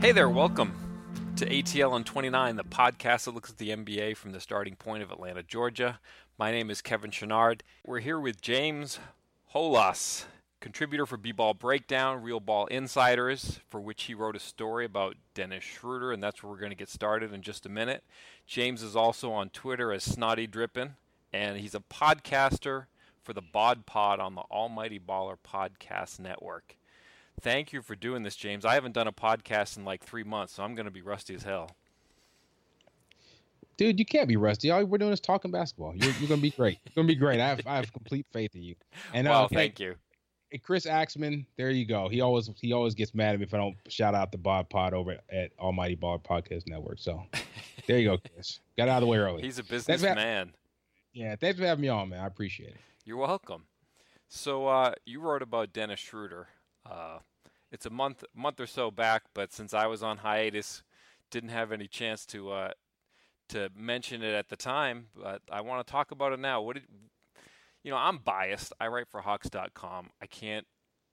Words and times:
Hey 0.00 0.12
there, 0.12 0.28
welcome 0.28 0.72
to 1.36 1.48
ATL 1.48 1.92
on 1.92 2.04
29, 2.04 2.56
the 2.56 2.62
podcast 2.62 3.24
that 3.24 3.34
looks 3.34 3.50
at 3.50 3.56
the 3.56 3.70
NBA 3.70 4.18
from 4.18 4.32
the 4.32 4.38
starting 4.38 4.76
point 4.76 5.02
of 5.02 5.10
Atlanta, 5.10 5.42
Georgia. 5.42 5.98
My 6.38 6.52
name 6.52 6.70
is 6.70 6.82
Kevin 6.82 7.10
Chouinard. 7.10 7.62
We're 7.86 8.00
here 8.00 8.20
with 8.20 8.42
James 8.42 8.98
Holas, 9.54 10.26
contributor 10.64 11.04
for 11.04 11.18
B-Ball 11.18 11.52
Breakdown, 11.52 12.22
Real 12.22 12.40
Ball 12.40 12.64
Insiders, 12.68 13.60
for 13.68 13.82
which 13.82 14.04
he 14.04 14.14
wrote 14.14 14.34
a 14.34 14.40
story 14.40 14.86
about 14.86 15.14
Dennis 15.34 15.62
Schroeder, 15.62 16.10
and 16.10 16.22
that's 16.22 16.42
where 16.42 16.50
we're 16.50 16.58
going 16.58 16.70
to 16.70 16.76
get 16.76 16.88
started 16.88 17.34
in 17.34 17.42
just 17.42 17.66
a 17.66 17.68
minute. 17.68 18.02
James 18.46 18.82
is 18.82 18.96
also 18.96 19.30
on 19.30 19.50
Twitter 19.50 19.92
as 19.92 20.02
Snotty 20.02 20.46
Drippin', 20.46 20.94
and 21.34 21.58
he's 21.58 21.74
a 21.74 21.80
podcaster 21.80 22.86
for 23.22 23.34
the 23.34 23.42
Bod 23.42 23.84
Pod 23.84 24.20
on 24.20 24.36
the 24.36 24.40
Almighty 24.50 24.98
Baller 24.98 25.36
Podcast 25.46 26.18
Network. 26.18 26.78
Thank 27.38 27.74
you 27.74 27.82
for 27.82 27.94
doing 27.94 28.22
this, 28.22 28.34
James. 28.34 28.64
I 28.64 28.72
haven't 28.72 28.92
done 28.92 29.06
a 29.06 29.12
podcast 29.12 29.76
in 29.76 29.84
like 29.84 30.02
three 30.02 30.24
months, 30.24 30.54
so 30.54 30.62
I'm 30.62 30.74
going 30.74 30.86
to 30.86 30.90
be 30.90 31.02
rusty 31.02 31.34
as 31.34 31.42
hell. 31.42 31.72
Dude, 33.76 33.98
you 33.98 34.06
can't 34.06 34.28
be 34.28 34.36
rusty. 34.36 34.70
All 34.70 34.82
we're 34.86 34.96
doing 34.96 35.12
is 35.12 35.20
talking 35.20 35.50
basketball. 35.50 35.94
You're, 35.94 36.12
you're 36.20 36.28
going 36.28 36.40
to 36.40 36.42
be 36.42 36.52
great. 36.52 36.78
You're 36.86 36.94
going 36.94 37.06
to 37.06 37.12
be 37.12 37.18
great. 37.18 37.38
I 37.40 37.48
have, 37.48 37.60
I 37.66 37.76
have 37.76 37.92
complete 37.92 38.24
faith 38.32 38.54
in 38.54 38.62
you. 38.62 38.76
And 39.12 39.28
well, 39.28 39.44
uh, 39.44 39.48
thank 39.48 39.78
you. 39.78 39.96
Chris 40.62 40.86
Axman, 40.86 41.46
there 41.56 41.70
you 41.70 41.84
go. 41.84 42.08
He 42.08 42.20
always 42.20 42.50
he 42.60 42.72
always 42.72 42.94
gets 42.94 43.14
mad 43.14 43.34
at 43.34 43.40
me 43.40 43.44
if 43.44 43.54
I 43.54 43.58
don't 43.58 43.76
shout 43.88 44.14
out 44.14 44.32
the 44.32 44.38
Bob 44.38 44.68
Pod 44.70 44.94
over 44.94 45.16
at 45.30 45.50
Almighty 45.58 45.94
Bob 45.94 46.26
Podcast 46.26 46.68
Network. 46.68 46.98
So 46.98 47.22
there 47.86 47.98
you 47.98 48.10
go, 48.10 48.18
Chris. 48.34 48.60
Got 48.76 48.88
out 48.88 48.98
of 48.98 49.02
the 49.02 49.06
way 49.06 49.18
early. 49.18 49.42
He's 49.42 49.58
a 49.58 49.64
businessman. 49.64 50.52
Yeah, 51.12 51.36
thanks 51.36 51.58
for 51.58 51.66
having 51.66 51.82
me 51.82 51.88
on, 51.88 52.08
man. 52.08 52.20
I 52.20 52.26
appreciate 52.26 52.70
it. 52.70 52.80
You're 53.04 53.16
welcome. 53.18 53.64
So 54.28 54.66
uh, 54.66 54.94
you 55.04 55.20
wrote 55.20 55.42
about 55.42 55.72
Dennis 55.72 56.00
Schroeder 56.00 56.48
uh, 56.90 57.18
it's 57.70 57.86
a 57.86 57.90
month 57.90 58.24
month 58.34 58.60
or 58.60 58.66
so 58.66 58.90
back, 58.90 59.24
but 59.34 59.52
since 59.52 59.74
I 59.74 59.86
was 59.86 60.02
on 60.02 60.18
hiatus, 60.18 60.82
didn't 61.30 61.50
have 61.50 61.72
any 61.72 61.88
chance 61.88 62.24
to 62.26 62.50
uh, 62.50 62.70
to 63.48 63.70
mention 63.76 64.22
it 64.22 64.34
at 64.34 64.48
the 64.48 64.56
time. 64.56 65.06
But 65.16 65.42
I 65.50 65.60
want 65.60 65.84
to 65.84 65.90
talk 65.90 66.10
about 66.10 66.32
it 66.32 66.38
now. 66.38 66.60
What 66.62 66.74
did 66.74 66.84
you 67.84 67.90
know? 67.90 67.96
I'm 67.96 68.18
biased. 68.18 68.72
I 68.80 68.88
write 68.88 69.08
for 69.08 69.20
Hawks.com. 69.20 70.10
I 70.20 70.26
can't 70.26 70.66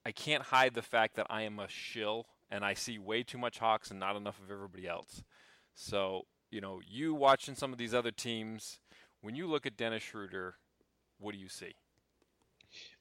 I 0.04 0.12
can't 0.12 0.42
hide 0.42 0.74
the 0.74 0.82
fact 0.82 1.16
that 1.18 1.28
I 1.30 1.44
am 1.44 1.60
a 1.60 1.68
shill 1.68 2.26
and 2.50 2.66
I 2.66 2.74
see 2.74 2.98
way 2.98 3.22
too 3.22 3.38
much 3.38 3.60
Hawks 3.60 3.92
and 3.92 4.00
not 4.00 4.16
enough 4.16 4.40
of 4.40 4.50
everybody 4.50 4.88
else. 4.88 5.24
So 5.76 6.24
you 6.50 6.62
know, 6.62 6.82
you 6.86 7.14
watching 7.14 7.56
some 7.56 7.72
of 7.72 7.78
these 7.78 7.94
other 7.94 8.12
teams, 8.12 8.80
when 9.22 9.36
you 9.36 9.48
look 9.48 9.66
at 9.66 9.78
Dennis 9.78 10.04
Schroeder, 10.04 10.56
what 11.20 11.34
do 11.34 11.40
you 11.40 11.48
see? 11.48 11.74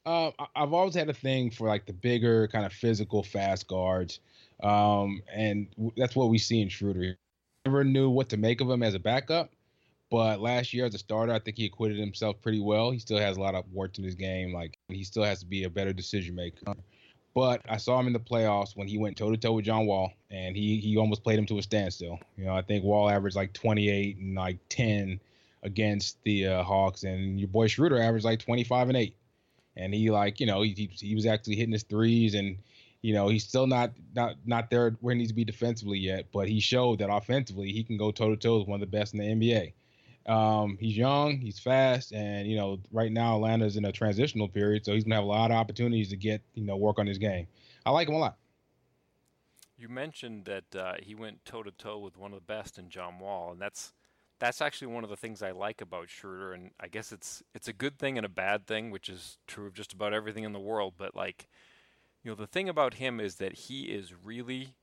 Uh, 0.05 0.31
I've 0.55 0.73
always 0.73 0.95
had 0.95 1.09
a 1.09 1.13
thing 1.13 1.51
for 1.51 1.67
like 1.67 1.85
the 1.85 1.93
bigger, 1.93 2.47
kind 2.47 2.65
of 2.65 2.73
physical, 2.73 3.23
fast 3.23 3.67
guards, 3.67 4.19
um, 4.63 5.21
and 5.33 5.67
that's 5.95 6.15
what 6.15 6.29
we 6.29 6.37
see 6.37 6.61
in 6.61 6.69
Schroeder. 6.69 7.17
Never 7.65 7.83
knew 7.83 8.09
what 8.09 8.29
to 8.29 8.37
make 8.37 8.61
of 8.61 8.69
him 8.69 8.83
as 8.83 8.95
a 8.95 8.99
backup, 8.99 9.51
but 10.11 10.41
last 10.41 10.73
year 10.73 10.85
as 10.85 10.93
a 10.93 10.99
starter, 10.99 11.33
I 11.33 11.39
think 11.39 11.57
he 11.57 11.65
acquitted 11.65 11.97
himself 11.97 12.39
pretty 12.41 12.59
well. 12.59 12.91
He 12.91 12.99
still 12.99 13.17
has 13.17 13.37
a 13.37 13.39
lot 13.39 13.55
of 13.55 13.65
work 13.73 13.97
in 13.97 14.03
his 14.03 14.13
game. 14.13 14.53
Like 14.53 14.77
he 14.89 15.03
still 15.03 15.23
has 15.23 15.39
to 15.39 15.45
be 15.45 15.63
a 15.63 15.69
better 15.69 15.93
decision 15.93 16.35
maker. 16.35 16.75
But 17.33 17.61
I 17.69 17.77
saw 17.77 17.97
him 17.97 18.07
in 18.07 18.13
the 18.13 18.19
playoffs 18.19 18.75
when 18.75 18.89
he 18.89 18.97
went 18.97 19.17
toe 19.17 19.31
to 19.31 19.37
toe 19.37 19.53
with 19.53 19.65
John 19.65 19.85
Wall, 19.85 20.11
and 20.29 20.55
he 20.55 20.77
he 20.77 20.97
almost 20.97 21.23
played 21.23 21.39
him 21.39 21.45
to 21.47 21.57
a 21.57 21.63
standstill. 21.63 22.19
You 22.37 22.45
know, 22.45 22.55
I 22.55 22.61
think 22.61 22.83
Wall 22.83 23.09
averaged 23.09 23.37
like 23.37 23.53
28 23.53 24.17
and 24.17 24.35
like 24.35 24.59
10 24.69 25.19
against 25.63 26.21
the 26.23 26.47
uh, 26.47 26.63
Hawks, 26.63 27.03
and 27.03 27.39
your 27.39 27.47
boy 27.47 27.67
Schroeder 27.67 28.01
averaged 28.01 28.25
like 28.25 28.39
25 28.39 28.89
and 28.89 28.97
8 28.97 29.15
and 29.77 29.93
he 29.93 30.11
like 30.11 30.39
you 30.39 30.45
know 30.45 30.61
he 30.61 30.89
he 30.93 31.15
was 31.15 31.25
actually 31.25 31.55
hitting 31.55 31.71
his 31.71 31.83
threes 31.83 32.33
and 32.33 32.57
you 33.01 33.13
know 33.13 33.27
he's 33.27 33.43
still 33.43 33.67
not 33.67 33.91
not 34.15 34.35
not 34.45 34.69
there 34.69 34.91
where 35.01 35.13
he 35.13 35.19
needs 35.19 35.31
to 35.31 35.35
be 35.35 35.45
defensively 35.45 35.97
yet, 35.97 36.27
but 36.31 36.47
he 36.47 36.59
showed 36.59 36.99
that 36.99 37.11
offensively 37.11 37.71
he 37.71 37.83
can 37.83 37.97
go 37.97 38.11
toe 38.11 38.29
to 38.29 38.35
toe 38.35 38.59
with 38.59 38.67
one 38.67 38.81
of 38.81 38.91
the 38.91 38.97
best 38.97 39.13
in 39.13 39.19
the 39.19 39.25
NBA. 39.25 39.73
Um, 40.25 40.77
he's 40.79 40.95
young, 40.95 41.37
he's 41.37 41.59
fast, 41.59 42.13
and 42.13 42.47
you 42.47 42.55
know 42.55 42.79
right 42.91 43.11
now 43.11 43.35
Atlanta's 43.35 43.75
in 43.75 43.85
a 43.85 43.91
transitional 43.91 44.47
period, 44.47 44.85
so 44.85 44.93
he's 44.93 45.03
gonna 45.03 45.15
have 45.15 45.23
a 45.23 45.27
lot 45.27 45.51
of 45.51 45.57
opportunities 45.57 46.09
to 46.09 46.17
get 46.17 46.41
you 46.53 46.63
know 46.63 46.77
work 46.77 46.99
on 46.99 47.07
his 47.07 47.17
game. 47.17 47.47
I 47.85 47.91
like 47.91 48.07
him 48.07 48.15
a 48.15 48.19
lot. 48.19 48.37
You 49.77 49.89
mentioned 49.89 50.45
that 50.45 50.75
uh, 50.75 50.93
he 51.01 51.15
went 51.15 51.43
toe 51.43 51.63
to 51.63 51.71
toe 51.71 51.97
with 51.97 52.17
one 52.17 52.33
of 52.33 52.37
the 52.37 52.45
best 52.45 52.77
in 52.77 52.89
John 52.89 53.17
Wall, 53.17 53.51
and 53.51 53.59
that's 53.59 53.93
that's 54.41 54.61
actually 54.61 54.87
one 54.87 55.03
of 55.03 55.09
the 55.09 55.15
things 55.15 55.43
I 55.43 55.51
like 55.51 55.81
about 55.81 56.09
Schroeder, 56.09 56.51
and 56.51 56.71
I 56.79 56.87
guess 56.87 57.11
it's 57.11 57.41
it's 57.55 57.67
a 57.67 57.73
good 57.73 57.97
thing 57.97 58.17
and 58.17 58.25
a 58.25 58.29
bad 58.29 58.67
thing, 58.67 58.91
which 58.91 59.09
is 59.09 59.37
true 59.47 59.67
of 59.67 59.73
just 59.73 59.93
about 59.93 60.13
everything 60.13 60.43
in 60.43 60.51
the 60.51 60.59
world. 60.59 60.95
But 60.97 61.15
like, 61.15 61.47
you 62.23 62.31
know, 62.31 62.35
the 62.35 62.47
thing 62.47 62.67
about 62.67 62.95
him 62.95 63.19
is 63.19 63.35
that 63.35 63.53
he 63.53 63.83
is 63.83 64.13
really, 64.23 64.75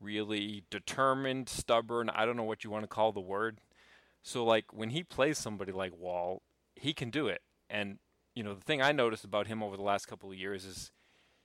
really 0.00 0.64
determined, 0.70 1.48
stubborn. 1.48 2.10
I 2.10 2.26
don't 2.26 2.36
know 2.36 2.44
what 2.44 2.62
you 2.62 2.70
want 2.70 2.84
to 2.84 2.88
call 2.88 3.12
the 3.12 3.20
word. 3.20 3.60
So 4.26 4.44
like 4.44 4.74
when 4.74 4.90
he 4.90 5.04
plays 5.04 5.38
somebody 5.38 5.70
like 5.70 5.96
Wall, 5.96 6.42
he 6.74 6.92
can 6.92 7.10
do 7.10 7.28
it. 7.28 7.42
And 7.70 7.98
you 8.34 8.42
know, 8.42 8.54
the 8.54 8.60
thing 8.60 8.82
I 8.82 8.90
noticed 8.90 9.24
about 9.24 9.46
him 9.46 9.62
over 9.62 9.76
the 9.76 9.84
last 9.84 10.06
couple 10.06 10.28
of 10.28 10.36
years 10.36 10.64
is 10.64 10.90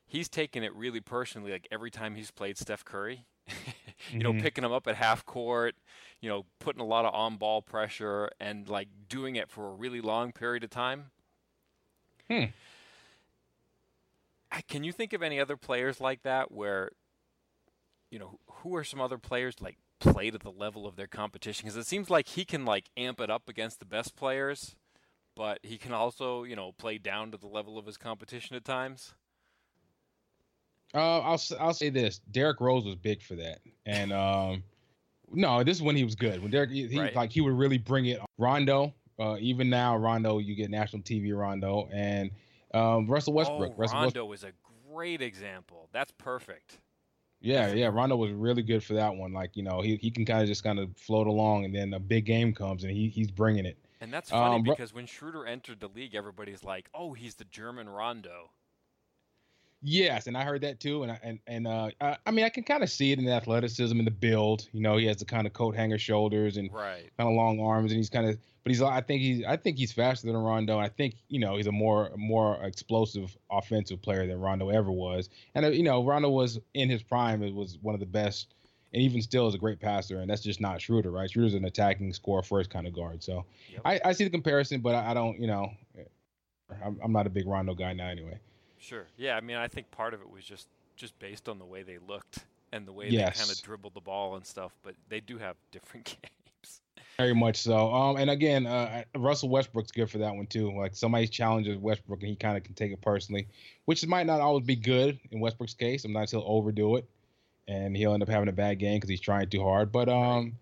he's 0.07 0.27
taken 0.27 0.63
it 0.63 0.73
really 0.75 0.99
personally. 0.99 1.51
Like 1.51 1.67
every 1.71 1.91
time 1.91 2.15
he's 2.15 2.31
played 2.31 2.57
Steph 2.57 2.83
Curry, 2.83 3.27
you 4.09 4.23
know, 4.23 4.31
mm-hmm. 4.31 4.41
picking 4.41 4.63
him 4.63 4.71
up 4.71 4.87
at 4.87 4.95
half 4.95 5.27
court, 5.27 5.75
you 6.21 6.29
know, 6.29 6.47
putting 6.57 6.81
a 6.81 6.85
lot 6.85 7.05
of 7.05 7.13
on 7.13 7.37
ball 7.37 7.61
pressure 7.61 8.31
and 8.39 8.67
like 8.67 8.87
doing 9.07 9.35
it 9.35 9.47
for 9.47 9.67
a 9.67 9.73
really 9.73 10.01
long 10.01 10.31
period 10.31 10.63
of 10.63 10.71
time. 10.71 11.11
Hmm. 12.31 12.45
Can 14.67 14.83
you 14.83 14.91
think 14.91 15.13
of 15.13 15.21
any 15.21 15.39
other 15.39 15.55
players 15.55 16.01
like 16.01 16.23
that 16.23 16.51
where, 16.51 16.89
you 18.09 18.17
know, 18.17 18.39
who 18.47 18.75
are 18.75 18.83
some 18.83 18.99
other 18.99 19.19
players 19.19 19.61
like 19.61 19.77
played 20.01 20.35
at 20.35 20.41
the 20.41 20.51
level 20.51 20.85
of 20.85 20.97
their 20.97 21.07
competition? 21.07 21.65
Because 21.65 21.77
it 21.77 21.87
seems 21.87 22.09
like 22.09 22.27
he 22.27 22.43
can 22.43 22.65
like 22.65 22.89
amp 22.97 23.21
it 23.21 23.29
up 23.29 23.47
against 23.47 23.79
the 23.79 23.85
best 23.85 24.15
players, 24.15 24.75
but 25.35 25.59
he 25.63 25.77
can 25.77 25.93
also, 25.93 26.43
you 26.43 26.55
know, 26.55 26.73
play 26.73 26.97
down 26.97 27.31
to 27.31 27.37
the 27.37 27.47
level 27.47 27.77
of 27.77 27.85
his 27.85 27.97
competition 27.97 28.55
at 28.55 28.65
times. 28.65 29.13
Uh, 30.93 31.19
I'll 31.19 31.41
I'll 31.59 31.73
say 31.73 31.89
this: 31.89 32.19
Derrick 32.31 32.59
Rose 32.59 32.83
was 32.83 32.95
big 32.95 33.21
for 33.21 33.35
that, 33.35 33.59
and 33.85 34.11
um, 34.11 34.63
no, 35.31 35.63
this 35.63 35.77
is 35.77 35.83
when 35.83 35.95
he 35.95 36.03
was 36.03 36.15
good. 36.15 36.41
When 36.41 36.51
Derrick, 36.51 36.71
he, 36.71 36.87
he 36.87 36.99
right. 36.99 37.15
like 37.15 37.31
he 37.31 37.39
would 37.39 37.53
really 37.53 37.77
bring 37.77 38.07
it. 38.07 38.19
Rondo, 38.37 38.93
uh, 39.17 39.37
even 39.39 39.69
now, 39.69 39.95
Rondo, 39.95 40.39
you 40.39 40.53
get 40.53 40.69
national 40.69 41.01
TV 41.03 41.33
Rondo, 41.33 41.87
and 41.93 42.31
um, 42.73 43.07
Russell 43.07 43.33
Westbrook. 43.33 43.71
Oh, 43.73 43.77
Russell 43.77 43.99
Rondo 43.99 44.25
Westbrook. 44.25 44.33
is 44.33 44.43
a 44.43 44.91
great 44.93 45.21
example. 45.21 45.87
That's 45.93 46.11
perfect. 46.17 46.79
Yeah, 47.41 47.73
yeah. 47.73 47.87
Rondo 47.87 48.15
was 48.15 48.31
really 48.31 48.61
good 48.61 48.83
for 48.83 48.93
that 48.93 49.15
one. 49.15 49.33
Like 49.33 49.57
you 49.57 49.63
know, 49.63 49.81
he 49.81 49.95
he 49.97 50.11
can 50.11 50.25
kind 50.25 50.41
of 50.41 50.47
just 50.47 50.63
kind 50.63 50.79
of 50.79 50.95
float 50.95 51.27
along, 51.27 51.65
and 51.65 51.75
then 51.75 51.93
a 51.93 51.99
big 51.99 52.25
game 52.25 52.53
comes, 52.53 52.83
and 52.83 52.91
he 52.91 53.09
he's 53.09 53.31
bringing 53.31 53.65
it. 53.65 53.77
And 53.99 54.13
that's 54.13 54.29
funny 54.29 54.55
um, 54.55 54.63
because 54.63 54.93
when 54.93 55.05
Schroeder 55.05 55.45
entered 55.45 55.79
the 55.79 55.87
league, 55.87 56.15
everybody's 56.15 56.63
like, 56.63 56.89
"Oh, 56.93 57.13
he's 57.13 57.35
the 57.35 57.45
German 57.45 57.89
Rondo." 57.89 58.51
Yes, 59.83 60.27
and 60.27 60.37
I 60.37 60.43
heard 60.43 60.61
that 60.61 60.79
too, 60.79 61.01
and 61.01 61.11
I, 61.11 61.19
and 61.23 61.39
and 61.47 61.67
uh, 61.67 61.89
I, 61.99 62.17
I 62.27 62.31
mean 62.31 62.45
I 62.45 62.49
can 62.49 62.63
kind 62.63 62.83
of 62.83 62.89
see 62.89 63.11
it 63.11 63.19
in 63.19 63.25
the 63.25 63.31
athleticism 63.31 63.97
and 63.97 64.05
the 64.05 64.11
build. 64.11 64.67
You 64.73 64.81
know, 64.81 64.97
he 64.97 65.07
has 65.07 65.17
the 65.17 65.25
kind 65.25 65.47
of 65.47 65.53
coat 65.53 65.75
hanger 65.75 65.97
shoulders 65.97 66.57
and 66.57 66.71
right. 66.71 67.09
kind 67.17 67.29
of 67.29 67.35
long 67.35 67.59
arms, 67.59 67.91
and 67.91 67.97
he's 67.97 68.09
kind 68.09 68.29
of, 68.29 68.37
but 68.63 68.71
he's 68.71 68.81
I 68.83 69.01
think 69.01 69.21
he's 69.21 69.43
I 69.43 69.57
think 69.57 69.79
he's 69.79 69.91
faster 69.91 70.27
than 70.27 70.37
Rondo, 70.37 70.77
and 70.77 70.85
I 70.85 70.89
think 70.89 71.15
you 71.29 71.39
know 71.39 71.57
he's 71.57 71.65
a 71.65 71.71
more 71.71 72.11
more 72.15 72.63
explosive 72.63 73.35
offensive 73.49 74.03
player 74.03 74.27
than 74.27 74.39
Rondo 74.39 74.69
ever 74.69 74.91
was. 74.91 75.29
And 75.55 75.65
uh, 75.65 75.69
you 75.69 75.83
know, 75.83 76.05
Rondo 76.05 76.29
was 76.29 76.59
in 76.75 76.87
his 76.87 77.01
prime, 77.01 77.41
it 77.41 77.53
was 77.53 77.79
one 77.81 77.95
of 77.95 77.99
the 77.99 78.05
best, 78.05 78.53
and 78.93 79.01
even 79.01 79.19
still 79.23 79.47
is 79.47 79.55
a 79.55 79.57
great 79.57 79.79
passer, 79.79 80.19
and 80.19 80.29
that's 80.29 80.43
just 80.43 80.61
not 80.61 80.79
Schroeder, 80.79 81.09
right? 81.09 81.29
Schroeder's 81.31 81.55
an 81.55 81.65
attacking, 81.65 82.13
score 82.13 82.43
first 82.43 82.69
kind 82.69 82.85
of 82.85 82.93
guard. 82.93 83.23
So 83.23 83.45
yep. 83.71 83.81
I, 83.83 83.99
I 84.05 84.11
see 84.11 84.25
the 84.25 84.29
comparison, 84.29 84.81
but 84.81 84.93
I, 84.93 85.09
I 85.09 85.13
don't, 85.15 85.39
you 85.39 85.47
know, 85.47 85.71
I'm, 86.85 86.99
I'm 87.03 87.11
not 87.11 87.25
a 87.25 87.31
big 87.31 87.47
Rondo 87.47 87.73
guy 87.73 87.93
now 87.93 88.07
anyway. 88.07 88.37
Sure. 88.81 89.05
Yeah. 89.15 89.37
I 89.37 89.41
mean, 89.41 89.57
I 89.57 89.67
think 89.67 89.89
part 89.91 90.13
of 90.13 90.21
it 90.21 90.29
was 90.29 90.43
just 90.43 90.67
just 90.97 91.17
based 91.19 91.47
on 91.47 91.57
the 91.57 91.65
way 91.65 91.83
they 91.83 91.97
looked 92.07 92.39
and 92.71 92.85
the 92.85 92.91
way 92.91 93.07
yes. 93.09 93.37
they 93.37 93.43
kind 93.43 93.51
of 93.51 93.61
dribbled 93.63 93.93
the 93.93 94.01
ball 94.01 94.35
and 94.35 94.45
stuff. 94.45 94.71
But 94.83 94.95
they 95.07 95.19
do 95.19 95.37
have 95.37 95.55
different 95.71 96.05
games. 96.21 96.81
Very 97.17 97.35
much 97.35 97.57
so. 97.57 97.93
Um, 97.93 98.17
and 98.17 98.29
again, 98.29 98.65
uh, 98.65 99.03
Russell 99.15 99.49
Westbrook's 99.49 99.91
good 99.91 100.09
for 100.09 100.17
that 100.19 100.35
one 100.35 100.47
too. 100.47 100.75
Like 100.75 100.95
somebody 100.95 101.27
challenges 101.27 101.77
Westbrook 101.77 102.21
and 102.21 102.29
he 102.29 102.35
kind 102.35 102.57
of 102.57 102.63
can 102.63 102.73
take 102.73 102.91
it 102.91 103.01
personally, 103.01 103.47
which 103.85 104.05
might 104.07 104.25
not 104.25 104.41
always 104.41 104.65
be 104.65 104.75
good 104.75 105.19
in 105.29 105.39
Westbrook's 105.39 105.75
case. 105.75 106.01
Sometimes 106.01 106.31
he'll 106.31 106.43
overdo 106.45 106.95
it, 106.95 107.07
and 107.67 107.95
he'll 107.95 108.13
end 108.13 108.23
up 108.23 108.29
having 108.29 108.49
a 108.49 108.53
bad 108.53 108.79
game 108.79 108.97
because 108.97 109.09
he's 109.09 109.19
trying 109.19 109.49
too 109.49 109.61
hard. 109.61 109.91
But 109.91 110.09
um, 110.09 110.53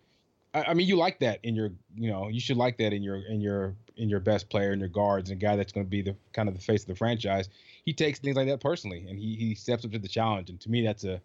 I 0.54 0.74
mean, 0.74 0.88
you 0.88 0.98
like 0.98 1.20
that 1.20 1.40
in 1.44 1.56
your, 1.56 1.72
you 1.96 2.10
know, 2.10 2.28
you 2.28 2.40
should 2.40 2.58
like 2.58 2.78
that 2.80 2.92
in 2.92 3.04
your 3.04 3.18
in 3.18 3.40
your 3.40 3.76
in 4.00 4.10
your 4.10 4.20
best 4.20 4.50
player 4.50 4.72
and 4.72 4.80
your 4.80 4.90
guards 4.90 5.30
and 5.30 5.42
a 5.42 5.46
guy 5.46 5.56
that's 5.56 5.72
going 5.72 5.86
to 5.86 5.90
be 5.90 6.02
the 6.02 6.16
kind 6.34 6.50
of 6.50 6.56
the 6.56 6.62
face 6.62 6.82
of 6.82 6.88
the 6.88 6.96
franchise 6.96 7.50
he 7.90 7.94
takes 7.94 8.20
things 8.20 8.36
like 8.36 8.48
that 8.48 8.62
personally, 8.62 9.06
and 9.10 9.18
he 9.18 9.36
he 9.36 9.56
steps 9.56 9.84
up 9.86 9.92
to 9.92 9.98
the 10.00 10.08
challenge. 10.08 10.52
And 10.52 10.60
to 10.62 10.70
me, 10.70 10.84
that's 10.84 11.04
a 11.04 11.20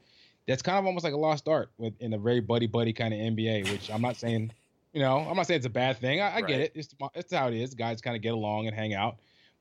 that's 0.46 0.62
kind 0.62 0.78
of 0.78 0.86
almost 0.86 1.04
like 1.04 1.12
a 1.12 1.18
lost 1.18 1.46
art 1.46 1.70
with, 1.76 1.92
in 2.00 2.14
a 2.14 2.18
very 2.18 2.40
buddy 2.40 2.66
buddy 2.66 2.92
kind 2.92 3.12
of 3.12 3.20
NBA. 3.20 3.70
Which 3.70 3.90
I'm 3.90 4.00
not 4.00 4.16
saying 4.16 4.50
You 4.94 5.00
know, 5.00 5.18
I'm 5.18 5.36
not 5.36 5.46
saying 5.46 5.58
it's 5.58 5.66
a 5.66 5.70
bad 5.70 5.98
thing. 5.98 6.22
I, 6.22 6.30
I 6.30 6.34
right. 6.36 6.46
get 6.46 6.60
it. 6.60 6.72
It's 6.74 6.94
it's 7.14 7.32
how 7.34 7.48
it 7.48 7.54
is. 7.54 7.74
Guys 7.74 8.00
kind 8.00 8.16
of 8.16 8.22
get 8.22 8.32
along 8.32 8.66
and 8.66 8.74
hang 8.74 8.94
out. 8.94 9.16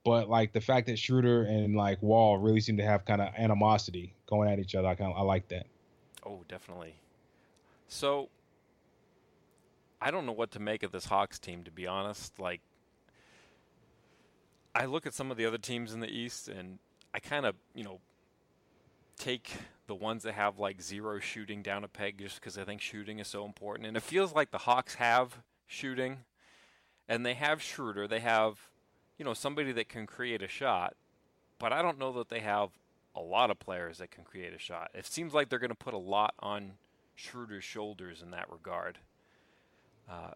But 0.05 0.29
like 0.29 0.53
the 0.53 0.61
fact 0.61 0.87
that 0.87 0.97
Schroeder 0.97 1.43
and 1.43 1.75
like 1.75 2.01
Wall 2.01 2.37
really 2.37 2.61
seem 2.61 2.77
to 2.77 2.85
have 2.85 3.03
kind 3.03 3.21
of 3.21 3.33
animosity 3.37 4.13
going 4.27 4.49
at 4.49 4.59
each 4.59 4.75
other, 4.75 4.87
I 4.87 4.95
kind 4.95 5.11
of 5.11 5.17
I 5.17 5.21
like 5.23 5.49
that. 5.49 5.65
Oh, 6.25 6.39
definitely. 6.47 6.95
So 7.89 8.29
I 10.01 10.09
don't 10.09 10.25
know 10.25 10.31
what 10.31 10.51
to 10.51 10.59
make 10.59 10.83
of 10.83 10.93
this 10.93 11.05
Hawks 11.05 11.37
team, 11.39 11.63
to 11.63 11.71
be 11.71 11.85
honest. 11.85 12.39
Like, 12.39 12.61
I 14.75 14.85
look 14.85 15.05
at 15.05 15.13
some 15.13 15.31
of 15.31 15.37
the 15.37 15.45
other 15.45 15.57
teams 15.57 15.93
in 15.93 15.99
the 15.99 16.09
East, 16.09 16.47
and 16.47 16.79
I 17.13 17.19
kind 17.19 17.45
of, 17.45 17.55
you 17.75 17.83
know, 17.83 17.99
take 19.17 19.51
the 19.87 19.95
ones 19.95 20.23
that 20.23 20.33
have 20.33 20.57
like 20.57 20.81
zero 20.81 21.19
shooting 21.19 21.61
down 21.61 21.83
a 21.83 21.87
peg 21.87 22.17
just 22.17 22.39
because 22.39 22.57
I 22.57 22.63
think 22.63 22.81
shooting 22.81 23.19
is 23.19 23.27
so 23.27 23.45
important. 23.45 23.87
And 23.87 23.95
it 23.95 24.03
feels 24.03 24.33
like 24.33 24.51
the 24.51 24.59
Hawks 24.59 24.95
have 24.95 25.37
shooting, 25.67 26.19
and 27.07 27.25
they 27.25 27.35
have 27.35 27.61
Schroeder. 27.61 28.07
They 28.07 28.21
have, 28.21 28.69
you 29.17 29.25
know, 29.25 29.33
somebody 29.33 29.71
that 29.73 29.89
can 29.89 30.07
create 30.07 30.41
a 30.41 30.47
shot, 30.47 30.95
but 31.59 31.71
I 31.71 31.81
don't 31.81 31.99
know 31.99 32.11
that 32.13 32.29
they 32.29 32.39
have 32.39 32.69
a 33.15 33.21
lot 33.21 33.51
of 33.51 33.59
players 33.59 33.99
that 33.99 34.09
can 34.09 34.23
create 34.23 34.53
a 34.53 34.59
shot. 34.59 34.89
It 34.95 35.05
seems 35.05 35.33
like 35.33 35.49
they're 35.49 35.59
going 35.59 35.69
to 35.69 35.75
put 35.75 35.93
a 35.93 35.99
lot 35.99 36.33
on 36.39 36.73
Schroeder's 37.15 37.63
shoulders 37.63 38.23
in 38.23 38.31
that 38.31 38.51
regard. 38.51 38.97
Uh, 40.09 40.31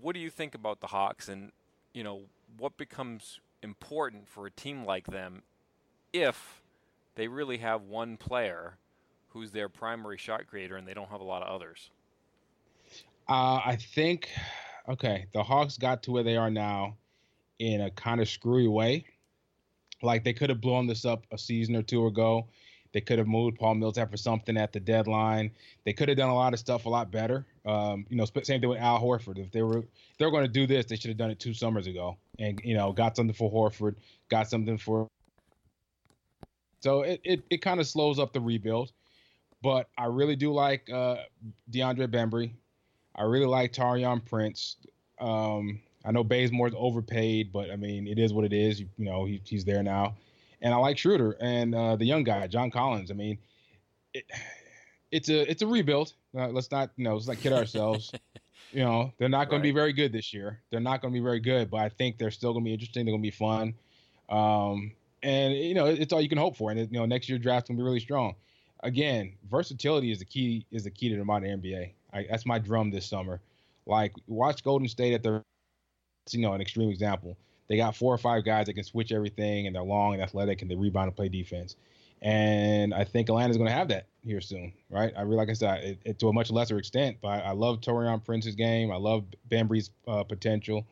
what 0.00 0.14
do 0.14 0.20
you 0.20 0.30
think 0.30 0.54
about 0.54 0.80
the 0.80 0.88
Hawks, 0.88 1.28
and 1.28 1.52
you 1.92 2.02
know 2.02 2.22
what 2.56 2.76
becomes 2.76 3.40
important 3.62 4.28
for 4.28 4.46
a 4.46 4.50
team 4.50 4.84
like 4.84 5.06
them 5.06 5.42
if 6.12 6.62
they 7.14 7.28
really 7.28 7.58
have 7.58 7.82
one 7.82 8.16
player 8.16 8.76
who's 9.28 9.50
their 9.50 9.68
primary 9.68 10.16
shot 10.16 10.46
creator 10.46 10.76
and 10.76 10.86
they 10.86 10.94
don't 10.94 11.10
have 11.10 11.20
a 11.20 11.24
lot 11.24 11.42
of 11.42 11.48
others? 11.48 11.90
Uh, 13.28 13.60
I 13.64 13.76
think, 13.76 14.30
okay, 14.88 15.26
the 15.32 15.42
Hawks 15.42 15.76
got 15.76 16.02
to 16.04 16.12
where 16.12 16.22
they 16.22 16.36
are 16.36 16.50
now 16.50 16.96
in 17.58 17.82
a 17.82 17.90
kind 17.90 18.20
of 18.20 18.28
screwy 18.28 18.68
way. 18.68 19.04
Like 20.02 20.24
they 20.24 20.32
could 20.32 20.50
have 20.50 20.60
blown 20.60 20.86
this 20.86 21.04
up 21.04 21.26
a 21.32 21.38
season 21.38 21.74
or 21.74 21.82
two 21.82 22.06
ago. 22.06 22.46
They 22.92 23.00
could 23.00 23.18
have 23.18 23.26
moved 23.26 23.58
Paul 23.58 23.74
Millsap 23.74 24.10
for 24.10 24.16
something 24.16 24.56
at 24.56 24.72
the 24.72 24.80
deadline. 24.80 25.50
They 25.84 25.92
could 25.92 26.08
have 26.08 26.16
done 26.16 26.30
a 26.30 26.34
lot 26.34 26.52
of 26.52 26.58
stuff 26.58 26.86
a 26.86 26.88
lot 26.88 27.10
better. 27.10 27.44
Um, 27.66 28.06
you 28.08 28.16
know, 28.16 28.24
same 28.24 28.60
thing 28.60 28.68
with 28.68 28.78
Al 28.78 29.00
Horford. 29.00 29.38
If 29.38 29.50
they 29.50 29.62
were 29.62 29.78
if 29.78 30.18
they 30.18 30.24
were 30.24 30.30
going 30.30 30.44
to 30.44 30.50
do 30.50 30.66
this, 30.66 30.86
they 30.86 30.94
should 30.94 31.08
have 31.08 31.18
done 31.18 31.30
it 31.30 31.40
two 31.40 31.52
summers 31.52 31.88
ago, 31.88 32.16
and 32.38 32.60
you 32.62 32.74
know, 32.74 32.92
got 32.92 33.16
something 33.16 33.34
for 33.34 33.50
Horford, 33.50 33.96
got 34.28 34.48
something 34.48 34.78
for. 34.78 35.08
So 36.80 37.02
it 37.02 37.20
it, 37.24 37.42
it 37.50 37.62
kind 37.62 37.80
of 37.80 37.88
slows 37.88 38.20
up 38.20 38.32
the 38.32 38.40
rebuild, 38.40 38.92
but 39.62 39.88
I 39.98 40.04
really 40.04 40.36
do 40.36 40.52
like 40.52 40.88
uh, 40.90 41.16
DeAndre 41.72 42.06
Bembry. 42.06 42.52
I 43.16 43.24
really 43.24 43.46
like 43.46 43.72
Taurean 43.72 44.24
Prince. 44.24 44.76
Um, 45.20 45.80
I 46.04 46.12
know 46.12 46.22
Bazemore's 46.22 46.74
overpaid, 46.76 47.52
but 47.52 47.72
I 47.72 47.76
mean, 47.76 48.06
it 48.06 48.20
is 48.20 48.32
what 48.32 48.44
it 48.44 48.52
is. 48.52 48.78
You, 48.78 48.88
you 48.96 49.06
know, 49.06 49.24
he, 49.24 49.40
he's 49.44 49.64
there 49.64 49.82
now, 49.82 50.14
and 50.62 50.72
I 50.72 50.76
like 50.76 50.98
Schroeder 50.98 51.36
and 51.40 51.74
uh, 51.74 51.96
the 51.96 52.04
young 52.04 52.22
guy, 52.22 52.46
John 52.46 52.70
Collins. 52.70 53.10
I 53.10 53.14
mean, 53.14 53.38
it, 54.14 54.24
it's 55.10 55.28
a 55.28 55.50
it's 55.50 55.62
a 55.62 55.66
rebuild. 55.66 56.12
Uh, 56.36 56.48
let's 56.48 56.70
not 56.70 56.90
you 56.96 57.04
know 57.04 57.14
let's 57.14 57.28
not 57.28 57.38
kid 57.38 57.52
ourselves. 57.52 58.12
you 58.72 58.82
know, 58.82 59.12
they're 59.18 59.28
not 59.28 59.48
going 59.48 59.60
right. 59.60 59.68
to 59.68 59.72
be 59.72 59.74
very 59.74 59.92
good 59.92 60.12
this 60.12 60.32
year. 60.32 60.60
They're 60.70 60.80
not 60.80 61.00
going 61.00 61.12
to 61.12 61.18
be 61.18 61.22
very 61.22 61.40
good, 61.40 61.70
but 61.70 61.78
I 61.78 61.88
think 61.88 62.18
they're 62.18 62.30
still 62.30 62.52
going 62.52 62.64
to 62.64 62.68
be 62.68 62.72
interesting. 62.72 63.04
They're 63.04 63.12
going 63.12 63.22
to 63.22 63.26
be 63.26 63.30
fun. 63.30 63.74
Um, 64.28 64.92
and 65.22 65.54
you 65.54 65.74
know, 65.74 65.86
it's 65.86 66.12
all 66.12 66.20
you 66.20 66.28
can 66.28 66.38
hope 66.38 66.56
for. 66.56 66.70
And 66.70 66.80
you 66.80 66.98
know, 66.98 67.06
next 67.06 67.28
year 67.28 67.38
draft's 67.38 67.68
going 67.68 67.76
to 67.76 67.80
be 67.80 67.84
really 67.84 68.00
strong. 68.00 68.34
Again, 68.82 69.32
versatility 69.50 70.12
is 70.12 70.18
the 70.18 70.24
key 70.24 70.66
is 70.70 70.84
the 70.84 70.90
key 70.90 71.08
to 71.08 71.16
the 71.16 71.24
modern 71.24 71.60
NBA. 71.60 71.92
I, 72.12 72.26
that's 72.28 72.46
my 72.46 72.58
drum 72.58 72.90
this 72.90 73.06
summer. 73.06 73.40
Like 73.86 74.12
watch 74.26 74.62
Golden 74.62 74.88
State 74.88 75.14
at 75.14 75.22
the 75.22 75.42
you 76.32 76.40
know, 76.40 76.52
an 76.52 76.60
extreme 76.60 76.90
example. 76.90 77.36
They 77.68 77.76
got 77.76 77.96
four 77.96 78.14
or 78.14 78.18
five 78.18 78.44
guys 78.44 78.66
that 78.66 78.74
can 78.74 78.84
switch 78.84 79.12
everything, 79.12 79.66
and 79.66 79.74
they're 79.74 79.82
long 79.82 80.14
and 80.14 80.22
athletic, 80.22 80.62
and 80.62 80.70
they 80.70 80.74
rebound 80.74 81.08
and 81.08 81.16
play 81.16 81.28
defense. 81.28 81.76
And 82.22 82.94
I 82.94 83.04
think 83.04 83.28
Atlanta's 83.28 83.56
going 83.56 83.68
to 83.68 83.74
have 83.74 83.88
that 83.88 84.06
here 84.24 84.40
soon, 84.40 84.72
right? 84.90 85.12
I 85.16 85.22
really, 85.22 85.36
like 85.36 85.50
I 85.50 85.52
said, 85.52 85.84
it, 85.84 85.98
it, 86.04 86.18
to 86.20 86.28
a 86.28 86.32
much 86.32 86.50
lesser 86.50 86.78
extent, 86.78 87.18
but 87.20 87.28
I, 87.28 87.38
I 87.40 87.50
love 87.52 87.80
Taurean 87.80 88.24
Prince's 88.24 88.54
game. 88.54 88.90
I 88.90 88.96
love 88.96 89.24
Bembry's 89.48 89.90
uh, 90.08 90.24
potential. 90.24 90.86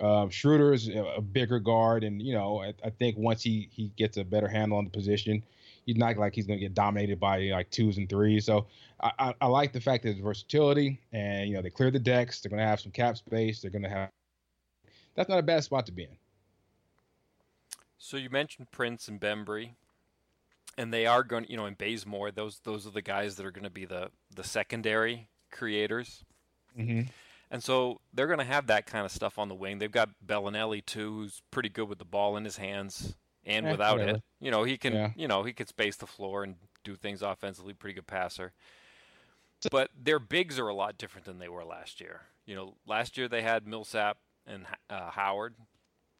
Um, 0.00 0.30
Schroeder 0.30 0.72
is 0.72 0.88
a, 0.88 1.20
bigger 1.20 1.60
guard, 1.60 2.02
and 2.02 2.20
you 2.20 2.34
know, 2.34 2.62
I, 2.62 2.74
I, 2.84 2.90
think 2.90 3.16
once 3.16 3.42
he 3.42 3.68
he 3.70 3.92
gets 3.96 4.16
a 4.16 4.24
better 4.24 4.48
handle 4.48 4.76
on 4.76 4.84
the 4.84 4.90
position, 4.90 5.42
he's 5.86 5.96
not 5.96 6.16
like 6.16 6.34
he's 6.34 6.46
going 6.46 6.58
to 6.58 6.64
get 6.64 6.74
dominated 6.74 7.20
by 7.20 7.42
like 7.50 7.70
twos 7.70 7.96
and 7.96 8.08
threes. 8.08 8.44
So 8.44 8.66
I, 9.00 9.12
I, 9.18 9.34
I 9.42 9.46
like 9.46 9.72
the 9.72 9.80
fact 9.80 10.02
that 10.02 10.10
his 10.10 10.18
versatility, 10.18 11.00
and 11.12 11.48
you 11.48 11.54
know, 11.54 11.62
they 11.62 11.70
clear 11.70 11.92
the 11.92 12.00
decks. 12.00 12.40
They're 12.40 12.50
going 12.50 12.60
to 12.60 12.66
have 12.66 12.80
some 12.80 12.90
cap 12.90 13.16
space. 13.16 13.62
They're 13.62 13.70
going 13.70 13.84
to 13.84 13.88
have 13.88 14.10
that's 15.14 15.28
not 15.28 15.38
a 15.38 15.42
bad 15.42 15.62
spot 15.64 15.86
to 15.86 15.92
be 15.92 16.04
in. 16.04 16.16
So 17.98 18.16
you 18.16 18.30
mentioned 18.30 18.70
Prince 18.70 19.08
and 19.08 19.20
Bembry, 19.20 19.70
and 20.76 20.92
they 20.92 21.06
are 21.06 21.22
going, 21.22 21.46
you 21.48 21.56
know, 21.56 21.66
in 21.66 21.74
Bazemore, 21.74 22.30
Those 22.30 22.60
those 22.64 22.86
are 22.86 22.90
the 22.90 23.02
guys 23.02 23.36
that 23.36 23.46
are 23.46 23.50
going 23.50 23.64
to 23.64 23.70
be 23.70 23.84
the 23.84 24.10
the 24.34 24.44
secondary 24.44 25.28
creators. 25.50 26.24
Mm-hmm. 26.78 27.08
And 27.50 27.62
so 27.62 28.00
they're 28.12 28.26
going 28.26 28.40
to 28.40 28.44
have 28.44 28.66
that 28.66 28.86
kind 28.86 29.04
of 29.04 29.12
stuff 29.12 29.38
on 29.38 29.48
the 29.48 29.54
wing. 29.54 29.78
They've 29.78 29.90
got 29.90 30.10
Belinelli 30.26 30.84
too, 30.84 31.14
who's 31.14 31.42
pretty 31.50 31.68
good 31.68 31.88
with 31.88 31.98
the 31.98 32.04
ball 32.04 32.36
in 32.36 32.44
his 32.44 32.56
hands 32.56 33.14
and 33.44 33.68
without 33.70 33.98
whatever. 33.98 34.18
it. 34.18 34.22
You 34.40 34.50
know, 34.50 34.64
he 34.64 34.76
can, 34.76 34.92
yeah. 34.92 35.10
you 35.14 35.28
know, 35.28 35.44
he 35.44 35.52
can 35.52 35.66
space 35.66 35.96
the 35.96 36.06
floor 36.06 36.42
and 36.42 36.56
do 36.82 36.96
things 36.96 37.22
offensively. 37.22 37.72
Pretty 37.72 37.94
good 37.94 38.06
passer. 38.06 38.52
But 39.70 39.90
their 40.02 40.18
bigs 40.18 40.58
are 40.58 40.68
a 40.68 40.74
lot 40.74 40.98
different 40.98 41.26
than 41.26 41.38
they 41.38 41.48
were 41.48 41.64
last 41.64 42.00
year. 42.00 42.22
You 42.44 42.56
know, 42.56 42.74
last 42.86 43.16
year 43.16 43.28
they 43.28 43.42
had 43.42 43.66
Millsap, 43.66 44.18
and 44.46 44.66
uh, 44.90 45.10
Howard. 45.10 45.54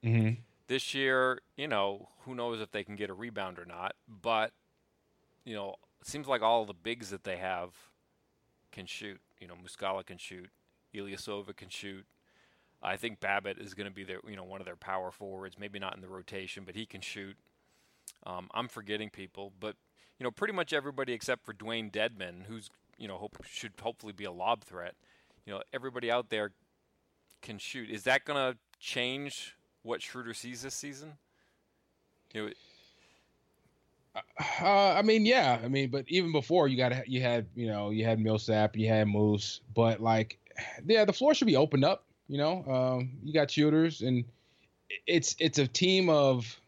Mm-hmm. 0.04 0.40
This 0.66 0.94
year, 0.94 1.40
you 1.56 1.68
know, 1.68 2.08
who 2.20 2.34
knows 2.34 2.60
if 2.60 2.70
they 2.70 2.84
can 2.84 2.96
get 2.96 3.10
a 3.10 3.14
rebound 3.14 3.58
or 3.58 3.64
not. 3.64 3.94
But 4.08 4.52
you 5.44 5.54
know, 5.54 5.74
it 6.00 6.06
seems 6.06 6.26
like 6.26 6.42
all 6.42 6.64
the 6.64 6.74
bigs 6.74 7.10
that 7.10 7.24
they 7.24 7.36
have 7.36 7.70
can 8.72 8.86
shoot. 8.86 9.20
You 9.40 9.48
know, 9.48 9.54
Muscala 9.54 10.04
can 10.04 10.18
shoot. 10.18 10.50
Ilyasova 10.94 11.54
can 11.56 11.68
shoot. 11.68 12.04
I 12.82 12.96
think 12.96 13.20
Babbitt 13.20 13.58
is 13.58 13.72
going 13.72 13.88
to 13.88 13.94
be 13.94 14.04
their, 14.04 14.20
you 14.28 14.36
know, 14.36 14.44
one 14.44 14.60
of 14.60 14.66
their 14.66 14.76
power 14.76 15.10
forwards. 15.10 15.58
Maybe 15.58 15.78
not 15.78 15.94
in 15.94 16.02
the 16.02 16.08
rotation, 16.08 16.64
but 16.64 16.74
he 16.74 16.84
can 16.84 17.00
shoot. 17.00 17.36
Um, 18.26 18.48
I'm 18.52 18.68
forgetting 18.68 19.10
people, 19.10 19.52
but 19.58 19.76
you 20.18 20.24
know, 20.24 20.30
pretty 20.30 20.54
much 20.54 20.72
everybody 20.72 21.12
except 21.12 21.44
for 21.44 21.52
Dewayne 21.52 21.90
Dedmon, 21.90 22.44
who's 22.46 22.70
you 22.98 23.08
know 23.08 23.16
hope, 23.16 23.36
should 23.46 23.72
hopefully 23.80 24.12
be 24.12 24.24
a 24.24 24.32
lob 24.32 24.64
threat. 24.64 24.94
You 25.46 25.54
know, 25.54 25.62
everybody 25.72 26.10
out 26.10 26.30
there 26.30 26.52
can 27.42 27.58
shoot. 27.58 27.90
Is 27.90 28.04
that 28.04 28.24
going 28.24 28.52
to 28.52 28.58
change 28.78 29.56
what 29.84 30.02
Schroeder 30.02 30.34
sees 30.34 30.62
this 30.62 30.74
season? 30.74 31.12
You 32.32 32.46
know, 32.46 32.50
uh, 34.60 34.94
I 34.96 35.02
mean, 35.02 35.24
yeah. 35.26 35.60
I 35.62 35.68
mean, 35.68 35.90
but 35.90 36.04
even 36.08 36.32
before 36.32 36.66
you 36.66 36.76
got 36.76 37.08
you 37.08 37.20
had 37.20 37.46
you 37.54 37.68
know 37.68 37.90
you 37.90 38.04
had 38.04 38.18
Millsap, 38.18 38.76
you 38.76 38.88
had 38.88 39.06
Moose, 39.06 39.60
but 39.74 40.00
like, 40.00 40.38
yeah, 40.84 41.04
the 41.04 41.12
floor 41.12 41.34
should 41.34 41.46
be 41.46 41.56
opened 41.56 41.84
up. 41.84 42.04
You 42.28 42.38
know, 42.38 42.64
um, 42.66 43.10
you 43.22 43.32
got 43.32 43.50
shooters, 43.50 44.00
and 44.00 44.24
it's 45.06 45.36
it's 45.38 45.58
a 45.58 45.66
team 45.66 46.08
of 46.08 46.58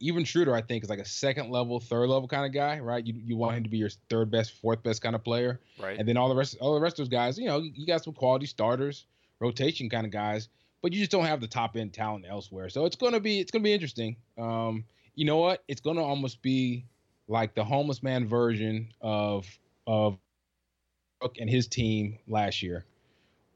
even 0.00 0.24
Schroeder. 0.24 0.54
I 0.54 0.62
think 0.62 0.84
is 0.84 0.90
like 0.90 0.98
a 1.00 1.04
second 1.04 1.50
level, 1.50 1.80
third 1.80 2.08
level 2.08 2.28
kind 2.28 2.46
of 2.46 2.52
guy, 2.52 2.78
right? 2.78 3.04
You 3.04 3.14
you 3.24 3.36
want 3.36 3.56
him 3.56 3.64
to 3.64 3.70
be 3.70 3.78
your 3.78 3.90
third 4.08 4.30
best, 4.30 4.52
fourth 4.60 4.82
best 4.82 5.02
kind 5.02 5.14
of 5.14 5.24
player, 5.24 5.60
right? 5.80 5.98
And 5.98 6.08
then 6.08 6.16
all 6.16 6.28
the 6.28 6.36
rest, 6.36 6.56
all 6.60 6.74
the 6.74 6.80
rest 6.80 6.98
of 6.98 7.04
those 7.04 7.12
guys, 7.12 7.38
you 7.38 7.46
know, 7.46 7.58
you 7.58 7.86
got 7.86 8.04
some 8.04 8.14
quality 8.14 8.46
starters, 8.46 9.06
rotation 9.40 9.90
kind 9.90 10.06
of 10.06 10.12
guys, 10.12 10.48
but 10.84 10.92
you 10.92 10.98
just 10.98 11.10
don't 11.10 11.24
have 11.24 11.40
the 11.40 11.48
top 11.48 11.76
end 11.78 11.94
talent 11.94 12.26
elsewhere. 12.28 12.68
So 12.68 12.84
it's 12.84 12.94
gonna 12.94 13.18
be 13.18 13.40
it's 13.40 13.50
gonna 13.50 13.62
be 13.62 13.72
interesting. 13.72 14.16
Um, 14.36 14.84
you 15.14 15.24
know 15.24 15.38
what? 15.38 15.64
It's 15.66 15.80
gonna 15.80 16.02
almost 16.02 16.42
be 16.42 16.84
like 17.26 17.54
the 17.54 17.64
homeless 17.64 18.02
man 18.02 18.28
version 18.28 18.92
of 19.00 19.46
of 19.86 20.18
Brooke 21.20 21.36
and 21.40 21.48
his 21.48 21.68
team 21.68 22.18
last 22.28 22.62
year, 22.62 22.84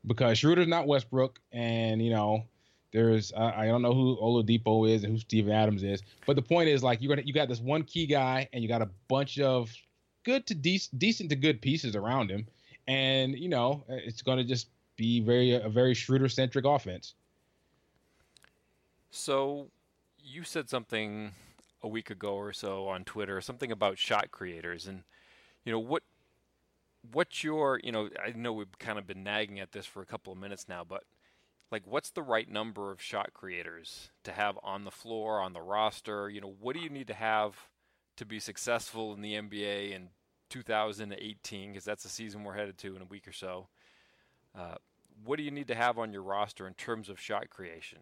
because 0.06 0.38
Schroeder's 0.38 0.68
not 0.68 0.86
Westbrook, 0.86 1.38
and 1.52 2.02
you 2.02 2.10
know 2.10 2.44
there's 2.94 3.30
I, 3.34 3.64
I 3.64 3.66
don't 3.66 3.82
know 3.82 3.92
who 3.92 4.16
Oladipo 4.16 4.88
is 4.90 5.04
and 5.04 5.12
who 5.12 5.18
Steve 5.18 5.50
Adams 5.50 5.82
is, 5.82 6.00
but 6.24 6.34
the 6.34 6.40
point 6.40 6.70
is 6.70 6.82
like 6.82 7.02
you 7.02 7.10
got 7.10 7.26
you 7.26 7.34
got 7.34 7.50
this 7.50 7.60
one 7.60 7.82
key 7.82 8.06
guy 8.06 8.48
and 8.54 8.62
you 8.62 8.70
got 8.70 8.80
a 8.80 8.88
bunch 9.06 9.38
of 9.38 9.70
good 10.24 10.46
to 10.46 10.54
de- 10.54 10.80
decent 10.96 11.28
to 11.28 11.36
good 11.36 11.60
pieces 11.60 11.94
around 11.94 12.30
him, 12.30 12.46
and 12.86 13.38
you 13.38 13.50
know 13.50 13.84
it's 13.86 14.22
to 14.22 14.44
just 14.44 14.68
be 14.96 15.20
very 15.20 15.52
a 15.52 15.68
very 15.68 15.92
Schroeder 15.92 16.30
centric 16.30 16.64
offense. 16.64 17.14
So, 19.10 19.70
you 20.18 20.44
said 20.44 20.68
something 20.68 21.32
a 21.82 21.88
week 21.88 22.10
ago 22.10 22.34
or 22.34 22.52
so 22.52 22.88
on 22.88 23.04
Twitter, 23.04 23.40
something 23.40 23.72
about 23.72 23.98
shot 23.98 24.30
creators, 24.30 24.86
and 24.86 25.02
you 25.64 25.72
know 25.72 25.78
what 25.78 26.02
what's 27.12 27.44
your 27.44 27.80
you 27.82 27.92
know 27.92 28.08
I 28.24 28.30
know 28.30 28.52
we've 28.52 28.78
kind 28.78 28.98
of 28.98 29.06
been 29.06 29.22
nagging 29.22 29.60
at 29.60 29.72
this 29.72 29.86
for 29.86 30.02
a 30.02 30.06
couple 30.06 30.32
of 30.32 30.38
minutes 30.38 30.68
now, 30.68 30.84
but 30.84 31.04
like 31.70 31.86
what's 31.86 32.10
the 32.10 32.22
right 32.22 32.50
number 32.50 32.90
of 32.90 33.00
shot 33.00 33.32
creators 33.34 34.10
to 34.24 34.32
have 34.32 34.58
on 34.62 34.84
the 34.84 34.90
floor 34.90 35.40
on 35.40 35.52
the 35.52 35.60
roster? 35.62 36.28
You 36.28 36.40
know 36.40 36.54
what 36.60 36.74
do 36.74 36.82
you 36.82 36.90
need 36.90 37.06
to 37.08 37.14
have 37.14 37.56
to 38.16 38.26
be 38.26 38.40
successful 38.40 39.12
in 39.14 39.20
the 39.20 39.34
nba 39.34 39.92
in 39.92 40.08
2018 40.50 41.70
because 41.70 41.84
that's 41.84 42.02
the 42.02 42.08
season 42.08 42.42
we're 42.42 42.54
headed 42.54 42.78
to 42.78 42.96
in 42.96 43.02
a 43.02 43.06
week 43.06 43.28
or 43.28 43.32
so. 43.32 43.68
Uh, 44.58 44.74
what 45.24 45.36
do 45.36 45.42
you 45.42 45.50
need 45.50 45.68
to 45.68 45.74
have 45.74 45.98
on 45.98 46.12
your 46.12 46.22
roster 46.22 46.66
in 46.66 46.74
terms 46.74 47.08
of 47.08 47.20
shot 47.20 47.50
creation? 47.50 47.98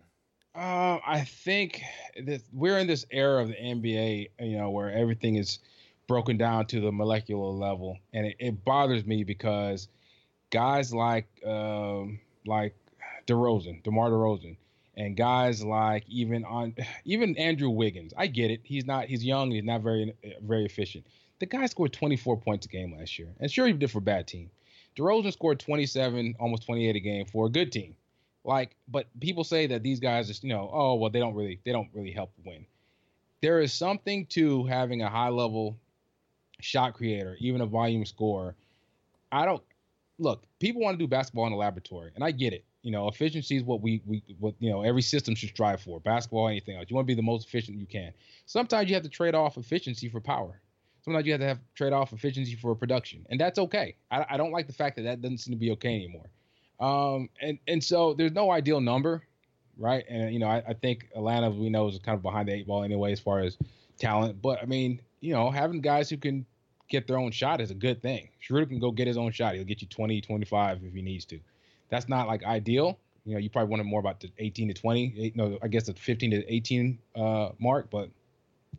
Uh, 0.56 0.98
I 1.06 1.20
think 1.20 1.82
that 2.24 2.40
we're 2.50 2.78
in 2.78 2.86
this 2.86 3.04
era 3.10 3.42
of 3.42 3.48
the 3.48 3.54
NBA, 3.54 4.30
you 4.40 4.56
know, 4.56 4.70
where 4.70 4.90
everything 4.90 5.36
is 5.36 5.58
broken 6.06 6.38
down 6.38 6.64
to 6.66 6.80
the 6.80 6.90
molecular 6.90 7.50
level, 7.50 7.98
and 8.14 8.26
it, 8.26 8.36
it 8.38 8.64
bothers 8.64 9.04
me 9.04 9.22
because 9.22 9.88
guys 10.50 10.94
like 10.94 11.26
um, 11.46 12.20
like 12.46 12.74
DeRozan, 13.26 13.82
DeMar 13.82 14.08
DeRozan, 14.08 14.56
and 14.96 15.14
guys 15.14 15.62
like 15.62 16.04
even 16.08 16.42
on 16.46 16.74
even 17.04 17.36
Andrew 17.36 17.68
Wiggins. 17.68 18.14
I 18.16 18.26
get 18.26 18.50
it. 18.50 18.60
He's 18.64 18.86
not. 18.86 19.06
He's 19.06 19.22
young. 19.22 19.50
He's 19.50 19.64
not 19.64 19.82
very 19.82 20.14
very 20.42 20.64
efficient. 20.64 21.06
The 21.38 21.44
guy 21.44 21.66
scored 21.66 21.92
24 21.92 22.38
points 22.38 22.64
a 22.64 22.70
game 22.70 22.96
last 22.96 23.18
year, 23.18 23.28
and 23.40 23.50
sure 23.50 23.66
he 23.66 23.74
did 23.74 23.90
for 23.90 23.98
a 23.98 24.00
bad 24.00 24.26
team. 24.26 24.50
DeRozan 24.96 25.34
scored 25.34 25.60
27, 25.60 26.36
almost 26.40 26.64
28 26.64 26.96
a 26.96 27.00
game 27.00 27.26
for 27.26 27.44
a 27.44 27.50
good 27.50 27.70
team. 27.70 27.94
Like, 28.46 28.76
but 28.86 29.08
people 29.20 29.42
say 29.42 29.66
that 29.66 29.82
these 29.82 29.98
guys 29.98 30.28
just, 30.28 30.44
you 30.44 30.50
know, 30.50 30.70
oh 30.72 30.94
well, 30.94 31.10
they 31.10 31.18
don't 31.18 31.34
really, 31.34 31.58
they 31.64 31.72
don't 31.72 31.88
really 31.92 32.12
help 32.12 32.30
win. 32.44 32.64
There 33.42 33.60
is 33.60 33.72
something 33.72 34.24
to 34.26 34.64
having 34.66 35.02
a 35.02 35.10
high 35.10 35.30
level 35.30 35.76
shot 36.60 36.94
creator, 36.94 37.36
even 37.40 37.60
a 37.60 37.66
volume 37.66 38.06
scorer. 38.06 38.54
I 39.32 39.44
don't 39.44 39.62
look. 40.18 40.44
People 40.60 40.80
want 40.80 40.96
to 40.96 41.04
do 41.04 41.08
basketball 41.08 41.48
in 41.48 41.52
a 41.52 41.56
laboratory, 41.56 42.12
and 42.14 42.22
I 42.22 42.30
get 42.30 42.52
it. 42.52 42.64
You 42.82 42.92
know, 42.92 43.08
efficiency 43.08 43.56
is 43.56 43.64
what 43.64 43.80
we 43.82 44.00
we 44.06 44.22
what 44.38 44.54
you 44.60 44.70
know 44.70 44.82
every 44.82 45.02
system 45.02 45.34
should 45.34 45.48
strive 45.48 45.80
for. 45.80 45.98
Basketball, 45.98 46.46
anything 46.46 46.76
else. 46.76 46.86
You 46.88 46.94
want 46.94 47.06
to 47.06 47.10
be 47.10 47.16
the 47.16 47.22
most 47.22 47.48
efficient 47.48 47.78
you 47.78 47.86
can. 47.86 48.12
Sometimes 48.46 48.88
you 48.88 48.94
have 48.94 49.02
to 49.02 49.08
trade 49.08 49.34
off 49.34 49.56
efficiency 49.56 50.08
for 50.08 50.20
power. 50.20 50.60
Sometimes 51.02 51.26
you 51.26 51.32
have 51.32 51.40
to 51.40 51.48
have 51.48 51.58
trade 51.74 51.92
off 51.92 52.12
efficiency 52.12 52.54
for 52.54 52.76
production, 52.76 53.26
and 53.28 53.40
that's 53.40 53.58
okay. 53.58 53.96
I, 54.08 54.24
I 54.30 54.36
don't 54.36 54.52
like 54.52 54.68
the 54.68 54.72
fact 54.72 54.94
that 54.96 55.02
that 55.02 55.20
doesn't 55.20 55.38
seem 55.38 55.52
to 55.52 55.58
be 55.58 55.72
okay 55.72 55.96
anymore. 55.96 56.26
Um, 56.78 57.28
and 57.40 57.58
and 57.66 57.82
so 57.82 58.14
there's 58.14 58.32
no 58.32 58.50
ideal 58.50 58.80
number, 58.80 59.22
right? 59.78 60.04
And 60.08 60.32
you 60.32 60.38
know, 60.38 60.48
I, 60.48 60.62
I 60.68 60.74
think 60.74 61.08
Atlanta, 61.14 61.50
we 61.50 61.70
know, 61.70 61.88
is 61.88 61.98
kind 61.98 62.16
of 62.16 62.22
behind 62.22 62.48
the 62.48 62.52
eight 62.52 62.66
ball 62.66 62.82
anyway 62.82 63.12
as 63.12 63.20
far 63.20 63.40
as 63.40 63.56
talent. 63.98 64.40
But 64.42 64.62
I 64.62 64.66
mean, 64.66 65.00
you 65.20 65.32
know, 65.32 65.50
having 65.50 65.80
guys 65.80 66.10
who 66.10 66.16
can 66.16 66.44
get 66.88 67.06
their 67.06 67.18
own 67.18 67.30
shot 67.30 67.60
is 67.60 67.70
a 67.70 67.74
good 67.74 68.00
thing. 68.02 68.28
Schroeder 68.40 68.66
can 68.66 68.78
go 68.78 68.90
get 68.90 69.06
his 69.06 69.16
own 69.16 69.32
shot. 69.32 69.54
He'll 69.54 69.64
get 69.64 69.82
you 69.82 69.88
20, 69.88 70.20
25 70.20 70.84
if 70.84 70.94
he 70.94 71.02
needs 71.02 71.24
to. 71.26 71.40
That's 71.88 72.08
not 72.08 72.26
like 72.26 72.44
ideal. 72.44 72.98
You 73.24 73.34
know, 73.34 73.40
you 73.40 73.50
probably 73.50 73.70
wanted 73.70 73.84
more 73.84 73.98
about 74.00 74.20
the 74.20 74.30
18 74.38 74.68
to 74.68 74.74
20. 74.74 75.32
No, 75.34 75.58
I 75.62 75.68
guess 75.68 75.86
the 75.86 75.94
15 75.94 76.30
to 76.30 76.52
18 76.52 76.98
uh, 77.16 77.48
mark, 77.58 77.90
but 77.90 78.08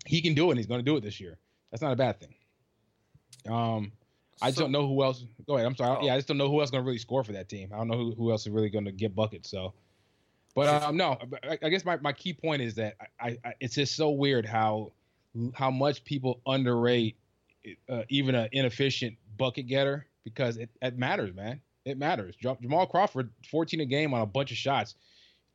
he 0.05 0.21
can 0.21 0.33
do 0.33 0.47
it. 0.47 0.51
and 0.51 0.59
He's 0.59 0.67
going 0.67 0.79
to 0.79 0.85
do 0.85 0.95
it 0.95 1.01
this 1.03 1.19
year. 1.19 1.37
That's 1.71 1.81
not 1.81 1.91
a 1.91 1.97
bad 1.97 2.19
thing. 2.19 2.33
Um, 3.49 3.91
I 4.41 4.47
just 4.47 4.57
so, 4.57 4.63
don't 4.63 4.71
know 4.71 4.87
who 4.87 5.03
else. 5.03 5.25
Go 5.45 5.55
ahead. 5.55 5.65
I'm 5.65 5.75
sorry. 5.75 5.97
Oh. 5.99 6.05
Yeah, 6.05 6.13
I 6.13 6.17
just 6.17 6.27
don't 6.27 6.37
know 6.37 6.49
who 6.49 6.59
else 6.59 6.67
is 6.67 6.71
going 6.71 6.83
to 6.83 6.85
really 6.85 6.99
score 6.99 7.23
for 7.23 7.33
that 7.33 7.49
team. 7.49 7.69
I 7.73 7.77
don't 7.77 7.87
know 7.87 7.97
who, 7.97 8.13
who 8.15 8.31
else 8.31 8.41
is 8.41 8.49
really 8.49 8.69
going 8.69 8.85
to 8.85 8.91
get 8.91 9.15
buckets. 9.15 9.49
So, 9.49 9.73
but 10.55 10.83
um, 10.83 10.97
no, 10.97 11.17
I, 11.43 11.57
I, 11.61 11.69
guess 11.69 11.85
my, 11.85 11.97
my 11.97 12.13
key 12.13 12.33
point 12.33 12.61
is 12.61 12.75
that 12.75 12.95
I, 13.19 13.37
I, 13.43 13.53
it's 13.59 13.75
just 13.75 13.95
so 13.95 14.09
weird 14.09 14.45
how 14.45 14.91
how 15.53 15.69
much 15.69 16.03
people 16.03 16.41
underrate 16.47 17.15
uh, 17.89 18.03
even 18.09 18.35
an 18.35 18.49
inefficient 18.51 19.15
bucket 19.37 19.67
getter 19.67 20.07
because 20.23 20.57
it, 20.57 20.69
it 20.81 20.97
matters, 20.97 21.35
man. 21.35 21.61
It 21.85 21.97
matters. 21.97 22.35
Jamal 22.35 22.85
Crawford, 22.87 23.29
14 23.49 23.81
a 23.81 23.85
game 23.85 24.13
on 24.13 24.21
a 24.21 24.25
bunch 24.25 24.51
of 24.51 24.57
shots, 24.57 24.95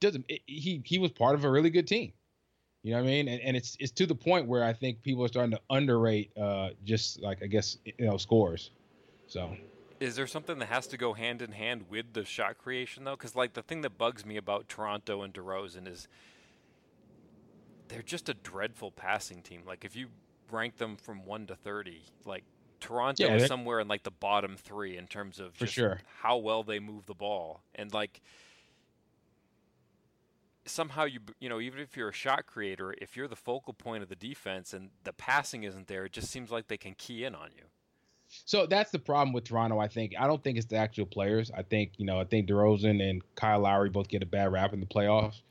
doesn't 0.00 0.24
it, 0.28 0.40
he 0.46 0.82
he 0.84 0.98
was 0.98 1.10
part 1.10 1.34
of 1.34 1.44
a 1.44 1.50
really 1.50 1.70
good 1.70 1.86
team. 1.86 2.12
You 2.82 2.92
know 2.92 2.98
what 2.98 3.04
I 3.04 3.10
mean? 3.10 3.28
And, 3.28 3.40
and 3.42 3.56
it's 3.56 3.76
it's 3.78 3.92
to 3.92 4.06
the 4.06 4.14
point 4.14 4.46
where 4.46 4.64
I 4.64 4.72
think 4.72 5.02
people 5.02 5.24
are 5.24 5.28
starting 5.28 5.52
to 5.52 5.60
underrate 5.70 6.36
uh, 6.36 6.70
just 6.84 7.20
like 7.22 7.42
I 7.42 7.46
guess 7.46 7.78
you 7.84 8.06
know 8.06 8.16
scores. 8.16 8.70
So. 9.26 9.56
Is 10.00 10.16
there 10.16 10.26
something 10.26 10.58
that 10.58 10.66
has 10.66 10.88
to 10.88 10.96
go 10.96 11.12
hand 11.12 11.42
in 11.42 11.52
hand 11.52 11.84
with 11.88 12.12
the 12.12 12.24
shot 12.24 12.58
creation 12.58 13.04
though? 13.04 13.14
Because 13.14 13.36
like 13.36 13.52
the 13.52 13.62
thing 13.62 13.82
that 13.82 13.96
bugs 13.96 14.26
me 14.26 14.36
about 14.36 14.68
Toronto 14.68 15.22
and 15.22 15.32
DeRozan 15.32 15.86
is 15.86 16.08
they're 17.86 18.02
just 18.02 18.28
a 18.28 18.34
dreadful 18.34 18.90
passing 18.90 19.42
team. 19.42 19.62
Like 19.64 19.84
if 19.84 19.94
you 19.94 20.08
rank 20.50 20.78
them 20.78 20.96
from 20.96 21.24
one 21.24 21.46
to 21.46 21.54
thirty, 21.54 22.02
like 22.24 22.42
Toronto 22.80 23.28
yeah, 23.28 23.36
is 23.36 23.46
somewhere 23.46 23.78
in 23.78 23.86
like 23.86 24.02
the 24.02 24.10
bottom 24.10 24.56
three 24.56 24.96
in 24.96 25.06
terms 25.06 25.38
of 25.38 25.54
for 25.54 25.68
sure 25.68 26.00
how 26.20 26.36
well 26.36 26.64
they 26.64 26.80
move 26.80 27.06
the 27.06 27.14
ball 27.14 27.62
and 27.76 27.94
like 27.94 28.20
somehow 30.64 31.04
you 31.04 31.20
you 31.40 31.48
know 31.48 31.60
even 31.60 31.80
if 31.80 31.96
you're 31.96 32.08
a 32.08 32.14
shot 32.14 32.46
creator, 32.46 32.94
if 33.00 33.16
you're 33.16 33.28
the 33.28 33.36
focal 33.36 33.72
point 33.72 34.02
of 34.02 34.08
the 34.08 34.16
defense 34.16 34.72
and 34.72 34.90
the 35.04 35.12
passing 35.12 35.64
isn't 35.64 35.88
there, 35.88 36.04
it 36.04 36.12
just 36.12 36.30
seems 36.30 36.50
like 36.50 36.68
they 36.68 36.76
can 36.76 36.94
key 36.94 37.24
in 37.24 37.34
on 37.34 37.50
you. 37.56 37.64
So 38.46 38.66
that's 38.66 38.90
the 38.90 38.98
problem 38.98 39.32
with 39.32 39.44
Toronto. 39.44 39.78
I 39.78 39.88
think 39.88 40.14
I 40.18 40.26
don't 40.26 40.42
think 40.42 40.56
it's 40.56 40.66
the 40.66 40.76
actual 40.76 41.06
players. 41.06 41.50
I 41.56 41.62
think 41.62 41.92
you 41.96 42.06
know 42.06 42.20
I 42.20 42.24
think 42.24 42.48
DeRozan 42.48 43.02
and 43.08 43.22
Kyle 43.34 43.60
Lowry 43.60 43.90
both 43.90 44.08
get 44.08 44.22
a 44.22 44.26
bad 44.26 44.52
rap 44.52 44.72
in 44.72 44.80
the 44.80 44.86
playoffs. 44.86 45.42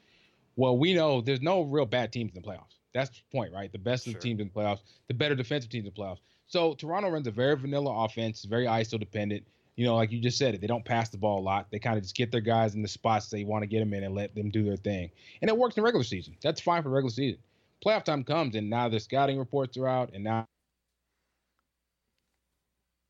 Well, 0.55 0.77
we 0.77 0.93
know 0.93 1.21
there's 1.21 1.41
no 1.41 1.61
real 1.61 1.85
bad 1.85 2.11
teams 2.11 2.31
in 2.35 2.41
the 2.41 2.47
playoffs. 2.47 2.75
That's 2.93 3.09
the 3.09 3.21
point, 3.31 3.53
right? 3.53 3.71
The 3.71 3.79
best 3.79 4.03
sure. 4.03 4.11
of 4.11 4.15
the 4.15 4.21
teams 4.21 4.41
in 4.41 4.51
the 4.53 4.53
playoffs, 4.53 4.79
the 5.07 5.13
better 5.13 5.35
defensive 5.35 5.69
teams 5.69 5.87
in 5.87 5.93
the 5.95 6.01
playoffs. 6.01 6.19
So 6.47 6.73
Toronto 6.73 7.09
runs 7.09 7.27
a 7.27 7.31
very 7.31 7.55
vanilla 7.55 8.03
offense, 8.03 8.43
very 8.43 8.65
ISO 8.65 8.99
dependent 8.99 9.45
you 9.75 9.85
know, 9.85 9.95
like 9.95 10.11
you 10.11 10.19
just 10.19 10.37
said 10.37 10.53
it, 10.53 10.61
they 10.61 10.67
don't 10.67 10.85
pass 10.85 11.09
the 11.09 11.17
ball 11.17 11.39
a 11.39 11.41
lot. 11.41 11.67
They 11.71 11.79
kind 11.79 11.97
of 11.97 12.03
just 12.03 12.15
get 12.15 12.31
their 12.31 12.41
guys 12.41 12.75
in 12.75 12.81
the 12.81 12.87
spots 12.87 13.29
they 13.29 13.43
want 13.43 13.63
to 13.63 13.67
get 13.67 13.79
them 13.79 13.93
in 13.93 14.03
and 14.03 14.13
let 14.13 14.35
them 14.35 14.49
do 14.49 14.63
their 14.63 14.75
thing. 14.75 15.09
And 15.41 15.49
it 15.49 15.57
works 15.57 15.77
in 15.77 15.83
regular 15.83 16.03
season. 16.03 16.35
That's 16.41 16.61
fine 16.61 16.83
for 16.83 16.89
regular 16.89 17.11
season. 17.11 17.39
Playoff 17.85 18.03
time 18.03 18.23
comes, 18.23 18.55
and 18.55 18.69
now 18.69 18.89
the 18.89 18.99
scouting 18.99 19.39
reports 19.39 19.77
are 19.77 19.87
out, 19.87 20.11
and 20.13 20.23
now, 20.23 20.45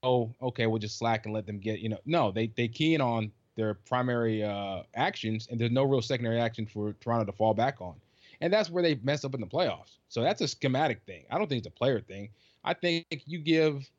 oh, 0.04 0.34
okay, 0.42 0.66
we'll 0.66 0.80
just 0.80 0.98
slack 0.98 1.26
and 1.26 1.34
let 1.34 1.46
them 1.46 1.60
get, 1.60 1.80
you 1.80 1.90
know, 1.90 2.00
no, 2.06 2.32
they 2.32 2.48
they 2.56 2.68
key 2.68 2.96
in 2.96 3.02
on 3.02 3.32
their 3.58 3.74
primary 3.74 4.44
uh, 4.44 4.84
actions, 4.96 5.48
and 5.52 5.60
there's 5.60 5.72
no 5.72 5.84
real 5.84 6.02
secondary 6.02 6.40
action 6.40 6.66
for 6.66 6.94
Toronto 6.94 7.26
to 7.26 7.38
fall 7.38 7.54
back 7.54 7.82
on. 7.82 7.96
And 8.40 8.52
that's 8.52 8.70
where 8.70 8.82
they 8.82 8.96
mess 9.04 9.26
up 9.26 9.36
in 9.36 9.42
the 9.42 9.48
playoffs. 9.48 9.98
So 10.10 10.22
that's 10.22 10.42
a 10.42 10.48
schematic 10.48 11.02
thing. 11.06 11.26
I 11.30 11.38
don't 11.38 11.48
think 11.48 11.60
it's 11.60 11.68
a 11.68 11.72
player 11.78 12.00
thing. 12.00 12.30
I 12.64 12.74
think 12.74 13.06
you 13.26 13.40
give 13.40 13.90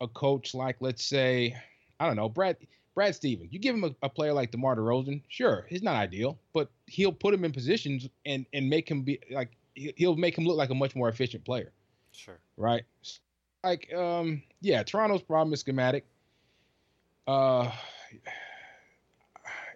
a 0.00 0.08
coach 0.08 0.54
like, 0.54 0.76
let's 0.80 1.04
say, 1.04 1.54
I 2.00 2.06
don't 2.06 2.16
know, 2.16 2.28
Brad 2.28 2.56
Brad 2.94 3.14
Stevens. 3.14 3.52
You 3.52 3.58
give 3.58 3.74
him 3.74 3.84
a, 3.84 3.94
a 4.02 4.08
player 4.08 4.32
like 4.32 4.50
DeMar 4.50 4.76
DeRozan, 4.76 5.22
sure, 5.28 5.66
he's 5.68 5.82
not 5.82 5.94
ideal, 5.94 6.38
but 6.52 6.70
he'll 6.86 7.12
put 7.12 7.34
him 7.34 7.44
in 7.44 7.52
positions 7.52 8.08
and 8.26 8.46
and 8.52 8.68
make 8.68 8.90
him 8.90 9.02
be 9.02 9.20
like 9.30 9.50
he'll 9.74 10.16
make 10.16 10.36
him 10.36 10.44
look 10.44 10.56
like 10.56 10.70
a 10.70 10.74
much 10.74 10.96
more 10.96 11.08
efficient 11.08 11.44
player. 11.44 11.72
Sure. 12.12 12.38
Right. 12.56 12.82
Like 13.62 13.92
um 13.94 14.42
yeah, 14.60 14.82
Toronto's 14.82 15.22
problem 15.22 15.52
is 15.52 15.60
schematic. 15.60 16.06
Uh 17.28 17.70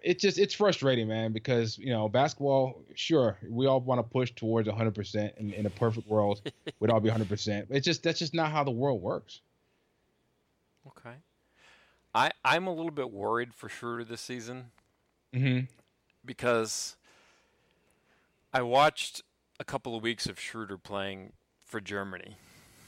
it's 0.05 0.21
just 0.21 0.37
it's 0.37 0.53
frustrating, 0.53 1.07
man, 1.07 1.31
because 1.31 1.77
you 1.77 1.89
know 1.89 2.09
basketball. 2.09 2.83
Sure, 2.95 3.37
we 3.49 3.65
all 3.65 3.81
want 3.81 3.99
to 3.99 4.03
push 4.03 4.31
towards 4.31 4.67
100. 4.67 4.93
percent 4.93 5.33
in, 5.37 5.51
in 5.53 5.65
a 5.65 5.69
perfect 5.69 6.07
world, 6.07 6.41
we'd 6.79 6.91
all 6.91 6.99
be 6.99 7.09
100. 7.09 7.27
percent 7.27 7.67
It's 7.69 7.85
just 7.85 8.03
that's 8.03 8.19
just 8.19 8.33
not 8.33 8.51
how 8.51 8.63
the 8.63 8.71
world 8.71 9.01
works. 9.01 9.41
I 12.15 12.31
I'm 12.45 12.65
a 12.65 12.73
little 12.73 12.91
bit 12.91 13.11
worried 13.11 13.53
for 13.53 13.67
Schroeder 13.67 14.05
this 14.05 14.21
season 14.21 14.71
mm-hmm. 15.35 15.65
because 16.23 16.95
I 18.53 18.61
watched 18.61 19.21
a 19.59 19.65
couple 19.65 19.95
of 19.95 20.01
weeks 20.01 20.25
of 20.25 20.39
Schroeder 20.39 20.77
playing 20.77 21.33
for 21.65 21.81
Germany 21.81 22.37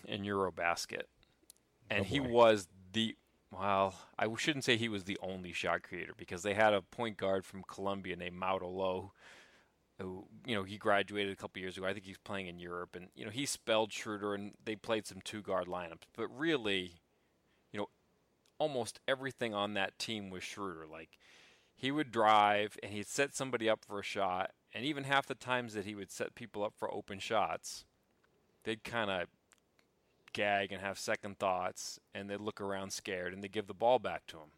in 0.06 0.22
EuroBasket, 0.24 1.04
and 1.90 2.02
oh 2.02 2.04
he 2.04 2.22
was 2.22 2.70
the 2.94 3.18
well, 3.52 3.96
I 4.18 4.28
shouldn't 4.38 4.64
say 4.64 4.78
he 4.78 4.90
was 4.90 5.04
the 5.04 5.18
only 5.22 5.52
shot 5.52 5.84
creator 5.84 6.14
because 6.18 6.44
they 6.44 6.54
had 6.54 6.74
a 6.74 6.82
point 6.82 7.18
guard 7.18 7.46
from 7.46 7.64
Columbia 7.64 8.16
named 8.16 8.40
Maodo 8.40 8.74
Lo, 8.74 9.12
who 10.00 10.26
you 10.46 10.56
know 10.56 10.64
he 10.64 10.78
graduated 10.78 11.34
a 11.34 11.36
couple 11.36 11.62
years 11.62 11.78
ago. 11.78 11.86
I 11.86 11.92
think 11.92 12.06
he's 12.06 12.18
playing 12.18 12.48
in 12.48 12.60
Europe, 12.60 12.96
and 12.96 13.10
you 13.14 13.26
know 13.26 13.32
he 13.32 13.46
spelled 13.46 13.92
Schroeder, 13.92 14.34
and 14.34 14.54
they 14.64 14.78
played 14.78 15.06
some 15.06 15.20
two 15.22 15.42
guard 15.42 15.68
lineups. 15.68 16.04
But 16.16 16.30
really, 16.30 16.94
almost 18.60 19.00
everything 19.08 19.54
on 19.54 19.74
that 19.74 19.98
team 20.00 20.30
was 20.30 20.44
Schroeder. 20.44 20.86
Like 20.92 21.18
he 21.76 21.92
would 21.92 22.12
drive 22.12 22.78
and 22.82 22.92
he'd 22.92 23.08
set 23.08 23.36
somebody 23.36 23.70
up 23.70 23.86
for 23.86 24.00
a 24.00 24.04
shot, 24.04 24.52
and 24.74 24.84
even 24.86 25.04
half 25.04 25.26
the 25.26 25.36
times 25.36 25.74
that 25.74 25.86
he 25.86 25.96
would 25.96 26.12
set 26.12 26.36
people 26.36 26.64
up 26.64 26.74
for 26.78 26.94
open 26.94 27.20
shots, 27.20 27.86
they'd 28.64 28.84
kind 28.84 29.10
of 29.10 29.28
gag 30.34 30.72
and 30.72 30.82
have 30.82 31.00
second 31.00 31.40
thoughts, 31.40 32.00
and 32.14 32.30
they'd 32.30 32.42
look 32.42 32.62
around 32.62 32.92
scared, 32.92 33.34
and 33.34 33.44
they 33.44 33.48
give 33.48 33.68
the 33.68 33.74
ball 33.74 34.00
back 34.00 34.28
to 34.28 34.38
him, 34.38 34.52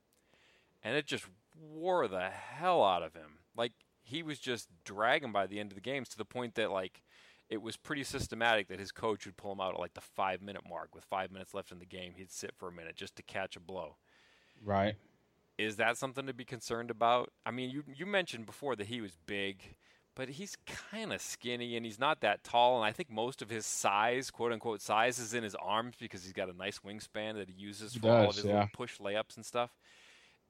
and 0.83 0.95
it 0.95 1.05
just 1.05 1.25
wore 1.59 2.07
the 2.07 2.29
hell 2.29 2.83
out 2.83 3.03
of 3.03 3.13
him. 3.13 3.39
Like 3.55 3.73
he 4.01 4.23
was 4.23 4.39
just 4.39 4.69
dragging 4.83 5.31
by 5.31 5.45
the 5.45 5.59
end 5.59 5.71
of 5.71 5.75
the 5.75 5.81
games 5.81 6.09
to 6.09 6.17
the 6.17 6.25
point 6.25 6.55
that 6.55 6.71
like 6.71 7.01
it 7.49 7.61
was 7.61 7.77
pretty 7.77 8.03
systematic 8.03 8.67
that 8.67 8.79
his 8.79 8.91
coach 8.91 9.25
would 9.25 9.37
pull 9.37 9.51
him 9.51 9.59
out 9.59 9.73
at 9.73 9.79
like 9.79 9.93
the 9.93 10.01
five 10.01 10.41
minute 10.41 10.63
mark 10.69 10.93
with 10.93 11.03
five 11.05 11.31
minutes 11.31 11.53
left 11.53 11.71
in 11.71 11.79
the 11.79 11.85
game. 11.85 12.13
He'd 12.15 12.31
sit 12.31 12.53
for 12.57 12.69
a 12.69 12.71
minute 12.71 12.95
just 12.95 13.15
to 13.15 13.23
catch 13.23 13.55
a 13.55 13.59
blow. 13.59 13.95
Right. 14.63 14.95
Is 15.57 15.75
that 15.77 15.97
something 15.97 16.25
to 16.27 16.33
be 16.33 16.45
concerned 16.45 16.89
about? 16.91 17.31
I 17.45 17.51
mean, 17.51 17.69
you 17.69 17.83
you 17.93 18.05
mentioned 18.05 18.45
before 18.45 18.75
that 18.75 18.87
he 18.87 19.01
was 19.01 19.17
big, 19.25 19.75
but 20.15 20.29
he's 20.29 20.55
kind 20.91 21.11
of 21.11 21.21
skinny 21.21 21.75
and 21.75 21.85
he's 21.85 21.99
not 21.99 22.21
that 22.21 22.43
tall. 22.43 22.77
And 22.77 22.85
I 22.85 22.91
think 22.91 23.09
most 23.09 23.41
of 23.41 23.49
his 23.49 23.65
size, 23.65 24.31
quote 24.31 24.53
unquote 24.53 24.81
size, 24.81 25.19
is 25.19 25.33
in 25.33 25.43
his 25.43 25.55
arms 25.55 25.95
because 25.99 26.23
he's 26.23 26.33
got 26.33 26.49
a 26.49 26.53
nice 26.53 26.79
wingspan 26.79 27.35
that 27.35 27.49
he 27.49 27.55
uses 27.55 27.93
he 27.93 27.99
for 27.99 28.07
does, 28.07 28.23
all 28.23 28.29
of 28.29 28.35
his 28.35 28.45
yeah. 28.45 28.67
push 28.73 28.99
layups 28.99 29.35
and 29.35 29.45
stuff. 29.45 29.71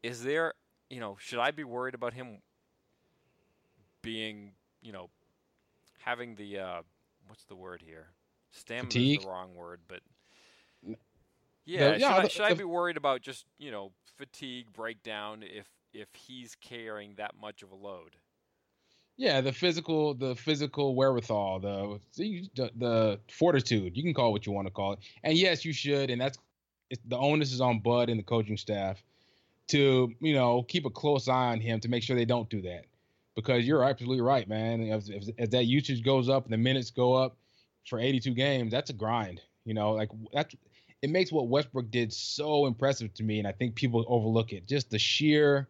Is 0.04 0.24
there 0.24 0.54
you 0.90 1.00
know, 1.00 1.18
should 1.20 1.40
I 1.40 1.52
be 1.52 1.64
worried 1.64 1.94
about 1.94 2.14
him 2.14 2.40
being, 4.02 4.54
you 4.82 4.92
know, 4.92 5.10
having 6.00 6.36
the 6.36 6.60
uh, 6.60 6.82
what's 7.28 7.44
the 7.46 7.56
word 7.56 7.84
here? 7.86 8.08
Stamina 8.52 8.86
Fatigue? 8.88 9.20
is 9.20 9.26
the 9.26 9.30
wrong 9.30 9.56
word, 9.56 9.82
but 9.88 10.02
yeah, 11.66 11.96
yeah, 11.96 12.28
should, 12.28 12.42
I, 12.42 12.48
the- 12.48 12.54
I 12.56 12.58
be 12.58 12.64
worried 12.64 12.98
about 12.98 13.22
just 13.22 13.46
you 13.58 13.72
know 13.72 13.92
fatigue, 14.18 14.68
breakdown 14.74 15.44
if 15.44 15.68
if 15.94 16.08
he's 16.14 16.56
carrying 16.56 17.16
that 17.16 17.34
much 17.40 17.62
of 17.62 17.72
a 17.72 17.76
load? 17.76 18.16
Yeah, 19.18 19.42
the 19.42 19.52
physical, 19.52 20.14
the 20.14 20.34
physical 20.36 20.96
wherewithal, 20.96 21.60
the 21.60 22.00
the, 22.16 22.72
the 22.78 23.20
fortitude. 23.30 23.98
You 23.98 24.04
can 24.04 24.14
call 24.14 24.30
it 24.30 24.32
what 24.32 24.46
you 24.46 24.54
want 24.54 24.68
to 24.68 24.74
call 24.74 24.94
it. 24.94 25.00
And 25.24 25.38
yes, 25.38 25.66
you 25.66 25.74
should. 25.74 26.10
And 26.10 26.22
that's 26.22 26.38
the 27.06 27.18
onus 27.18 27.52
is 27.52 27.62
on 27.62 27.80
Bud 27.82 28.10
and 28.10 28.18
the 28.18 28.24
coaching 28.24 28.58
staff 28.58 29.04
to 29.68 30.14
you 30.22 30.34
know 30.34 30.64
keep 30.64 30.86
a 30.86 30.90
close 30.90 31.28
eye 31.28 31.52
on 31.52 31.60
him 31.60 31.80
to 31.82 31.90
make 31.90 32.02
sure 32.02 32.16
they 32.16 32.26
don't 32.26 32.50
do 32.50 32.62
that. 32.62 32.86
Because 33.36 33.66
you're 33.66 33.84
absolutely 33.84 34.22
right, 34.22 34.48
man. 34.48 34.82
As 34.92 35.10
that 35.52 35.66
usage 35.66 36.04
goes 36.04 36.30
up 36.30 36.46
and 36.46 36.54
the 36.54 36.58
minutes 36.58 36.92
go 36.92 37.14
up 37.14 37.38
for 37.88 38.00
82 38.00 38.34
games, 38.34 38.72
that's 38.72 38.90
a 38.90 38.94
grind. 38.94 39.42
You 39.66 39.74
know, 39.74 39.92
like 39.92 40.10
that's 40.34 40.56
it 41.02 41.10
makes 41.10 41.32
what 41.32 41.48
Westbrook 41.48 41.90
did 41.92 42.12
so 42.12 42.66
impressive 42.66 43.14
to 43.16 43.24
me, 43.24 43.40
and 43.40 43.48
I 43.48 43.52
think 43.54 43.76
people 43.76 44.04
overlook 44.08 44.52
it. 44.52 44.68
Just 44.68 44.90
the 44.90 45.00
sheer 45.00 45.70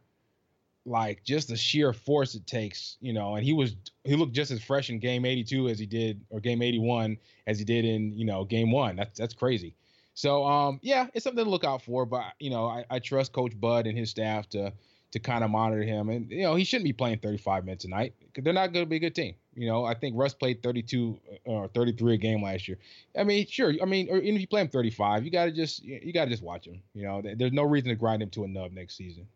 like 0.85 1.23
just 1.23 1.49
the 1.49 1.57
sheer 1.57 1.93
force 1.93 2.35
it 2.35 2.47
takes, 2.47 2.97
you 2.99 3.13
know, 3.13 3.35
and 3.35 3.45
he 3.45 3.53
was 3.53 3.75
he 4.03 4.15
looked 4.15 4.33
just 4.33 4.51
as 4.51 4.61
fresh 4.61 4.89
in 4.89 4.99
game 4.99 5.25
82 5.25 5.69
as 5.69 5.77
he 5.77 5.85
did 5.85 6.21
or 6.29 6.39
game 6.39 6.61
81 6.61 7.17
as 7.47 7.59
he 7.59 7.65
did 7.65 7.85
in, 7.85 8.13
you 8.13 8.25
know, 8.25 8.43
game 8.43 8.71
1. 8.71 8.95
That's 8.95 9.17
that's 9.17 9.33
crazy. 9.33 9.75
So 10.13 10.45
um 10.45 10.79
yeah, 10.81 11.07
it's 11.13 11.23
something 11.23 11.43
to 11.43 11.49
look 11.49 11.63
out 11.63 11.83
for, 11.83 12.05
but 12.05 12.23
you 12.39 12.49
know, 12.49 12.65
I, 12.65 12.85
I 12.89 12.99
trust 12.99 13.33
coach 13.33 13.57
Bud 13.59 13.87
and 13.87 13.97
his 13.97 14.09
staff 14.09 14.49
to 14.49 14.73
to 15.11 15.19
kind 15.19 15.43
of 15.43 15.49
monitor 15.49 15.83
him 15.83 16.09
and 16.09 16.29
you 16.29 16.43
know, 16.43 16.55
he 16.55 16.63
shouldn't 16.63 16.85
be 16.85 16.93
playing 16.93 17.19
35 17.19 17.65
minutes 17.65 17.85
a 17.85 17.89
night 17.89 18.13
cuz 18.33 18.43
they're 18.43 18.53
not 18.53 18.73
going 18.73 18.85
to 18.85 18.89
be 18.89 18.97
a 18.97 18.99
good 18.99 19.15
team. 19.15 19.35
You 19.55 19.67
know, 19.67 19.83
I 19.83 19.93
think 19.93 20.15
Russ 20.17 20.33
played 20.33 20.63
32 20.63 21.19
or 21.45 21.67
33 21.67 22.13
a 22.13 22.17
game 22.17 22.43
last 22.43 22.67
year. 22.67 22.77
I 23.17 23.23
mean, 23.23 23.45
sure, 23.45 23.73
I 23.81 23.85
mean, 23.85 24.09
or 24.09 24.17
even 24.17 24.35
if 24.35 24.41
you 24.41 24.47
play 24.47 24.61
him 24.61 24.69
35, 24.69 25.25
you 25.25 25.31
got 25.31 25.45
to 25.45 25.51
just 25.51 25.83
you 25.83 26.13
got 26.13 26.25
to 26.25 26.31
just 26.31 26.43
watch 26.43 26.65
him, 26.65 26.81
you 26.93 27.03
know. 27.03 27.21
There's 27.21 27.51
no 27.51 27.63
reason 27.63 27.89
to 27.89 27.95
grind 27.95 28.21
him 28.21 28.29
to 28.31 28.45
a 28.45 28.47
nub 28.47 28.71
next 28.71 28.95
season. 28.95 29.27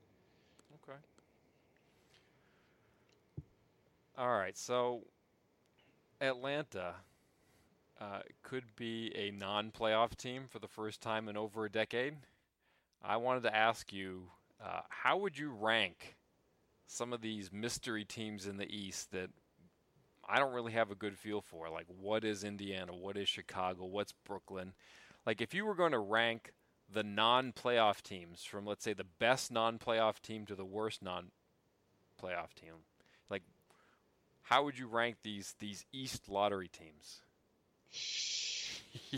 Okay. 0.84 0.98
All 4.18 4.30
right, 4.30 4.58
so 4.58 5.02
Atlanta 6.22 6.94
uh, 8.00 8.20
could 8.44 8.64
be 8.76 9.12
a 9.16 9.32
non-playoff 9.32 10.16
team 10.16 10.46
for 10.50 10.60
the 10.60 10.68
first 10.68 11.02
time 11.02 11.28
in 11.28 11.36
over 11.36 11.66
a 11.66 11.70
decade. 11.70 12.16
I 13.04 13.18
wanted 13.18 13.44
to 13.44 13.56
ask 13.56 13.92
you, 13.92 14.30
uh, 14.64 14.82
how 14.90 15.18
would 15.18 15.38
you 15.38 15.52
rank 15.52 16.16
some 16.88 17.12
of 17.12 17.22
these 17.22 17.52
mystery 17.52 18.06
teams 18.06 18.48
in 18.48 18.58
the 18.58 18.70
East 18.70 19.12
that 19.12 19.30
I 20.28 20.40
don't 20.40 20.54
really 20.54 20.72
have 20.72 20.92
a 20.92 20.96
good 20.96 21.18
feel 21.18 21.42
for? 21.42 21.70
Like, 21.70 21.88
what 21.88 22.24
is 22.24 22.44
Indiana? 22.44 22.96
What 22.96 23.18
is 23.18 23.28
Chicago? 23.28 23.86
What's 23.86 24.14
Brooklyn? 24.26 24.74
Like, 25.26 25.42
if 25.42 25.54
you 25.54 25.66
were 25.66 25.76
going 25.76 25.92
to 25.92 26.00
rank 26.00 26.52
the 26.92 27.04
non-playoff 27.04 28.02
teams 28.02 28.44
from, 28.44 28.66
let's 28.66 28.84
say, 28.84 28.94
the 28.94 29.06
best 29.20 29.52
non-playoff 29.52 30.20
team 30.22 30.46
to 30.46 30.56
the 30.56 30.66
worst 30.66 31.02
non-playoff 31.02 32.54
team, 32.56 32.74
like, 33.30 33.44
how 34.44 34.64
would 34.64 34.78
you 34.78 34.88
rank 34.88 35.18
these 35.24 35.56
these 35.60 35.86
East 35.92 36.30
lottery 36.30 36.70
teams? 36.70 37.22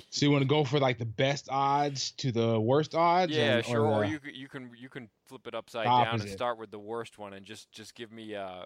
So 0.09 0.25
you 0.25 0.31
want 0.31 0.41
to 0.43 0.47
go 0.47 0.63
for 0.63 0.79
like 0.79 0.97
the 0.97 1.05
best 1.05 1.47
odds 1.51 2.11
to 2.11 2.31
the 2.31 2.59
worst 2.59 2.95
odds? 2.95 3.31
Yeah, 3.31 3.57
or- 3.57 3.63
sure. 3.63 3.81
Or, 3.85 4.03
the- 4.05 4.09
you 4.09 4.19
you 4.33 4.47
can 4.47 4.71
you 4.77 4.89
can 4.89 5.09
flip 5.25 5.47
it 5.47 5.55
upside 5.55 5.85
down 5.85 6.21
and 6.21 6.29
start 6.29 6.57
with 6.57 6.71
the 6.71 6.79
worst 6.79 7.17
one, 7.17 7.33
and 7.33 7.45
just 7.45 7.71
just 7.71 7.93
give 7.95 8.11
me 8.11 8.35
uh, 8.35 8.65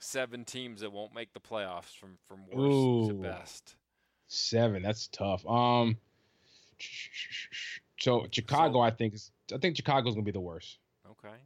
seven 0.00 0.44
teams 0.44 0.80
that 0.80 0.90
won't 0.92 1.14
make 1.14 1.32
the 1.34 1.40
playoffs 1.40 1.94
from 1.96 2.16
from 2.26 2.40
worst 2.50 3.10
to 3.10 3.14
best. 3.22 3.76
seven. 4.28 4.82
That's 4.82 5.08
tough. 5.08 5.44
Um, 5.46 5.96
so 8.00 8.26
Chicago, 8.30 8.74
So- 8.74 8.80
I 8.80 8.90
think 8.90 9.14
is. 9.14 9.30
I 9.54 9.58
think 9.58 9.76
Chicago's 9.76 10.14
gonna 10.14 10.24
be 10.24 10.30
the 10.32 10.40
worst. 10.40 10.78
Okay. 11.10 11.36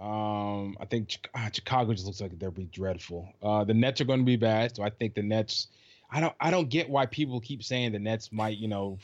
Um, 0.00 0.76
I 0.80 0.86
think 0.86 1.28
ah, 1.34 1.48
Chicago 1.52 1.92
just 1.92 2.04
looks 2.06 2.20
like 2.20 2.36
they'll 2.38 2.50
be 2.50 2.66
dreadful. 2.66 3.28
Uh, 3.42 3.62
the 3.64 3.74
Nets 3.74 4.00
are 4.00 4.04
going 4.04 4.18
to 4.18 4.24
be 4.24 4.36
bad, 4.36 4.74
so 4.74 4.82
I 4.82 4.90
think 4.90 5.14
the 5.14 5.22
Nets. 5.22 5.68
I 6.14 6.20
don't. 6.20 6.34
I 6.40 6.52
don't 6.52 6.68
get 6.68 6.88
why 6.88 7.06
people 7.06 7.40
keep 7.40 7.64
saying 7.64 7.90
the 7.90 7.98
Nets 7.98 8.30
might, 8.30 8.56
you 8.56 8.68
know, 8.68 8.98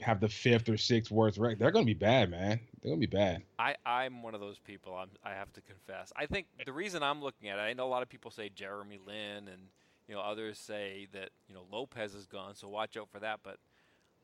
have 0.00 0.18
the 0.18 0.30
fifth 0.30 0.66
or 0.70 0.78
sixth 0.78 1.12
worst 1.12 1.36
record. 1.36 1.58
They're 1.58 1.70
going 1.70 1.84
to 1.84 1.90
be 1.90 1.98
bad, 1.98 2.30
man. 2.30 2.58
They're 2.80 2.88
going 2.88 3.00
to 3.02 3.06
be 3.06 3.16
bad. 3.16 3.42
I, 3.58 3.76
I'm 3.84 4.22
one 4.22 4.34
of 4.34 4.40
those 4.40 4.58
people. 4.58 4.94
I'm, 4.94 5.10
I 5.22 5.32
have 5.32 5.52
to 5.52 5.60
confess. 5.60 6.10
I 6.16 6.24
think 6.24 6.46
the 6.64 6.72
reason 6.72 7.02
I'm 7.02 7.20
looking 7.20 7.50
at 7.50 7.58
it, 7.58 7.60
I 7.60 7.74
know 7.74 7.86
a 7.86 7.88
lot 7.90 8.02
of 8.02 8.08
people 8.08 8.30
say 8.30 8.48
Jeremy 8.48 8.98
Lin, 9.06 9.46
and 9.46 9.68
you 10.08 10.14
know 10.14 10.22
others 10.22 10.58
say 10.58 11.06
that 11.12 11.28
you 11.48 11.54
know 11.54 11.66
Lopez 11.70 12.14
is 12.14 12.24
gone, 12.24 12.54
so 12.54 12.66
watch 12.68 12.96
out 12.96 13.10
for 13.10 13.18
that. 13.20 13.40
But 13.42 13.58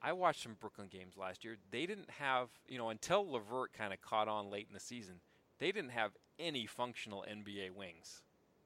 I 0.01 0.15
watched 0.15 0.43
some 0.43 0.57
Brooklyn 0.59 0.89
games 0.91 1.19
last 1.19 1.45
year. 1.45 1.59
They 1.71 1.85
didn't 1.85 2.09
have 2.09 2.49
you 2.67 2.79
know 2.79 2.89
until 2.89 3.31
LeVert 3.31 3.75
kind 3.75 3.93
of 3.93 4.01
caught 4.01 4.29
on 4.29 4.51
late 4.51 4.67
in 4.67 4.73
the 4.73 4.81
season. 4.81 5.17
They 5.59 5.73
didn't 5.73 5.91
have 5.91 6.13
any 6.39 6.65
functional 6.65 7.23
NBA 7.31 7.73
wings, 7.73 8.23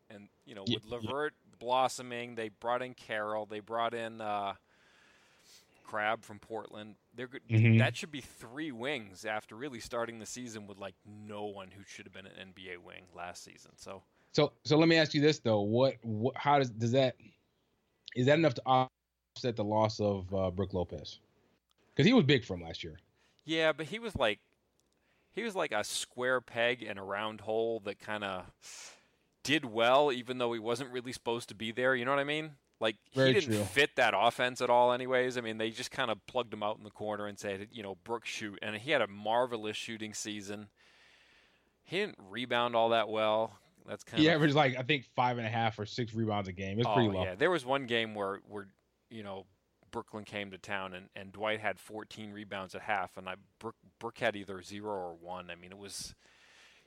and 0.09 0.29
you 0.47 0.55
know 0.55 0.63
with 0.63 0.85
ye- 0.85 0.91
LeVert 0.93 1.35
blossoming, 1.65 2.35
they 2.35 2.51
brought 2.51 2.83
in 2.83 2.95
Carroll, 2.95 3.47
they 3.47 3.61
brought 3.61 3.95
in. 3.95 4.21
Uh, 4.21 4.55
Crabbe 5.85 6.25
from 6.25 6.39
Portland. 6.39 6.97
They're 7.15 7.29
good. 7.29 7.43
Mhm. 7.49 7.79
That 7.79 7.95
should 7.97 8.11
be 8.11 8.23
three 8.23 8.73
wings 8.73 9.25
after 9.25 9.55
really 9.55 9.81
starting 9.81 10.19
the 10.19 10.27
season 10.27 10.67
with 10.67 10.79
like 10.79 10.95
no 11.05 11.45
one 11.45 11.71
who 11.71 11.85
should 11.85 12.07
have 12.07 12.13
been 12.13 12.27
an 12.27 12.53
NBA 12.55 12.79
wing 12.79 13.05
last 13.15 13.45
season. 13.45 13.73
So 13.77 14.03
So, 14.33 14.53
so 14.65 14.77
let 14.79 14.89
me 14.89 14.97
ask 14.97 15.15
you 15.15 15.21
this 15.21 15.39
though: 15.41 15.61
what, 15.61 15.97
what 16.03 16.37
how 16.37 16.59
does 16.59 16.71
does 16.71 16.91
that 16.93 17.17
is 18.17 18.27
that 18.27 18.39
enough 18.39 18.55
to 18.55 18.63
offset 18.65 19.57
the 19.57 19.63
loss 19.63 20.01
of 20.01 20.35
uh, 20.35 20.51
Brook 20.51 20.73
Lopez? 20.73 21.21
Because 21.95 22.07
he 22.07 22.13
was 22.15 22.25
big 22.25 22.45
from 22.45 22.63
last 22.63 22.83
year. 22.83 22.99
yeah, 23.45 23.73
but 23.73 23.87
he 23.87 23.99
was 23.99 24.17
like 24.17 24.41
he 25.33 25.43
was 25.45 25.55
like 25.55 25.71
a 25.71 25.85
square 25.85 26.41
peg 26.41 26.83
in 26.83 26.97
a 26.99 27.05
round 27.05 27.43
hole 27.43 27.81
that 27.85 28.01
kind 28.01 28.25
of 28.25 28.47
did 29.45 29.65
well, 29.65 30.11
even 30.11 30.39
though 30.39 30.53
he 30.53 30.59
wasn't 30.59 30.91
really 30.91 31.13
supposed 31.13 31.49
to 31.51 31.55
be 31.55 31.71
there. 31.71 31.95
You 31.95 32.05
know 32.05 32.11
what 32.11 32.21
I 32.21 32.25
mean? 32.25 32.53
Like 32.81 32.97
Very 33.15 33.29
he 33.29 33.41
didn't 33.41 33.55
true. 33.55 33.65
fit 33.65 33.91
that 33.97 34.15
offense 34.17 34.61
at 34.61 34.69
all. 34.69 34.93
Anyways, 34.93 35.39
I 35.39 35.41
mean 35.41 35.59
they 35.59 35.71
just 35.71 35.93
kind 35.93 36.11
of 36.11 36.27
plugged 36.27 36.53
him 36.53 36.63
out 36.63 36.77
in 36.77 36.85
the 36.85 36.91
corner 36.91 37.27
and 37.27 37.39
said, 37.39 37.69
you 37.71 37.83
know, 37.83 37.97
Brooks 38.03 38.29
shoot, 38.29 38.59
and 38.61 38.75
he 38.77 38.91
had 38.91 39.01
a 39.01 39.07
marvelous 39.07 39.77
shooting 39.77 40.13
season. 40.13 40.69
He 41.85 41.99
didn't 41.99 42.19
rebound 42.29 42.75
all 42.75 42.89
that 42.89 43.09
well. 43.09 43.59
That's 43.87 44.03
kind 44.03 44.19
of 44.19 44.23
He 44.23 44.29
of 44.29 44.35
averaged 44.35 44.55
like 44.55 44.77
I 44.77 44.83
think 44.83 45.05
five 45.15 45.39
and 45.39 45.47
a 45.47 45.51
half 45.51 45.79
or 45.79 45.87
six 45.87 46.15
rebounds 46.15 46.49
a 46.49 46.53
game. 46.53 46.79
It's 46.79 46.89
pretty 46.89 47.09
oh, 47.09 47.13
low. 47.13 47.25
yeah. 47.25 47.35
There 47.35 47.51
was 47.51 47.65
one 47.65 47.87
game 47.87 48.15
where, 48.15 48.41
where 48.49 48.67
you 49.11 49.23
know, 49.23 49.47
Brooklyn 49.91 50.25
came 50.25 50.51
to 50.51 50.59
town 50.59 50.95
and, 50.95 51.09
and 51.15 51.33
Dwight 51.33 51.61
had 51.61 51.79
14 51.79 52.33
rebounds 52.33 52.75
at 52.75 52.83
half, 52.83 53.17
and 53.17 53.29
I 53.29 53.37
Brook, 53.61 53.77
Brook 54.01 54.19
had 54.19 54.35
either 54.35 54.61
zero 54.61 54.93
or 54.93 55.15
one. 55.15 55.51
I 55.51 55.55
mean, 55.55 55.71
it 55.71 55.79
was, 55.79 56.15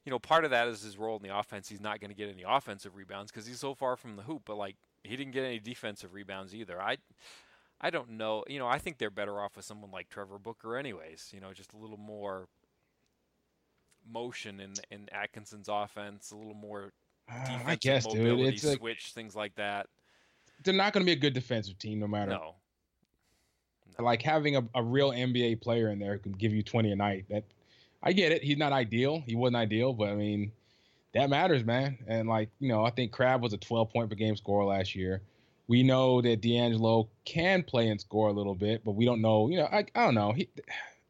you 0.08 0.12
know, 0.12 0.20
part 0.20 0.46
of 0.46 0.52
that 0.52 0.70
is 0.70 0.84
his 0.84 0.98
role 0.98 1.18
in 1.18 1.22
the 1.22 1.38
offense. 1.38 1.68
He's 1.68 1.82
not 1.82 2.00
going 2.00 2.12
to 2.12 2.16
get 2.16 2.30
any 2.30 2.46
offensive 2.48 2.96
rebounds 2.96 3.30
because 3.30 3.46
he's 3.46 3.60
so 3.60 3.74
far 3.76 3.98
from 3.98 4.16
the 4.16 4.22
hoop, 4.22 4.44
but 4.46 4.56
like 4.56 4.78
he 5.04 5.18
didn't 5.18 5.34
get 5.34 5.44
any 5.44 5.60
defensive 5.60 6.14
rebounds 6.14 6.56
either. 6.56 6.82
I, 6.82 6.96
I 7.82 7.90
don't 7.90 8.12
know. 8.12 8.46
You 8.48 8.58
know, 8.58 8.68
I 8.68 8.78
think 8.78 9.00
they're 9.00 9.10
better 9.10 9.42
off 9.42 9.58
with 9.58 9.66
someone 9.66 9.92
like 9.92 10.08
Trevor 10.08 10.40
Booker, 10.40 10.78
anyways. 10.78 11.32
You 11.34 11.42
know, 11.42 11.52
just 11.52 11.74
a 11.74 11.78
little 11.78 11.98
more 11.98 12.48
motion 14.10 14.62
in 14.62 14.76
in 14.92 15.10
Atkinson's 15.12 15.68
offense, 15.70 16.32
a 16.32 16.38
little 16.38 16.54
more 16.54 16.94
Uh, 17.30 17.60
I 17.66 17.76
guess, 17.76 18.06
dude. 18.08 18.20
mobility, 18.20 18.56
It's 18.56 18.64
like 18.64 18.78
switch, 18.78 19.12
things 19.12 19.36
like 19.36 19.56
that. 19.56 19.88
they're 20.64 20.74
not 20.74 20.94
going 20.94 21.06
to 21.06 21.06
be 21.06 21.12
a 21.12 21.20
good 21.20 21.34
defensive 21.34 21.78
team 21.78 22.00
no 22.00 22.08
matter. 22.08 22.32
No. 22.32 22.56
Like 24.00 24.22
having 24.22 24.56
a, 24.56 24.64
a 24.74 24.82
real 24.82 25.12
NBA 25.12 25.60
player 25.60 25.90
in 25.90 26.00
there 26.00 26.14
who 26.14 26.20
can 26.20 26.32
give 26.32 26.54
you 26.54 26.64
20 26.64 26.94
a 26.94 26.96
night. 26.96 27.26
That 27.30 27.44
I 28.08 28.14
get 28.14 28.32
it. 28.32 28.42
He's 28.42 28.58
not 28.58 28.72
ideal. 28.72 29.22
He 29.28 29.36
wasn't 29.36 29.58
ideal, 29.58 29.92
but 29.92 30.08
I 30.08 30.16
mean, 30.16 30.54
that 31.14 31.30
matters, 31.30 31.66
man. 31.66 31.98
And 32.08 32.30
like 32.30 32.50
you 32.60 32.70
know, 32.70 32.86
I 32.86 32.90
think 32.90 33.12
Crabbe 33.12 33.42
was 33.42 33.52
a 33.52 33.58
12 33.58 33.90
point 33.90 34.10
per 34.10 34.16
game 34.16 34.36
scorer 34.38 34.64
last 34.64 34.96
year. 34.96 35.22
We 35.68 35.84
know 35.84 36.22
that 36.22 36.40
D'Angelo 36.42 37.10
can 37.26 37.64
play 37.64 37.90
and 37.90 38.00
score 38.00 38.30
a 38.30 38.32
little 38.32 38.56
bit, 38.56 38.86
but 38.86 38.94
we 38.94 39.04
don't 39.04 39.20
know. 39.20 39.50
You 39.50 39.58
know, 39.58 39.66
I, 39.66 39.80
I 39.94 40.06
don't 40.06 40.16
know. 40.16 40.32
He, 40.32 40.48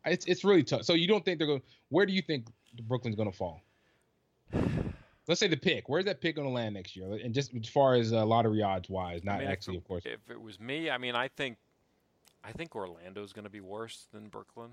it's 0.06 0.26
it's 0.26 0.44
really 0.44 0.64
tough. 0.64 0.84
So 0.84 0.94
you 0.94 1.08
don't 1.08 1.24
think 1.24 1.38
they're 1.38 1.48
going? 1.48 1.62
Where 1.90 2.08
do 2.08 2.14
you 2.14 2.24
think 2.24 2.48
Brooklyn's 2.88 3.16
going 3.16 3.32
to 3.32 3.38
fall? 3.38 3.62
Let's 5.28 5.40
say 5.40 5.48
the 5.48 5.58
pick. 5.58 5.90
Where's 5.90 6.06
that 6.06 6.22
pick 6.22 6.38
going 6.38 6.48
to 6.48 6.54
land 6.54 6.74
next 6.74 6.96
year? 6.96 7.20
And 7.24 7.34
just 7.34 7.54
as 7.54 7.68
far 7.68 7.96
as 7.96 8.14
uh, 8.14 8.26
lottery 8.26 8.64
odds 8.64 8.90
wise, 8.90 9.24
not 9.24 9.36
I 9.36 9.40
mean, 9.40 9.48
actually, 9.50 9.76
it- 9.76 9.80
of 9.80 9.88
course. 9.88 10.04
If 10.06 10.32
it 10.32 10.42
was 10.42 10.60
me, 10.60 10.90
I 10.90 10.98
mean, 10.98 11.16
I 11.16 11.28
think, 11.28 11.58
I 12.44 12.54
think 12.54 12.76
Orlando's 12.76 13.34
going 13.34 13.44
to 13.44 13.52
be 13.52 13.60
worse 13.60 14.08
than 14.14 14.30
Brooklyn. 14.30 14.72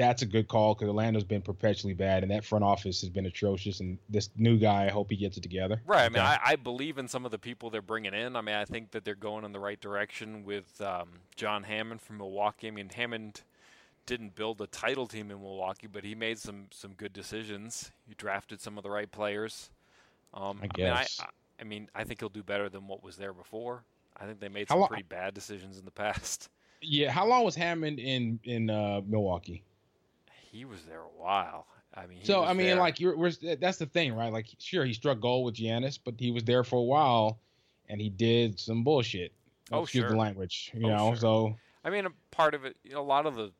That's 0.00 0.22
a 0.22 0.26
good 0.26 0.48
call 0.48 0.74
because 0.74 0.88
Orlando's 0.88 1.24
been 1.24 1.42
perpetually 1.42 1.92
bad, 1.92 2.22
and 2.22 2.32
that 2.32 2.42
front 2.42 2.64
office 2.64 3.02
has 3.02 3.10
been 3.10 3.26
atrocious. 3.26 3.80
And 3.80 3.98
this 4.08 4.30
new 4.34 4.56
guy, 4.56 4.86
I 4.86 4.88
hope 4.88 5.10
he 5.10 5.16
gets 5.16 5.36
it 5.36 5.42
together. 5.42 5.82
Right. 5.84 6.06
I 6.06 6.08
mean. 6.08 6.22
I, 6.22 6.38
I 6.42 6.56
believe 6.56 6.96
in 6.96 7.06
some 7.06 7.26
of 7.26 7.30
the 7.30 7.38
people 7.38 7.68
they're 7.68 7.82
bringing 7.82 8.14
in. 8.14 8.34
I 8.34 8.40
mean, 8.40 8.54
I 8.54 8.64
think 8.64 8.92
that 8.92 9.04
they're 9.04 9.14
going 9.14 9.44
in 9.44 9.52
the 9.52 9.60
right 9.60 9.78
direction 9.78 10.42
with 10.42 10.80
um, 10.80 11.08
John 11.36 11.64
Hammond 11.64 12.00
from 12.00 12.16
Milwaukee. 12.16 12.68
I 12.68 12.70
mean, 12.70 12.88
Hammond 12.88 13.42
didn't 14.06 14.34
build 14.34 14.62
a 14.62 14.66
title 14.68 15.06
team 15.06 15.30
in 15.30 15.38
Milwaukee, 15.42 15.86
but 15.86 16.02
he 16.02 16.14
made 16.14 16.38
some 16.38 16.68
some 16.70 16.94
good 16.94 17.12
decisions. 17.12 17.92
He 18.08 18.14
drafted 18.14 18.62
some 18.62 18.78
of 18.78 18.82
the 18.82 18.90
right 18.90 19.10
players. 19.10 19.68
Um, 20.32 20.60
I 20.62 20.68
guess. 20.68 21.20
I 21.20 21.24
mean, 21.24 21.28
I, 21.58 21.60
I 21.60 21.64
mean, 21.64 21.88
I 21.94 22.04
think 22.04 22.20
he'll 22.20 22.30
do 22.30 22.42
better 22.42 22.70
than 22.70 22.86
what 22.86 23.04
was 23.04 23.16
there 23.16 23.34
before. 23.34 23.84
I 24.18 24.24
think 24.24 24.40
they 24.40 24.48
made 24.48 24.68
some 24.68 24.86
pretty 24.86 25.02
bad 25.02 25.34
decisions 25.34 25.78
in 25.78 25.84
the 25.84 25.90
past. 25.90 26.48
Yeah, 26.80 27.10
how 27.10 27.26
long 27.26 27.44
was 27.44 27.54
Hammond 27.54 27.98
in 27.98 28.40
in 28.44 28.70
uh, 28.70 29.02
Milwaukee? 29.06 29.62
He 30.50 30.64
was 30.64 30.82
there 30.84 31.02
a 31.02 31.08
while. 31.22 31.66
I 31.94 32.06
mean, 32.06 32.18
he 32.20 32.24
So 32.26 32.44
I 32.44 32.52
mean, 32.52 32.66
there- 32.66 32.76
like 32.76 33.00
you're, 33.00 33.16
we're, 33.16 33.32
that's 33.60 33.78
the 33.78 33.86
thing, 33.86 34.14
right? 34.14 34.32
Like, 34.32 34.46
sure, 34.58 34.84
he 34.84 34.92
struck 34.92 35.20
gold 35.20 35.44
with 35.44 35.54
Giannis, 35.56 35.98
but 36.02 36.14
he 36.18 36.30
was 36.30 36.44
there 36.44 36.64
for 36.64 36.76
a 36.76 36.82
while, 36.82 37.40
and 37.88 38.00
he 38.00 38.08
did 38.10 38.58
some 38.58 38.84
bullshit. 38.84 39.32
Oh, 39.72 39.82
Excuse 39.82 40.02
sure. 40.02 40.10
the 40.10 40.16
language, 40.16 40.70
you 40.74 40.84
Oh, 40.86 40.88
know. 40.88 41.06
sure. 41.10 41.16
So 41.16 41.58
I 41.84 41.90
mean, 41.90 42.06
a 42.06 42.10
part 42.30 42.54
of 42.54 42.64
it, 42.64 42.76
you 42.84 42.92
know, 42.92 43.00
a 43.00 43.02
lot 43.02 43.26
of 43.26 43.36
the, 43.36 43.52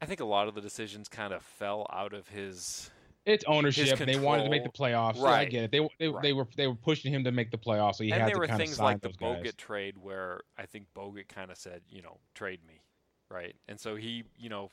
I 0.00 0.06
think 0.06 0.20
a 0.20 0.24
lot 0.24 0.48
of 0.48 0.54
the 0.54 0.60
decisions 0.60 1.08
kind 1.08 1.32
of 1.32 1.42
fell 1.42 1.86
out 1.90 2.12
of 2.12 2.28
his. 2.28 2.90
it's 3.24 3.44
ownership. 3.46 3.98
They 3.98 4.16
wanted 4.16 4.44
to 4.44 4.50
make 4.50 4.64
the 4.64 4.68
playoffs. 4.70 5.16
So 5.16 5.24
I 5.26 5.32
Right. 5.32 5.50
get 5.50 5.64
it. 5.64 5.70
They 5.72 5.80
they, 5.98 6.12
they 6.22 6.32
were 6.34 6.46
they 6.56 6.66
were 6.66 6.74
pushing 6.74 7.12
him 7.12 7.24
to 7.24 7.32
make 7.32 7.50
the 7.50 7.58
playoffs, 7.58 7.96
so 7.96 8.04
he 8.04 8.12
and 8.12 8.20
had 8.22 8.32
to 8.34 8.40
kind 8.40 8.50
of 8.50 8.56
things 8.58 8.76
sign 8.76 8.84
like 8.84 9.00
the 9.00 9.08
those 9.08 9.16
guys. 9.16 9.42
Bogut 9.44 9.56
trade 9.56 9.96
where 9.98 10.40
I 10.58 10.66
think 10.66 10.86
Bogut 10.94 11.28
kind 11.28 11.50
of 11.50 11.56
said, 11.56 11.82
you 11.88 12.02
know, 12.02 12.18
trade 12.34 12.60
me, 12.66 12.82
right? 13.30 13.56
And 13.68 13.80
so 13.80 13.96
he, 13.96 14.24
you 14.36 14.50
know, 14.50 14.70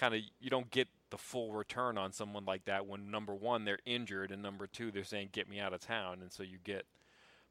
kind 0.00 0.14
of 0.14 0.22
you 0.40 0.48
don't 0.48 0.70
get 0.70 0.88
the 1.10 1.18
full 1.18 1.52
return 1.52 1.98
on 1.98 2.12
someone 2.12 2.46
like 2.46 2.64
that 2.64 2.86
when 2.86 3.10
number 3.10 3.34
one 3.34 3.64
they're 3.64 3.80
injured 3.84 4.30
and 4.30 4.40
number 4.40 4.66
two 4.66 4.90
they're 4.90 5.04
saying 5.04 5.28
get 5.32 5.48
me 5.48 5.60
out 5.60 5.74
of 5.74 5.80
town, 5.80 6.18
and 6.22 6.32
so 6.32 6.42
you 6.42 6.56
get 6.64 6.86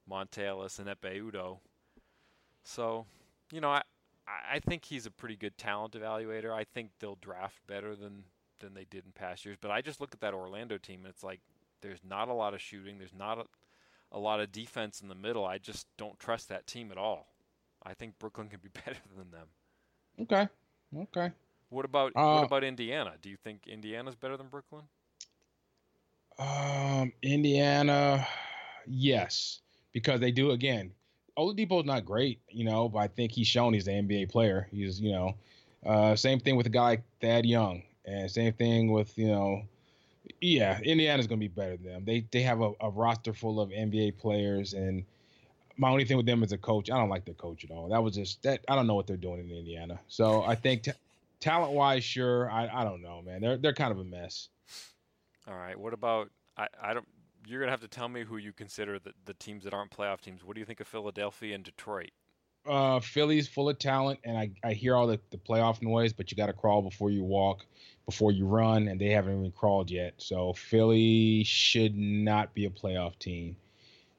Monta 0.09 0.47
Ellis 0.47 0.79
and 0.79 0.88
Ekpe 0.88 1.21
Udoh. 1.21 1.59
So, 2.63 3.05
you 3.51 3.62
know, 3.62 3.69
I 3.69 3.83
I 4.27 4.59
think 4.59 4.85
he's 4.85 5.05
a 5.05 5.12
pretty 5.12 5.35
good 5.35 5.57
talent 5.57 5.93
evaluator. 5.93 6.51
I 6.51 6.63
think 6.63 6.89
they'll 6.99 7.19
draft 7.21 7.59
better 7.67 7.95
than 7.95 8.23
than 8.59 8.73
they 8.73 8.85
did 8.89 9.05
in 9.05 9.12
past 9.12 9.45
years. 9.45 9.57
But 9.62 9.71
I 9.71 9.81
just 9.81 10.01
look 10.01 10.13
at 10.13 10.21
that 10.21 10.33
Orlando 10.33 10.77
team 10.77 11.01
and 11.01 11.13
it's 11.13 11.23
like 11.23 11.41
there's 11.81 12.01
not 12.03 12.29
a 12.29 12.33
lot 12.33 12.53
of 12.55 12.62
shooting. 12.62 12.97
There's 12.97 13.13
not 13.13 13.38
a, 13.38 13.45
a 14.12 14.19
lot 14.19 14.39
of 14.39 14.51
defense 14.51 15.01
in 15.01 15.07
the 15.07 15.15
middle. 15.15 15.45
I 15.45 15.59
just 15.59 15.88
don't 15.97 16.19
trust 16.19 16.49
that 16.49 16.67
team 16.67 16.91
at 16.91 16.97
all. 16.97 17.27
I 17.83 17.93
think 17.93 18.19
Brooklyn 18.19 18.49
can 18.49 18.59
be 18.59 18.69
better 18.85 18.99
than 19.15 19.31
them. 19.31 19.47
Okay, 20.21 20.47
okay. 20.97 21.31
What 21.69 21.86
about 21.86 22.13
Uh, 22.15 22.21
what 22.27 22.43
about 22.43 22.63
Indiana? 22.63 23.15
Do 23.21 23.29
you 23.29 23.38
think 23.38 23.67
Indiana's 23.67 24.15
better 24.15 24.38
than 24.38 24.47
Brooklyn? 24.49 24.86
Um, 26.38 27.12
Indiana, 27.21 28.27
yes, 28.88 29.60
because 29.91 30.19
they 30.19 30.32
do 30.32 30.51
again. 30.51 30.91
Oladipo's 31.38 31.86
not 31.86 32.05
great, 32.05 32.39
you 32.49 32.63
know, 32.65 32.89
but 32.89 32.99
I 32.99 33.08
think 33.08 33.32
he's 33.32 33.47
shown 33.47 33.73
he's 33.73 33.88
an 33.88 34.08
NBA 34.08 34.25
player. 34.25 34.67
He's, 34.71 34.99
you 34.99 35.12
know, 35.12 35.36
uh, 35.86 36.15
same 36.15 36.39
thing 36.39 36.55
with 36.55 36.65
a 36.67 36.69
guy 36.69 36.82
like 36.82 37.03
Thad 37.21 37.45
Young, 37.45 37.84
and 38.05 38.29
same 38.29 38.53
thing 38.53 38.91
with, 38.91 39.17
you 39.17 39.27
know, 39.27 39.63
yeah, 40.41 40.79
Indiana's 40.82 41.27
gonna 41.27 41.39
be 41.39 41.47
better 41.47 41.77
than 41.77 41.86
them. 41.86 42.05
They 42.05 42.25
they 42.32 42.41
have 42.41 42.62
a, 42.62 42.73
a 42.82 42.89
roster 42.89 43.34
full 43.34 43.60
of 43.60 43.71
NBA 43.71 44.12
players, 44.12 44.73
and 44.73 45.03
my 45.77 45.89
only 45.89 46.05
thing 46.05 46.17
with 46.17 46.25
them 46.25 46.43
as 46.43 46.51
a 46.51 46.58
coach, 46.58 46.89
I 46.91 46.97
don't 46.97 47.10
like 47.10 47.25
their 47.25 47.34
coach 47.36 47.63
at 47.63 47.71
all. 47.71 47.89
That 47.89 48.03
was 48.03 48.15
just 48.15 48.43
that 48.43 48.63
I 48.67 48.75
don't 48.75 48.88
know 48.88 48.95
what 48.95 49.08
they're 49.08 49.17
doing 49.17 49.39
in 49.39 49.51
Indiana. 49.51 49.99
So 50.08 50.43
I 50.43 50.55
think 50.55 50.84
t- 50.84 50.91
talent 51.39 51.73
wise, 51.73 52.04
sure, 52.04 52.49
I 52.49 52.67
I 52.67 52.84
don't 52.84 53.02
know, 53.02 53.21
man. 53.21 53.41
They're 53.41 53.58
they're 53.58 53.73
kind 53.73 53.91
of 53.91 53.99
a 53.99 54.04
mess. 54.04 54.49
All 55.47 55.56
right. 55.56 55.78
What 55.78 55.93
about 55.93 56.30
I, 56.58 56.67
I 56.82 56.93
don't 56.93 57.08
you're 57.47 57.60
gonna 57.60 57.71
have 57.71 57.82
to 57.82 57.88
tell 57.88 58.10
me 58.10 58.23
who 58.23 58.38
you 58.38 58.54
consider 58.54 58.99
the, 58.99 59.13
the 59.25 59.34
teams 59.34 59.63
that 59.63 59.73
aren't 59.73 59.91
playoff 59.91 60.21
teams. 60.21 60.43
What 60.43 60.56
do 60.56 60.60
you 60.60 60.65
think 60.65 60.80
of 60.80 60.88
Philadelphia 60.88 61.56
and 61.56 61.63
Detroit? 61.63 62.12
uh, 62.67 62.99
Philly's 62.99 63.47
full 63.47 63.69
of 63.69 63.80
talent, 63.80 64.19
and 64.23 64.38
I, 64.38 64.52
I 64.63 64.73
hear 64.73 64.95
all 64.95 65.08
the, 65.08 65.19
the 65.32 65.38
playoff 65.38 65.82
noise, 65.82 66.13
but 66.13 66.32
you 66.32 66.38
got 66.38 66.47
to 66.47 66.54
crawl 66.54 66.82
before 66.82 67.10
you 67.10 67.23
walk, 67.23 67.65
before 68.06 68.32
you 68.32 68.45
run, 68.45 68.88
and 68.88 68.99
they 68.99 69.10
haven't 69.10 69.38
even 69.39 69.52
crawled 69.52 69.89
yet. 69.89 70.13
So 70.17 70.54
Philly 70.54 71.43
should 71.43 71.95
not 71.95 72.54
be 72.54 72.65
a 72.65 72.69
playoff 72.69 73.17
team. 73.17 73.56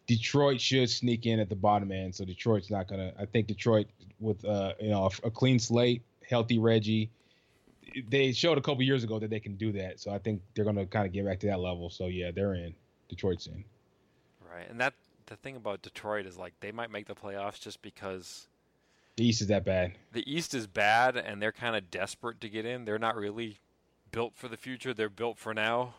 Detroit 0.06 0.60
should 0.60 0.90
sneak 0.90 1.26
in 1.26 1.38
at 1.38 1.48
the 1.48 1.56
bottom 1.56 1.92
end, 1.92 2.14
so 2.14 2.24
Detroit's 2.24 2.70
not 2.70 2.88
gonna. 2.88 3.12
I 3.18 3.26
think 3.26 3.46
Detroit 3.46 3.86
with 4.18 4.44
uh, 4.44 4.72
you 4.80 4.90
know 4.90 5.04
a, 5.04 5.28
a 5.28 5.30
clean 5.30 5.60
slate, 5.60 6.02
healthy 6.30 6.58
Reggie, 6.58 7.10
they 8.08 8.32
showed 8.32 8.56
a 8.56 8.60
couple 8.60 8.82
years 8.82 9.02
ago 9.04 9.18
that 9.18 9.30
they 9.30 9.40
can 9.40 9.56
do 9.56 9.72
that. 9.72 9.98
So 10.00 10.10
I 10.12 10.18
think 10.18 10.40
they're 10.54 10.64
gonna 10.64 10.86
kind 10.86 11.06
of 11.06 11.12
get 11.12 11.26
back 11.26 11.40
to 11.40 11.46
that 11.48 11.58
level. 11.60 11.90
So 11.90 12.06
yeah, 12.06 12.30
they're 12.30 12.54
in. 12.54 12.74
Detroit's 13.08 13.48
in. 13.48 13.64
Right. 14.48 14.68
And 14.70 14.80
that 14.80 14.94
the 15.26 15.36
thing 15.36 15.56
about 15.56 15.82
Detroit 15.82 16.26
is 16.26 16.36
like 16.38 16.54
they 16.60 16.72
might 16.72 16.90
make 16.90 17.06
the 17.06 17.14
playoffs 17.14 17.60
just 17.60 17.82
because 17.82 18.46
The 19.16 19.26
East 19.26 19.40
is 19.42 19.48
that 19.48 19.64
bad. 19.64 19.92
the 20.12 20.24
East 20.32 20.54
is 20.54 20.66
bad 20.66 21.16
and 21.16 21.42
they're 21.42 21.52
kind 21.52 21.74
of 21.76 21.90
desperate 21.90 22.40
to 22.40 22.48
get 22.48 22.64
in. 22.64 22.84
They're 22.84 22.98
not 22.98 23.16
really 23.16 23.58
built 24.12 24.32
for 24.36 24.48
the 24.48 24.56
future. 24.56 24.94
They're 24.94 25.08
built 25.08 25.38
for 25.38 25.52
now. 25.52 25.94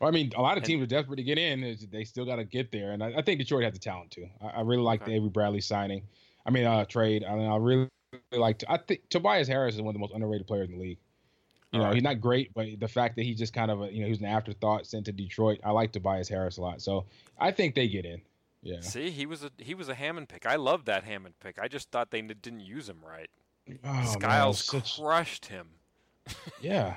Well, 0.00 0.08
I 0.08 0.12
mean, 0.12 0.32
a 0.36 0.42
lot 0.42 0.52
of 0.52 0.58
And- 0.58 0.66
teams 0.66 0.82
are 0.82 0.86
desperate 0.86 1.16
to 1.16 1.22
get 1.22 1.38
in. 1.38 1.76
They 1.90 2.02
still 2.04 2.24
got 2.24 2.36
to 2.36 2.44
get 2.44 2.72
there, 2.72 2.90
and 2.92 3.04
I, 3.04 3.18
I 3.18 3.22
think 3.22 3.38
Detroit 3.38 3.62
has 3.64 3.72
the 3.74 3.78
talent 3.78 4.10
too. 4.10 4.28
I, 4.40 4.48
I 4.48 4.60
really 4.62 4.82
like 4.82 5.02
Okay. 5.02 5.12
the 5.12 5.16
Avery 5.16 5.28
Bradley 5.28 5.60
signing. 5.60 6.02
I 6.44 6.50
mean, 6.50 6.64
uh, 6.64 6.84
trade. 6.86 7.22
I 7.24 7.36
mean, 7.36 7.48
I 7.48 7.56
really, 7.56 7.88
like. 8.32 8.62
I 8.68 8.76
think 8.78 9.08
Tobias 9.08 9.48
Harris 9.48 9.74
is 9.74 9.80
one 9.80 9.88
of 9.88 9.94
the 9.94 10.00
most 10.00 10.12
underrated 10.14 10.46
players 10.46 10.68
in 10.68 10.76
the 10.76 10.80
league. 10.80 10.98
You 11.72 11.78
know, 11.80 11.90
he's 11.92 12.02
not 12.02 12.20
great, 12.20 12.52
but 12.52 12.66
the 12.80 12.88
fact 12.88 13.16
that 13.16 13.22
he's 13.22 13.38
just 13.38 13.54
kind 13.54 13.70
of 13.70 13.80
a, 13.80 13.90
you 13.90 14.02
know, 14.02 14.06
he's 14.06 14.20
an 14.20 14.26
afterthought 14.26 14.86
sent 14.86 15.06
to 15.06 15.12
Detroit. 15.12 15.58
I 15.64 15.70
like 15.70 15.90
Tobias 15.90 16.28
Harris 16.28 16.58
a 16.58 16.60
lot, 16.60 16.82
so 16.82 17.06
I 17.38 17.50
think 17.50 17.74
they 17.74 17.88
get 17.88 18.04
in. 18.04 18.20
Yeah. 18.62 18.80
See, 18.80 19.08
he 19.10 19.24
was 19.24 19.42
a 19.42 19.50
he 19.56 19.72
was 19.74 19.88
a 19.88 19.94
Hammond 19.94 20.28
pick. 20.28 20.44
I 20.44 20.56
love 20.56 20.84
that 20.84 21.04
Hammond 21.04 21.34
pick. 21.40 21.58
I 21.58 21.68
just 21.68 21.90
thought 21.90 22.10
they 22.10 22.20
didn't 22.20 22.60
use 22.60 22.90
him 22.90 22.98
right. 23.06 23.30
Oh, 23.84 23.90
man, 23.92 24.06
Skiles 24.06 24.62
such- 24.64 25.00
crushed 25.00 25.46
him. 25.46 25.68
yeah. 26.60 26.96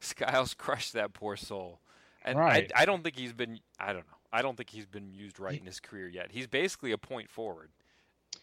Skiles 0.00 0.54
crushed 0.54 0.92
that 0.92 1.12
poor 1.12 1.36
soul. 1.36 1.80
And 2.24 2.38
Right. 2.38 2.70
I, 2.76 2.82
I 2.82 2.84
don't 2.84 3.02
think 3.02 3.16
he's 3.16 3.32
been 3.32 3.58
I 3.78 3.88
don't 3.88 4.06
know. 4.06 4.16
I 4.32 4.42
don't 4.42 4.56
think 4.56 4.70
he's 4.70 4.86
been 4.86 5.12
used 5.12 5.40
right 5.40 5.58
in 5.58 5.66
his 5.66 5.80
career 5.80 6.08
yet. 6.08 6.28
He's 6.30 6.46
basically 6.46 6.92
a 6.92 6.98
point 6.98 7.28
forward. 7.30 7.70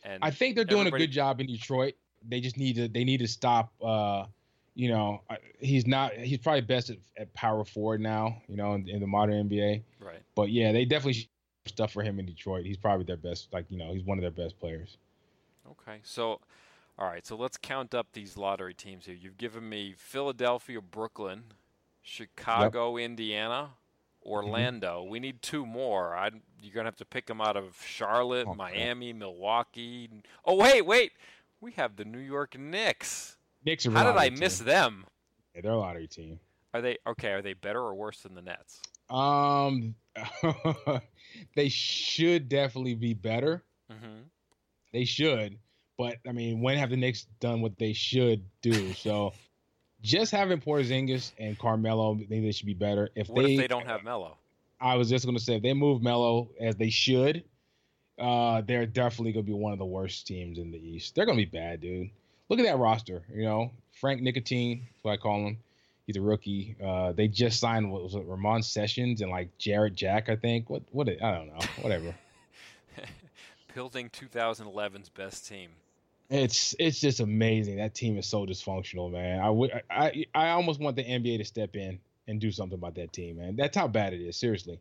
And 0.03 0.23
I 0.23 0.31
think 0.31 0.55
they're 0.55 0.65
doing 0.65 0.87
a 0.87 0.91
good 0.91 1.11
job 1.11 1.39
in 1.41 1.47
Detroit. 1.47 1.95
They 2.27 2.39
just 2.39 2.57
need 2.57 2.75
to 2.75 2.87
they 2.87 3.03
need 3.03 3.19
to 3.19 3.27
stop. 3.27 3.71
uh 3.83 4.25
You 4.75 4.89
know, 4.89 5.21
he's 5.59 5.87
not. 5.87 6.13
He's 6.13 6.39
probably 6.39 6.61
best 6.61 6.89
at, 6.89 6.97
at 7.17 7.33
power 7.33 7.65
forward 7.65 8.01
now. 8.01 8.41
You 8.47 8.57
know, 8.57 8.73
in, 8.73 8.87
in 8.87 8.99
the 8.99 9.07
modern 9.07 9.49
NBA. 9.49 9.83
right. 9.99 10.21
But 10.35 10.49
yeah, 10.49 10.71
they 10.71 10.85
definitely 10.85 11.29
stuff 11.65 11.91
for 11.91 12.03
him 12.03 12.19
in 12.19 12.25
Detroit. 12.25 12.65
He's 12.65 12.77
probably 12.77 13.05
their 13.05 13.17
best. 13.17 13.51
Like 13.51 13.65
you 13.69 13.77
know, 13.77 13.93
he's 13.93 14.03
one 14.03 14.17
of 14.17 14.21
their 14.21 14.31
best 14.31 14.59
players. 14.59 14.97
Okay. 15.69 15.99
So 16.03 16.39
all 16.99 17.05
right, 17.07 17.25
so 17.25 17.35
let's 17.35 17.57
count 17.57 17.93
up 17.93 18.07
these 18.13 18.37
lottery 18.37 18.73
teams 18.73 19.05
here. 19.05 19.15
You've 19.15 19.37
given 19.37 19.69
me 19.69 19.93
Philadelphia, 19.95 20.81
Brooklyn, 20.81 21.43
Chicago, 22.01 22.97
Indiana, 22.97 23.69
Mm-hmm. 24.27 24.45
Orlando. 24.47 25.03
We 25.09 25.19
need 25.19 25.41
two 25.41 25.65
more. 25.65 26.15
I, 26.15 26.31
you're 26.61 26.73
gonna 26.73 26.87
have 26.87 26.95
to 26.97 27.05
pick 27.05 27.25
them 27.27 27.41
out 27.41 27.55
of 27.57 27.77
Charlotte, 27.85 28.47
Oh. 28.47 28.53
Miami, 28.53 29.13
Milwaukee. 29.13 30.09
Oh 30.45 30.55
wait, 30.55 30.85
wait. 30.85 31.11
We 31.61 31.71
have 31.73 31.95
the 31.95 32.05
New 32.05 32.19
York 32.19 32.57
Knicks. 32.57 33.37
Knicks 33.65 33.85
are. 33.87 33.91
How 33.91 34.03
did 34.03 34.09
I 34.11 34.25
lottery 34.25 34.29
miss 34.31 34.57
team. 34.59 34.67
them? 34.67 35.05
Yeah, 35.55 35.61
they're 35.61 35.71
a 35.71 35.77
lottery 35.77 36.07
team. 36.07 36.39
Are 36.73 36.81
they 36.81 36.97
okay? 37.07 37.31
Are 37.31 37.41
they 37.41 37.53
better 37.53 37.79
or 37.79 37.95
worse 37.95 38.19
than 38.21 38.35
the 38.35 38.41
Nets? 38.41 38.81
Um, 39.09 39.95
they 41.55 41.69
should 41.69 42.49
definitely 42.49 42.95
be 42.95 43.13
better. 43.13 43.63
Mm-hmm. 43.91 44.23
They 44.93 45.05
should, 45.05 45.57
but 45.97 46.17
I 46.27 46.31
mean, 46.31 46.61
when 46.61 46.77
have 46.77 46.89
the 46.89 46.97
Knicks 46.97 47.25
done 47.39 47.61
what 47.61 47.77
they 47.77 47.93
should 47.93 48.43
do? 48.61 48.93
So, 48.93 49.33
just 50.01 50.31
having 50.31 50.59
Porzingis 50.59 51.31
and 51.39 51.57
Carmelo, 51.57 52.15
I 52.15 52.25
think 52.25 52.43
they 52.43 52.51
should 52.51 52.65
be 52.67 52.73
better. 52.73 53.09
If 53.15 53.29
What 53.29 53.43
they, 53.43 53.53
if 53.53 53.59
they 53.59 53.67
don't 53.67 53.85
have 53.87 54.03
Melo? 54.03 54.37
I 54.79 54.95
was 54.95 55.09
just 55.09 55.25
gonna 55.25 55.39
say, 55.39 55.55
if 55.55 55.63
they 55.63 55.73
move 55.73 56.01
Melo 56.01 56.49
as 56.59 56.75
they 56.75 56.89
should, 56.89 57.43
uh, 58.19 58.61
they're 58.61 58.85
definitely 58.85 59.31
gonna 59.33 59.43
be 59.43 59.53
one 59.53 59.73
of 59.73 59.79
the 59.79 59.85
worst 59.85 60.27
teams 60.27 60.59
in 60.59 60.71
the 60.71 60.77
East. 60.77 61.15
They're 61.15 61.25
gonna 61.25 61.37
be 61.37 61.45
bad, 61.45 61.81
dude. 61.81 62.09
Look 62.49 62.59
at 62.59 62.65
that 62.65 62.77
roster. 62.77 63.23
You 63.33 63.43
know, 63.43 63.71
Frank 63.99 64.21
Nicotine, 64.21 64.81
that's 64.81 65.03
what 65.03 65.11
I 65.13 65.17
call 65.17 65.47
him. 65.47 65.57
He's 66.05 66.15
a 66.15 66.21
rookie. 66.21 66.75
Uh, 66.81 67.11
they 67.11 67.27
just 67.27 67.59
signed 67.59 67.91
what 67.91 68.03
was 68.03 68.15
it, 68.15 68.23
Ramon 68.25 68.63
Sessions 68.63 69.21
and 69.21 69.29
like 69.29 69.49
Jarrett 69.57 69.95
Jack, 69.95 70.29
I 70.29 70.35
think. 70.35 70.69
What? 70.69 70.83
What? 70.91 71.09
I 71.09 71.31
don't 71.35 71.47
know. 71.47 71.59
Whatever. 71.81 72.15
Building 73.75 74.09
2011's 74.09 75.09
best 75.09 75.47
team. 75.47 75.71
It's 76.29 76.75
it's 76.77 76.99
just 76.99 77.19
amazing. 77.21 77.77
That 77.77 77.95
team 77.95 78.17
is 78.17 78.27
so 78.27 78.45
dysfunctional, 78.45 79.11
man. 79.11 79.39
I 79.39 79.49
would 79.49 79.71
I 79.89 80.25
I 80.35 80.49
almost 80.49 80.79
want 80.79 80.95
the 80.97 81.03
NBA 81.03 81.37
to 81.37 81.45
step 81.45 81.75
in 81.75 81.99
and 82.27 82.41
do 82.41 82.51
something 82.51 82.77
about 82.77 82.95
that 82.95 83.13
team, 83.13 83.37
man. 83.37 83.55
That's 83.55 83.77
how 83.77 83.87
bad 83.87 84.13
it 84.13 84.21
is. 84.21 84.35
Seriously, 84.35 84.79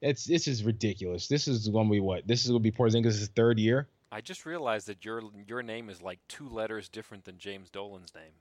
it's 0.00 0.24
this 0.24 0.46
is 0.46 0.62
ridiculous. 0.62 1.26
This 1.26 1.48
is 1.48 1.68
going 1.68 1.88
to 1.88 1.90
be 1.90 2.00
what? 2.00 2.26
This 2.28 2.44
is 2.44 2.50
going 2.50 2.62
to 2.62 2.70
be 2.70 2.76
Porzingis' 2.76 3.28
third 3.34 3.58
year. 3.58 3.88
I 4.12 4.20
just 4.20 4.46
realized 4.46 4.86
that 4.86 5.04
your 5.04 5.22
your 5.48 5.62
name 5.62 5.90
is 5.90 6.00
like 6.00 6.20
two 6.28 6.48
letters 6.48 6.88
different 6.88 7.24
than 7.24 7.38
James 7.38 7.70
Dolan's 7.70 8.14
name. 8.14 8.34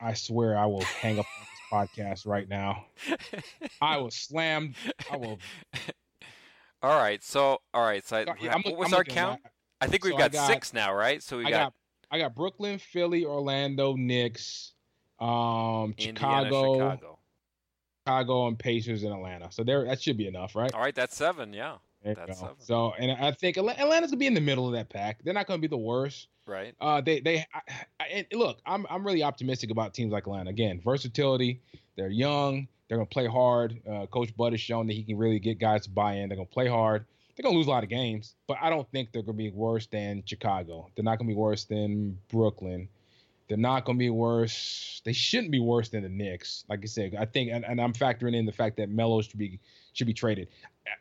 I 0.00 0.14
swear 0.14 0.56
I 0.56 0.66
will 0.66 0.82
hang 0.82 1.18
up 1.18 1.26
on 1.26 1.46
this 1.90 1.98
podcast 2.22 2.26
right 2.26 2.48
now. 2.48 2.86
I 3.82 3.96
will 3.98 4.10
slam. 4.10 4.74
I 5.10 5.16
will. 5.16 5.38
all 6.82 6.96
right, 6.96 7.22
so 7.22 7.58
all 7.74 7.84
right, 7.84 8.06
so 8.06 8.16
I, 8.16 8.48
I'm 8.48 8.62
what 8.62 8.76
was 8.76 8.92
I'm 8.92 8.98
our 8.98 9.04
count? 9.04 9.40
I 9.80 9.86
think 9.86 10.04
we've 10.04 10.12
so 10.12 10.18
got, 10.18 10.32
got- 10.32 10.46
six 10.48 10.72
now, 10.72 10.94
right? 10.94 11.22
So 11.22 11.38
we 11.38 11.44
got, 11.44 11.50
got 11.50 11.72
I 12.10 12.18
got 12.18 12.34
Brooklyn, 12.34 12.78
Philly, 12.78 13.24
Orlando, 13.24 13.94
Knicks, 13.94 14.72
um, 15.20 15.94
Indiana, 15.98 16.14
Chicago, 16.16 16.74
Chicago. 16.74 17.18
Chicago, 18.06 18.46
and 18.48 18.58
Pacers 18.58 19.02
in 19.02 19.12
Atlanta. 19.12 19.52
So 19.52 19.62
there, 19.62 19.84
that 19.84 20.00
should 20.00 20.16
be 20.16 20.26
enough, 20.26 20.56
right? 20.56 20.72
All 20.72 20.80
right, 20.80 20.94
that's 20.94 21.14
seven. 21.14 21.52
Yeah, 21.52 21.76
that's 22.02 22.38
seven. 22.38 22.54
So, 22.60 22.94
and 22.98 23.12
I 23.12 23.32
think 23.32 23.56
Atlanta's 23.58 24.10
gonna 24.10 24.16
be 24.16 24.26
in 24.26 24.34
the 24.34 24.40
middle 24.40 24.66
of 24.66 24.72
that 24.72 24.88
pack. 24.88 25.22
They're 25.22 25.34
not 25.34 25.46
gonna 25.46 25.60
be 25.60 25.68
the 25.68 25.76
worst. 25.76 26.28
right. 26.46 26.74
Uh, 26.80 27.00
they 27.02 27.20
they 27.20 27.46
I, 27.52 27.60
I, 28.00 28.04
and 28.06 28.26
look, 28.32 28.58
I'm 28.64 28.86
I'm 28.88 29.06
really 29.06 29.22
optimistic 29.22 29.70
about 29.70 29.92
teams 29.92 30.12
like 30.12 30.24
Atlanta. 30.26 30.50
Again, 30.50 30.80
versatility. 30.82 31.60
They're 31.96 32.08
young. 32.08 32.68
They're 32.88 32.96
gonna 32.96 33.06
play 33.06 33.26
hard. 33.26 33.80
Uh, 33.88 34.06
Coach 34.06 34.34
Bud 34.34 34.54
has 34.54 34.60
shown 34.60 34.86
that 34.86 34.94
he 34.94 35.02
can 35.02 35.18
really 35.18 35.38
get 35.38 35.58
guys 35.58 35.82
to 35.84 35.90
buy 35.90 36.14
in. 36.14 36.30
They're 36.30 36.36
gonna 36.36 36.46
play 36.46 36.68
hard. 36.68 37.04
They're 37.38 37.44
gonna 37.44 37.56
lose 37.56 37.68
a 37.68 37.70
lot 37.70 37.84
of 37.84 37.88
games, 37.88 38.34
but 38.48 38.58
I 38.60 38.68
don't 38.68 38.90
think 38.90 39.12
they're 39.12 39.22
gonna 39.22 39.38
be 39.38 39.52
worse 39.52 39.86
than 39.86 40.24
Chicago. 40.26 40.90
They're 40.96 41.04
not 41.04 41.18
gonna 41.18 41.28
be 41.28 41.36
worse 41.36 41.64
than 41.64 42.18
Brooklyn. 42.28 42.88
They're 43.46 43.56
not 43.56 43.84
gonna 43.84 43.96
be 43.96 44.10
worse. 44.10 45.00
They 45.04 45.12
shouldn't 45.12 45.52
be 45.52 45.60
worse 45.60 45.88
than 45.88 46.02
the 46.02 46.08
Knicks. 46.08 46.64
Like 46.68 46.80
I 46.82 46.86
said, 46.86 47.14
I 47.16 47.26
think, 47.26 47.50
and, 47.52 47.64
and 47.64 47.80
I'm 47.80 47.92
factoring 47.92 48.34
in 48.34 48.44
the 48.44 48.50
fact 48.50 48.76
that 48.78 48.88
Melo 48.88 49.22
should 49.22 49.38
be 49.38 49.60
should 49.92 50.08
be 50.08 50.12
traded. 50.12 50.48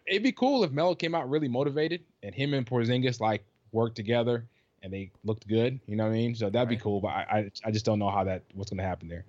It'd 0.06 0.22
be 0.22 0.32
cool 0.32 0.64
if 0.64 0.72
Melo 0.72 0.94
came 0.94 1.16
out 1.16 1.28
really 1.28 1.48
motivated 1.48 2.04
and 2.22 2.36
him 2.36 2.54
and 2.54 2.68
Porzingis 2.68 3.20
like 3.20 3.44
worked 3.72 3.96
together 3.96 4.46
and 4.84 4.94
they 4.94 5.10
looked 5.24 5.48
good. 5.48 5.80
You 5.88 5.96
know 5.96 6.04
what 6.04 6.12
I 6.12 6.18
mean? 6.18 6.36
So 6.36 6.52
that'd 6.52 6.70
be 6.70 6.78
cool. 6.78 7.02
But 7.02 7.10
I, 7.10 7.22
I 7.32 7.52
I 7.66 7.72
just 7.72 7.84
don't 7.84 7.98
know 7.98 8.12
how 8.12 8.24
that 8.26 8.44
what's 8.54 8.70
gonna 8.70 8.84
happen 8.84 9.08
there. 9.08 9.26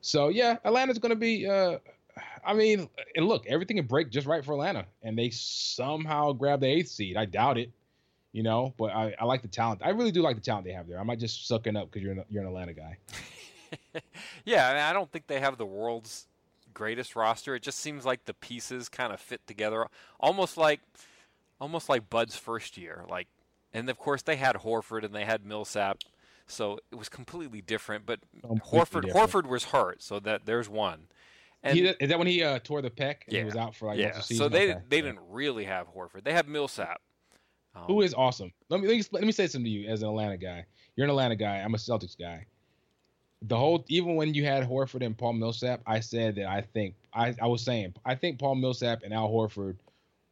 So 0.00 0.28
yeah, 0.28 0.56
Atlanta's 0.64 0.98
gonna 0.98 1.14
be. 1.14 1.46
uh 1.46 1.78
I 2.44 2.54
mean, 2.54 2.88
and 3.16 3.26
look, 3.26 3.46
everything 3.46 3.76
can 3.76 3.86
break 3.86 4.10
just 4.10 4.26
right 4.26 4.44
for 4.44 4.52
Atlanta, 4.52 4.86
and 5.02 5.18
they 5.18 5.30
somehow 5.30 6.32
grab 6.32 6.60
the 6.60 6.66
eighth 6.66 6.88
seed. 6.88 7.16
I 7.16 7.24
doubt 7.24 7.58
it, 7.58 7.70
you 8.32 8.42
know, 8.42 8.74
but 8.78 8.90
I, 8.90 9.14
I 9.18 9.24
like 9.24 9.42
the 9.42 9.48
talent. 9.48 9.80
I 9.84 9.90
really 9.90 10.12
do 10.12 10.22
like 10.22 10.36
the 10.36 10.42
talent 10.42 10.64
they 10.64 10.72
have 10.72 10.88
there. 10.88 10.98
I 10.98 11.02
might 11.02 11.18
just 11.18 11.46
sucking 11.46 11.76
up 11.76 11.90
because 11.90 12.02
you're 12.02 12.12
an, 12.12 12.24
you're 12.28 12.42
an 12.42 12.48
Atlanta 12.48 12.74
guy. 12.74 12.98
yeah, 14.44 14.68
I, 14.68 14.72
mean, 14.72 14.82
I 14.82 14.92
don't 14.92 15.10
think 15.10 15.26
they 15.26 15.40
have 15.40 15.58
the 15.58 15.66
world's 15.66 16.26
greatest 16.74 17.16
roster. 17.16 17.54
It 17.54 17.62
just 17.62 17.78
seems 17.80 18.04
like 18.04 18.24
the 18.24 18.34
pieces 18.34 18.88
kind 18.88 19.12
of 19.12 19.20
fit 19.20 19.46
together, 19.46 19.86
almost 20.20 20.56
like, 20.56 20.80
almost 21.60 21.88
like 21.88 22.08
Bud's 22.08 22.36
first 22.36 22.76
year. 22.76 23.04
Like, 23.08 23.26
and 23.72 23.88
of 23.90 23.98
course 23.98 24.22
they 24.22 24.36
had 24.36 24.56
Horford 24.56 25.04
and 25.04 25.14
they 25.14 25.24
had 25.24 25.44
Millsap, 25.44 25.98
so 26.46 26.78
it 26.90 26.96
was 26.96 27.08
completely 27.08 27.60
different. 27.60 28.06
But 28.06 28.20
Completely 28.40 28.78
Horford, 28.78 29.02
different. 29.06 29.30
Horford 29.30 29.48
was 29.48 29.64
hurt, 29.64 30.02
so 30.02 30.20
that 30.20 30.46
there's 30.46 30.68
one. 30.68 31.08
And 31.62 31.76
He, 31.76 31.86
is 31.86 32.08
that 32.08 32.18
when 32.18 32.28
he 32.28 32.42
uh, 32.42 32.58
tore 32.60 32.82
the 32.82 32.90
pec 32.90 33.16
and 33.26 33.32
Yeah. 33.34 33.38
he 33.40 33.44
was 33.44 33.56
out 33.56 33.74
for 33.74 33.86
like 33.86 33.98
yeah, 33.98 34.20
so 34.20 34.48
they 34.48 34.70
Okay. 34.72 34.80
they 34.88 35.00
didn't 35.00 35.20
really 35.28 35.64
have 35.64 35.88
Horford. 35.92 36.22
They 36.24 36.32
have 36.32 36.46
Millsap. 36.48 37.00
Um, 37.74 37.82
Who 37.84 38.02
is 38.02 38.14
awesome? 38.14 38.52
Let 38.68 38.80
me 38.80 38.86
let 38.86 38.92
me, 38.92 38.98
explain- 38.98 39.22
let 39.22 39.26
me 39.26 39.32
say 39.32 39.46
something 39.48 39.64
to 39.64 39.70
you 39.70 39.88
as 39.88 40.02
an 40.02 40.08
Atlanta 40.08 40.36
guy. 40.36 40.64
You're 40.96 41.04
an 41.04 41.10
Atlanta 41.10 41.36
guy. 41.36 41.56
I'm 41.58 41.74
a 41.74 41.78
Celtics 41.78 42.16
guy. 42.18 42.46
The 43.42 43.56
whole 43.56 43.84
even 43.88 44.16
when 44.16 44.34
you 44.34 44.44
had 44.44 44.64
Horford 44.68 45.04
and 45.04 45.16
Paul 45.16 45.34
Millsap, 45.34 45.80
I 45.86 46.00
said 46.00 46.36
that 46.36 46.46
I 46.46 46.60
think 46.60 46.94
I, 47.12 47.34
I 47.40 47.46
was 47.46 47.62
saying 47.62 47.94
I 48.04 48.14
think 48.14 48.38
Paul 48.38 48.54
Millsap 48.56 49.02
and 49.04 49.12
Al 49.12 49.28
Horford 49.28 49.76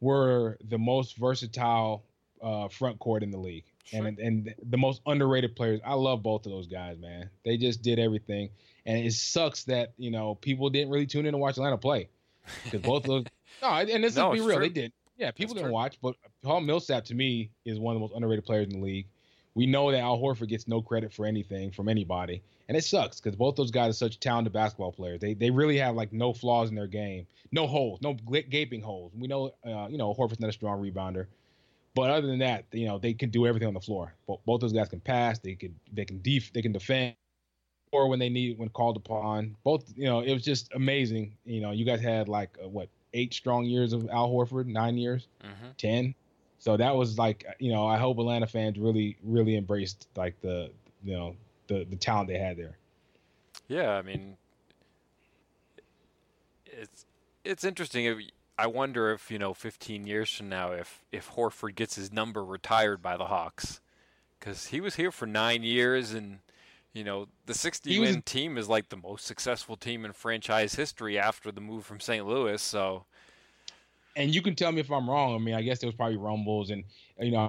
were 0.01 0.57
the 0.69 0.77
most 0.77 1.17
versatile 1.17 2.03
uh, 2.41 2.67
front 2.67 2.99
court 2.99 3.23
in 3.23 3.31
the 3.31 3.37
league 3.37 3.65
Sure. 3.87 4.05
and 4.05 4.19
and 4.19 4.53
the 4.69 4.77
most 4.77 5.01
underrated 5.05 5.55
players. 5.55 5.79
I 5.85 5.93
love 5.93 6.21
both 6.23 6.45
of 6.45 6.51
those 6.51 6.67
guys, 6.67 6.97
man. 6.99 7.29
They 7.45 7.57
just 7.57 7.81
did 7.81 7.99
everything, 7.99 8.49
and 8.85 8.97
it 9.05 9.13
sucks 9.13 9.63
that 9.65 9.93
you 9.97 10.11
know 10.11 10.35
people 10.35 10.69
didn't 10.69 10.91
really 10.91 11.05
tune 11.07 11.25
in 11.25 11.31
to 11.31 11.37
watch 11.37 11.57
Atlanta 11.57 11.77
play 11.77 12.09
because 12.63 12.81
both 12.81 13.03
of 13.03 13.07
those. 13.09 13.23
No, 13.61 13.69
and 13.69 14.03
this 14.03 14.15
No, 14.15 14.33
is 14.33 14.41
be 14.41 14.45
real. 14.47 14.57
true. 14.57 14.65
They 14.67 14.73
did. 14.73 14.91
Yeah, 15.17 15.31
people 15.31 15.47
That's 15.47 15.61
didn't 15.61 15.65
true. 15.69 15.73
watch, 15.73 15.97
but 15.99 16.15
Paul 16.43 16.61
Millsap 16.61 17.05
to 17.05 17.15
me 17.15 17.49
is 17.65 17.79
one 17.79 17.95
of 17.95 17.99
the 17.99 18.01
most 18.07 18.13
underrated 18.15 18.45
players 18.45 18.67
in 18.67 18.73
the 18.73 18.85
league. 18.85 19.07
We 19.55 19.65
know 19.65 19.89
that 19.91 19.99
Al 19.99 20.19
Horford 20.19 20.49
gets 20.49 20.67
no 20.67 20.79
credit 20.79 21.11
for 21.11 21.25
anything 21.25 21.71
from 21.71 21.89
anybody, 21.89 22.43
and 22.67 22.77
it 22.77 22.83
sucks 22.83 23.19
because 23.19 23.35
both 23.35 23.55
those 23.55 23.71
guys 23.71 23.89
are 23.89 23.93
such 23.93 24.19
talented 24.19 24.53
basketball 24.53 24.91
players. 24.91 25.19
They 25.21 25.33
they 25.33 25.49
really 25.49 25.77
have 25.77 25.95
like 25.95 26.13
no 26.13 26.33
flaws 26.33 26.69
in 26.69 26.75
their 26.75 26.85
game, 26.85 27.25
no 27.51 27.65
holes, 27.65 27.99
no 28.03 28.13
gaping 28.13 28.81
holes. 28.81 29.11
We 29.17 29.27
know, 29.27 29.53
uh, 29.65 29.87
you 29.89 29.97
know, 29.97 30.13
Horford's 30.13 30.39
not 30.39 30.49
a 30.51 30.53
strong 30.53 30.79
rebounder, 30.79 31.25
but 31.97 32.11
other 32.13 32.27
than 32.27 32.39
that, 32.39 32.67
you 32.73 32.87
know, 32.87 32.99
they 32.99 33.15
can 33.15 33.31
do 33.31 33.47
everything 33.47 33.67
on 33.69 33.75
the 33.75 33.81
floor. 33.81 34.15
Both, 34.27 34.45
both 34.45 34.61
those 34.61 34.87
guys 34.87 34.89
can 34.89 35.01
pass. 35.01 35.39
They 35.39 35.55
can 35.55 35.79
they 35.93 36.05
can 36.05 36.21
def 36.21 36.53
they 36.53 36.63
can 36.63 36.73
defend, 36.73 37.15
or 37.91 38.07
when 38.09 38.19
they 38.19 38.29
need 38.29 38.57
when 38.59 38.69
called 38.69 38.97
upon. 38.97 39.55
Both, 39.63 39.93
you 39.97 40.05
know, 40.05 40.21
it 40.21 40.33
was 40.33 40.43
just 40.43 40.73
amazing. 40.73 41.35
You 41.45 41.61
know, 41.61 41.71
you 41.71 41.85
guys 41.85 42.01
had 42.01 42.29
like 42.29 42.57
uh, 42.63 42.69
what 42.69 42.89
eight 43.13 43.33
strong 43.33 43.65
years 43.65 43.93
of 43.93 44.07
Al 44.09 44.29
Horford, 44.29 44.67
nine 44.67 44.97
years. 44.97 45.27
hmm 45.41 45.71
10 45.77 46.15
so 46.59 46.77
that 46.77 46.95
was 46.95 47.17
like 47.17 47.45
you 47.59 47.71
know 47.71 47.85
i 47.87 47.97
hope 47.97 48.17
atlanta 48.17 48.47
fans 48.47 48.79
really 48.79 49.17
really 49.23 49.55
embraced 49.57 50.07
like 50.15 50.39
the 50.41 50.71
you 51.03 51.13
know 51.15 51.35
the 51.67 51.85
the 51.89 51.95
talent 51.95 52.27
they 52.27 52.37
had 52.37 52.57
there 52.57 52.77
Yeah, 53.67 53.91
I 53.97 54.01
mean, 54.01 54.37
it's 56.65 57.05
it's 57.43 57.63
interesting. 57.63 58.05
I 58.57 58.67
wonder 58.67 59.11
if 59.11 59.29
you 59.29 59.39
know, 59.39 59.53
15 59.53 60.07
years 60.07 60.33
from 60.33 60.49
now, 60.49 60.71
if 60.71 61.03
if 61.11 61.31
Horford 61.31 61.75
gets 61.75 61.95
his 61.95 62.11
number 62.11 62.43
retired 62.43 63.01
by 63.01 63.17
the 63.17 63.25
Hawks, 63.25 63.81
because 64.39 64.67
he 64.67 64.81
was 64.81 64.95
here 64.95 65.11
for 65.11 65.25
nine 65.27 65.63
years, 65.63 66.13
and 66.13 66.39
you 66.93 67.03
know, 67.03 67.27
the 67.45 67.53
60 67.53 67.91
He 67.91 67.99
was- 67.99 68.11
win 68.11 68.21
team 68.23 68.57
is 68.57 68.67
like 68.67 68.89
the 68.89 68.97
most 68.97 69.25
successful 69.25 69.75
team 69.77 70.05
in 70.05 70.13
franchise 70.13 70.75
history 70.75 71.19
after 71.19 71.51
the 71.51 71.61
move 71.61 71.85
from 71.85 71.99
St. 71.99 72.25
Louis. 72.25 72.61
So 72.61 73.05
and 74.15 74.33
you 74.33 74.41
can 74.41 74.55
tell 74.55 74.71
me 74.71 74.79
if 74.81 74.91
i'm 74.91 75.09
wrong 75.09 75.35
i 75.35 75.37
mean 75.37 75.53
i 75.53 75.61
guess 75.61 75.79
there 75.79 75.87
was 75.87 75.95
probably 75.95 76.17
rumbles 76.17 76.71
and 76.71 76.83
you 77.19 77.31
know 77.31 77.39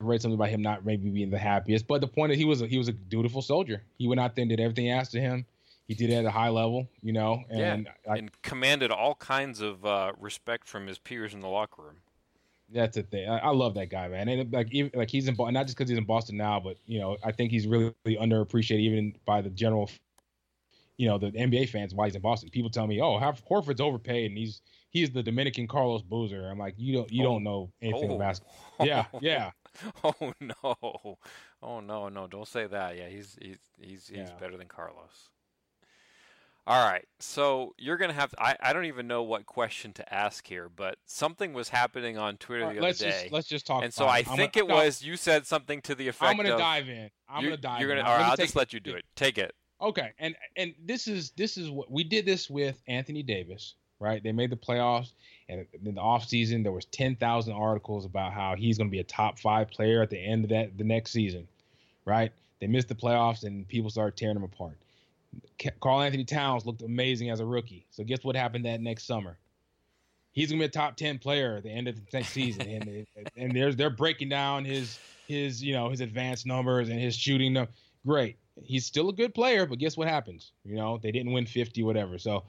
I 0.00 0.04
read 0.04 0.22
something 0.22 0.36
about 0.36 0.48
him 0.50 0.62
not 0.62 0.84
maybe 0.84 1.10
being 1.10 1.30
the 1.30 1.38
happiest 1.38 1.86
but 1.86 2.00
the 2.00 2.06
point 2.08 2.32
is 2.32 2.38
he 2.38 2.44
was 2.44 2.62
a, 2.62 2.66
he 2.66 2.78
was 2.78 2.88
a 2.88 2.92
dutiful 2.92 3.42
soldier 3.42 3.82
he 3.98 4.08
went 4.08 4.20
out 4.20 4.34
there 4.34 4.42
and 4.42 4.48
did 4.50 4.60
everything 4.60 4.90
asked 4.90 5.14
of 5.14 5.20
him 5.20 5.44
he 5.88 5.94
did 5.94 6.10
it 6.10 6.14
at 6.14 6.24
a 6.24 6.30
high 6.30 6.48
level 6.48 6.88
you 7.02 7.12
know 7.12 7.42
Yeah, 7.50 7.74
and 7.74 7.88
I, 8.10 8.16
and 8.18 8.42
commanded 8.42 8.90
all 8.90 9.14
kinds 9.16 9.60
of 9.60 9.84
uh, 9.84 10.12
respect 10.18 10.66
from 10.68 10.86
his 10.86 10.98
peers 10.98 11.34
in 11.34 11.40
the 11.40 11.48
locker 11.48 11.82
room. 11.82 11.96
That's 12.74 12.94
the 12.96 13.02
thing. 13.02 13.28
I, 13.28 13.38
I 13.38 13.50
love 13.50 13.74
that 13.74 13.90
guy, 13.90 14.08
man. 14.08 14.28
And 14.28 14.50
like, 14.50 14.68
even, 14.72 14.92
like 14.94 15.10
he's 15.10 15.28
in 15.28 15.34
Bo- 15.34 15.50
not 15.50 15.66
just 15.66 15.76
because 15.76 15.90
he's 15.90 15.98
in 15.98 16.04
Boston 16.04 16.38
now, 16.38 16.58
but 16.58 16.78
you 16.86 17.00
know, 17.00 17.18
I 17.22 17.30
think 17.30 17.50
he's 17.50 17.66
really, 17.66 17.92
really 18.06 18.16
underappreciated 18.18 18.80
even 18.80 19.14
by 19.26 19.42
the 19.42 19.50
general, 19.50 19.90
you 20.96 21.06
know, 21.06 21.18
the 21.18 21.32
NBA 21.32 21.68
fans 21.68 21.94
why 21.94 22.06
he's 22.06 22.14
in 22.14 22.22
Boston. 22.22 22.48
People 22.48 22.70
tell 22.70 22.86
me, 22.86 22.98
"Oh, 23.02 23.18
have 23.18 23.44
Horford's 23.44 23.80
overpaid 23.82 24.30
and 24.30 24.38
he's 24.38 24.62
he's 24.88 25.10
the 25.10 25.22
Dominican 25.22 25.68
Carlos 25.68 26.00
Boozer." 26.00 26.48
I'm 26.48 26.58
like, 26.58 26.74
you 26.78 26.94
don't 26.94 27.12
you 27.12 27.22
Oh. 27.24 27.32
don't 27.34 27.44
know 27.44 27.70
anything 27.82 28.10
Oh. 28.10 28.14
about 28.14 28.20
basketball. 28.40 28.54
Yeah, 28.86 29.04
yeah. 29.20 29.50
Oh 30.02 30.32
no! 30.40 31.18
Oh 31.62 31.80
no! 31.80 32.08
No! 32.08 32.26
Don't 32.26 32.48
say 32.48 32.66
that. 32.68 32.96
Yeah, 32.96 33.08
he's 33.08 33.36
he's 33.38 33.58
he's 33.78 34.08
he's 34.08 34.16
Yeah. 34.16 34.30
better 34.40 34.56
than 34.56 34.68
Carlos. 34.68 35.28
All 36.64 36.84
right, 36.88 37.04
so 37.18 37.74
you're 37.76 37.96
gonna 37.96 38.12
have. 38.12 38.32
I 38.38 38.54
I 38.60 38.72
don't 38.72 38.84
even 38.84 39.08
know 39.08 39.24
what 39.24 39.46
question 39.46 39.92
to 39.94 40.14
ask 40.14 40.46
here, 40.46 40.68
but 40.68 40.96
something 41.06 41.52
was 41.54 41.70
happening 41.70 42.18
on 42.18 42.36
Twitter 42.36 42.64
All 42.66 42.70
the 42.70 42.76
other 42.78 42.86
let's 42.86 43.00
day, 43.00 43.10
just 43.22 43.32
let's 43.32 43.48
just 43.48 43.66
talk. 43.66 43.82
and 43.82 43.92
so 43.92 44.04
I 44.06 44.18
it. 44.18 44.30
I'm 44.30 44.36
think 44.36 44.52
gonna- 44.52 44.66
it 44.66 44.68
no, 44.68 44.74
was 44.76 45.02
you 45.02 45.16
said 45.16 45.44
something 45.44 45.80
to 45.82 45.96
the 45.96 46.06
effect 46.06 46.30
I'm 46.30 46.36
gonna 46.36 46.52
of. 46.52 46.60
dive 46.60 46.88
in. 46.88 47.10
I'm 47.28 47.42
gonna 47.42 47.56
dive. 47.56 47.80
You're 47.80 47.90
in. 47.90 47.96
gonna. 47.96 48.08
Let 48.08 48.14
All 48.14 48.22
right, 48.22 48.30
I'll 48.30 48.36
just 48.36 48.54
let 48.54 48.72
you 48.72 48.78
do 48.78 48.94
it. 48.94 49.04
Take 49.16 49.38
it. 49.38 49.56
Okay, 49.80 50.10
and 50.20 50.36
and 50.56 50.72
this 50.84 51.08
is 51.08 51.32
this 51.32 51.56
is 51.56 51.68
what 51.68 51.90
we 51.90 52.04
did 52.04 52.26
this 52.26 52.48
with 52.48 52.80
Anthony 52.86 53.24
Davis, 53.24 53.74
right? 53.98 54.22
They 54.22 54.30
made 54.30 54.50
the 54.50 54.56
playoffs, 54.56 55.14
and 55.48 55.66
in 55.84 55.96
the 55.96 56.00
offseason, 56.00 56.62
there 56.62 56.70
was 56.70 56.84
ten 56.84 57.16
thousand 57.16 57.54
articles 57.54 58.04
about 58.04 58.32
how 58.32 58.54
he's 58.54 58.78
going 58.78 58.86
to 58.88 58.92
be 58.92 59.00
a 59.00 59.04
top 59.04 59.40
five 59.40 59.68
player 59.68 60.00
at 60.00 60.10
the 60.10 60.18
end 60.20 60.44
of 60.44 60.50
that 60.50 60.78
the 60.78 60.84
next 60.84 61.10
season, 61.10 61.48
right? 62.04 62.30
They 62.60 62.68
missed 62.68 62.86
the 62.86 62.94
playoffs, 62.94 63.42
and 63.42 63.66
people 63.66 63.90
started 63.90 64.16
tearing 64.16 64.36
him 64.36 64.44
apart. 64.44 64.78
Karl-Anthony 65.80 66.24
Towns 66.24 66.66
looked 66.66 66.82
amazing 66.82 67.30
as 67.30 67.40
a 67.40 67.46
rookie. 67.46 67.86
So 67.90 68.04
guess 68.04 68.24
what 68.24 68.36
happened 68.36 68.64
that 68.64 68.80
next 68.80 69.06
summer? 69.06 69.38
He's 70.32 70.50
gonna 70.50 70.60
be 70.60 70.64
a 70.64 70.68
top 70.68 70.96
ten 70.96 71.18
player 71.18 71.56
at 71.56 71.62
the 71.62 71.70
end 71.70 71.88
of 71.88 71.96
the 71.96 72.02
next 72.12 72.30
season, 72.30 72.62
and 72.68 73.06
and 73.36 73.54
there's 73.54 73.76
they're 73.76 73.90
breaking 73.90 74.28
down 74.30 74.64
his 74.64 74.98
his 75.28 75.62
you 75.62 75.74
know 75.74 75.90
his 75.90 76.00
advanced 76.00 76.46
numbers 76.46 76.88
and 76.88 76.98
his 76.98 77.14
shooting. 77.16 77.52
num- 77.52 77.68
Great, 78.06 78.36
he's 78.64 78.84
still 78.86 79.08
a 79.10 79.12
good 79.12 79.34
player, 79.34 79.66
but 79.66 79.78
guess 79.78 79.96
what 79.96 80.08
happens? 80.08 80.52
You 80.64 80.76
know 80.76 80.98
they 81.02 81.12
didn't 81.12 81.32
win 81.32 81.46
fifty, 81.46 81.82
whatever. 81.82 82.18
So 82.18 82.44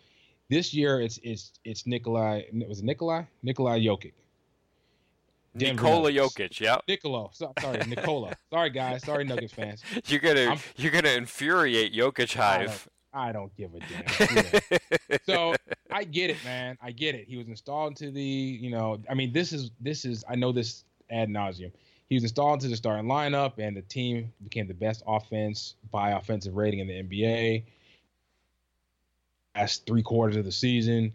this 0.49 0.73
year 0.73 1.01
it's 1.01 1.19
it's 1.23 1.51
it's 1.65 1.85
Nikolai 1.85 2.43
was 2.67 2.79
it 2.79 2.85
Nikolai 2.85 3.23
Nikolai 3.43 3.79
Jokic. 3.79 4.13
Denver 5.57 5.83
Nikola 5.83 6.11
Nuggets. 6.11 6.35
Jokic. 6.35 6.59
Yeah. 6.59 6.77
Nicolo, 6.87 7.29
so, 7.33 7.53
sorry, 7.61 7.77
Nicola. 7.87 8.33
sorry 8.49 8.69
guys, 8.71 9.03
sorry 9.03 9.23
Nuggets 9.23 9.53
fans. 9.53 9.83
You're 10.07 10.19
gonna 10.19 10.41
I'm- 10.45 10.59
you're 10.77 10.91
gonna 10.91 11.09
infuriate 11.09 11.93
Jokic 11.93 12.37
I 12.39 12.65
Hive. 12.65 12.89
I 13.15 13.31
don't 13.31 13.55
give 13.55 13.71
a 13.75 13.79
damn. 13.79 14.35
Yeah. 15.09 15.17
so 15.27 15.55
I 15.91 16.03
get 16.03 16.31
it, 16.31 16.37
man. 16.43 16.77
I 16.81 16.91
get 16.91 17.13
it. 17.13 17.27
He 17.27 17.37
was 17.37 17.47
installed 17.47 17.91
into 17.91 18.09
the, 18.11 18.21
you 18.23 18.71
know, 18.71 18.99
I 19.07 19.13
mean, 19.13 19.31
this 19.31 19.53
is 19.53 19.69
this 19.79 20.03
is 20.05 20.23
I 20.27 20.35
know 20.35 20.51
this 20.51 20.83
ad 21.11 21.29
nauseum. 21.29 21.71
He 22.09 22.15
was 22.15 22.23
installed 22.23 22.55
into 22.55 22.69
the 22.69 22.75
starting 22.75 23.05
lineup, 23.05 23.59
and 23.59 23.77
the 23.77 23.81
team 23.83 24.33
became 24.43 24.67
the 24.67 24.73
best 24.73 25.03
offense 25.07 25.75
by 25.91 26.11
offensive 26.11 26.55
rating 26.55 26.79
in 26.79 26.87
the 26.87 27.03
NBA. 27.03 27.63
Last 29.55 29.85
three 29.85 30.01
quarters 30.01 30.35
of 30.35 30.45
the 30.45 30.51
season, 30.51 31.13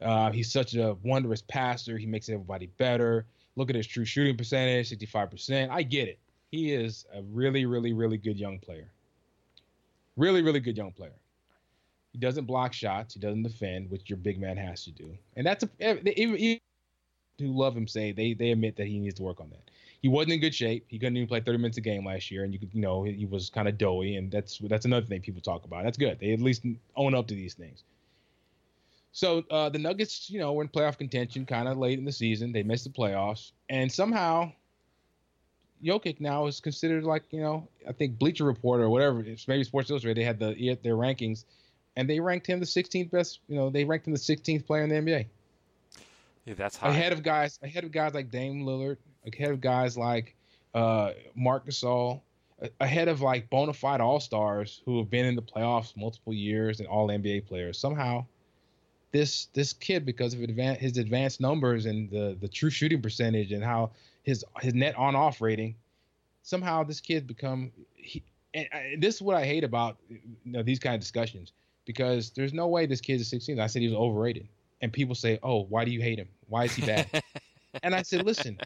uh, 0.00 0.32
he's 0.32 0.50
such 0.50 0.74
a 0.74 0.96
wondrous 1.04 1.42
passer. 1.42 1.96
He 1.96 2.06
makes 2.06 2.28
everybody 2.28 2.66
better. 2.66 3.26
Look 3.56 3.70
at 3.70 3.76
his 3.76 3.86
true 3.86 4.04
shooting 4.04 4.36
percentage, 4.36 4.88
sixty-five 4.88 5.30
percent. 5.30 5.72
I 5.72 5.82
get 5.82 6.08
it. 6.08 6.18
he 6.50 6.72
is 6.72 7.06
a 7.14 7.22
really, 7.22 7.66
really, 7.66 7.92
really 7.92 8.18
good 8.18 8.38
young 8.38 8.58
player. 8.58 8.88
Really, 10.16 10.42
really 10.42 10.60
good 10.60 10.76
young 10.76 10.92
player. 10.92 11.12
He 12.12 12.18
doesn't 12.18 12.46
block 12.46 12.72
shots. 12.72 13.14
He 13.14 13.20
doesn't 13.20 13.42
defend, 13.42 13.90
which 13.90 14.08
your 14.08 14.16
big 14.18 14.40
man 14.40 14.56
has 14.56 14.84
to 14.84 14.90
do. 14.90 15.16
And 15.36 15.46
that's 15.46 15.64
a 15.64 15.70
eh, 15.80 15.96
even, 16.16 16.36
even 16.36 16.60
who 17.38 17.48
love 17.48 17.76
him 17.76 17.86
say 17.86 18.12
they 18.12 18.32
they 18.34 18.50
admit 18.52 18.76
that 18.76 18.86
he 18.86 18.98
needs 18.98 19.16
to 19.16 19.22
work 19.22 19.40
on 19.40 19.50
that. 19.50 19.70
He 20.00 20.08
wasn't 20.08 20.34
in 20.34 20.40
good 20.40 20.54
shape. 20.54 20.84
He 20.88 20.98
couldn't 20.98 21.16
even 21.16 21.28
play 21.28 21.40
30 21.40 21.58
minutes 21.58 21.78
a 21.78 21.80
game 21.80 22.06
last 22.06 22.30
year, 22.30 22.44
and 22.44 22.52
you 22.52 22.58
could 22.58 22.72
you 22.72 22.80
know 22.80 23.02
he 23.02 23.26
was 23.26 23.50
kind 23.50 23.68
of 23.68 23.76
doughy, 23.78 24.16
and 24.16 24.30
that's 24.30 24.58
that's 24.58 24.84
another 24.84 25.06
thing 25.06 25.20
people 25.20 25.42
talk 25.42 25.64
about. 25.64 25.84
That's 25.84 25.98
good. 25.98 26.18
They 26.20 26.32
at 26.32 26.40
least 26.40 26.64
own 26.94 27.14
up 27.14 27.26
to 27.28 27.34
these 27.34 27.54
things. 27.54 27.82
So 29.16 29.42
uh, 29.50 29.70
the 29.70 29.78
Nuggets, 29.78 30.28
you 30.28 30.38
know, 30.38 30.52
were 30.52 30.62
in 30.62 30.68
playoff 30.68 30.98
contention 30.98 31.46
kind 31.46 31.68
of 31.68 31.78
late 31.78 31.98
in 31.98 32.04
the 32.04 32.12
season. 32.12 32.52
They 32.52 32.62
missed 32.62 32.84
the 32.84 32.90
playoffs, 32.90 33.52
and 33.70 33.90
somehow 33.90 34.52
Jokic 35.82 36.20
now 36.20 36.44
is 36.44 36.60
considered 36.60 37.02
like 37.02 37.22
you 37.30 37.40
know 37.40 37.66
I 37.88 37.92
think 37.92 38.18
Bleacher 38.18 38.44
Report 38.44 38.82
or 38.82 38.90
whatever, 38.90 39.24
maybe 39.48 39.64
Sports 39.64 39.88
Illustrated, 39.88 40.18
they 40.18 40.22
had 40.22 40.38
the 40.38 40.78
their 40.82 40.96
rankings, 40.96 41.46
and 41.96 42.10
they 42.10 42.20
ranked 42.20 42.46
him 42.46 42.60
the 42.60 42.66
16th 42.66 43.10
best. 43.10 43.40
You 43.48 43.56
know, 43.56 43.70
they 43.70 43.84
ranked 43.84 44.06
him 44.06 44.12
the 44.12 44.18
16th 44.18 44.66
player 44.66 44.84
in 44.84 44.90
the 44.90 44.96
NBA. 44.96 45.26
Yeah, 46.44 46.52
that's 46.52 46.76
high. 46.76 46.90
Ahead 46.90 47.14
of 47.14 47.22
guys, 47.22 47.58
ahead 47.62 47.84
of 47.84 47.92
guys 47.92 48.12
like 48.12 48.30
Dame 48.30 48.66
Lillard, 48.66 48.98
ahead 49.26 49.50
of 49.50 49.62
guys 49.62 49.96
like 49.96 50.36
uh, 50.74 51.12
Marc 51.34 51.66
Gasol, 51.66 52.20
ahead 52.80 53.08
of 53.08 53.22
like 53.22 53.48
bona 53.48 53.72
fide 53.72 54.02
All 54.02 54.20
Stars 54.20 54.82
who 54.84 54.98
have 54.98 55.08
been 55.08 55.24
in 55.24 55.36
the 55.36 55.42
playoffs 55.42 55.96
multiple 55.96 56.34
years 56.34 56.80
and 56.80 56.86
All 56.86 57.08
NBA 57.08 57.46
players. 57.46 57.78
Somehow, 57.78 58.26
this 59.16 59.46
this 59.54 59.72
kid, 59.72 60.04
because 60.04 60.34
of 60.34 60.40
advan- 60.40 60.76
his 60.76 60.98
advanced 60.98 61.40
numbers 61.40 61.86
and 61.86 62.10
the 62.10 62.36
the 62.40 62.48
true 62.48 62.70
shooting 62.70 63.00
percentage 63.00 63.52
and 63.52 63.64
how 63.64 63.90
his 64.22 64.44
his 64.60 64.74
net 64.74 64.96
on 64.96 65.16
off 65.16 65.40
rating. 65.40 65.74
Somehow 66.42 66.84
this 66.84 67.00
kid 67.00 67.26
become 67.26 67.72
he, 67.94 68.22
and, 68.54 68.68
and 68.72 69.02
this 69.02 69.16
is 69.16 69.22
what 69.22 69.36
I 69.36 69.44
hate 69.44 69.64
about 69.64 69.96
you 70.08 70.20
know, 70.44 70.62
these 70.62 70.78
kind 70.78 70.94
of 70.94 71.00
discussions 71.00 71.52
because 71.86 72.30
there's 72.30 72.52
no 72.52 72.68
way 72.68 72.86
this 72.86 73.00
kid 73.00 73.20
is 73.20 73.28
16. 73.28 73.58
I 73.58 73.66
said 73.66 73.82
he 73.82 73.88
was 73.88 73.96
overrated, 73.96 74.48
and 74.82 74.92
people 74.92 75.14
say, 75.14 75.38
"Oh, 75.42 75.62
why 75.64 75.84
do 75.84 75.90
you 75.90 76.02
hate 76.02 76.18
him? 76.18 76.28
Why 76.48 76.64
is 76.64 76.74
he 76.74 76.84
bad?" 76.84 77.08
and 77.82 77.94
I 77.94 78.02
said, 78.02 78.24
"Listen, 78.24 78.58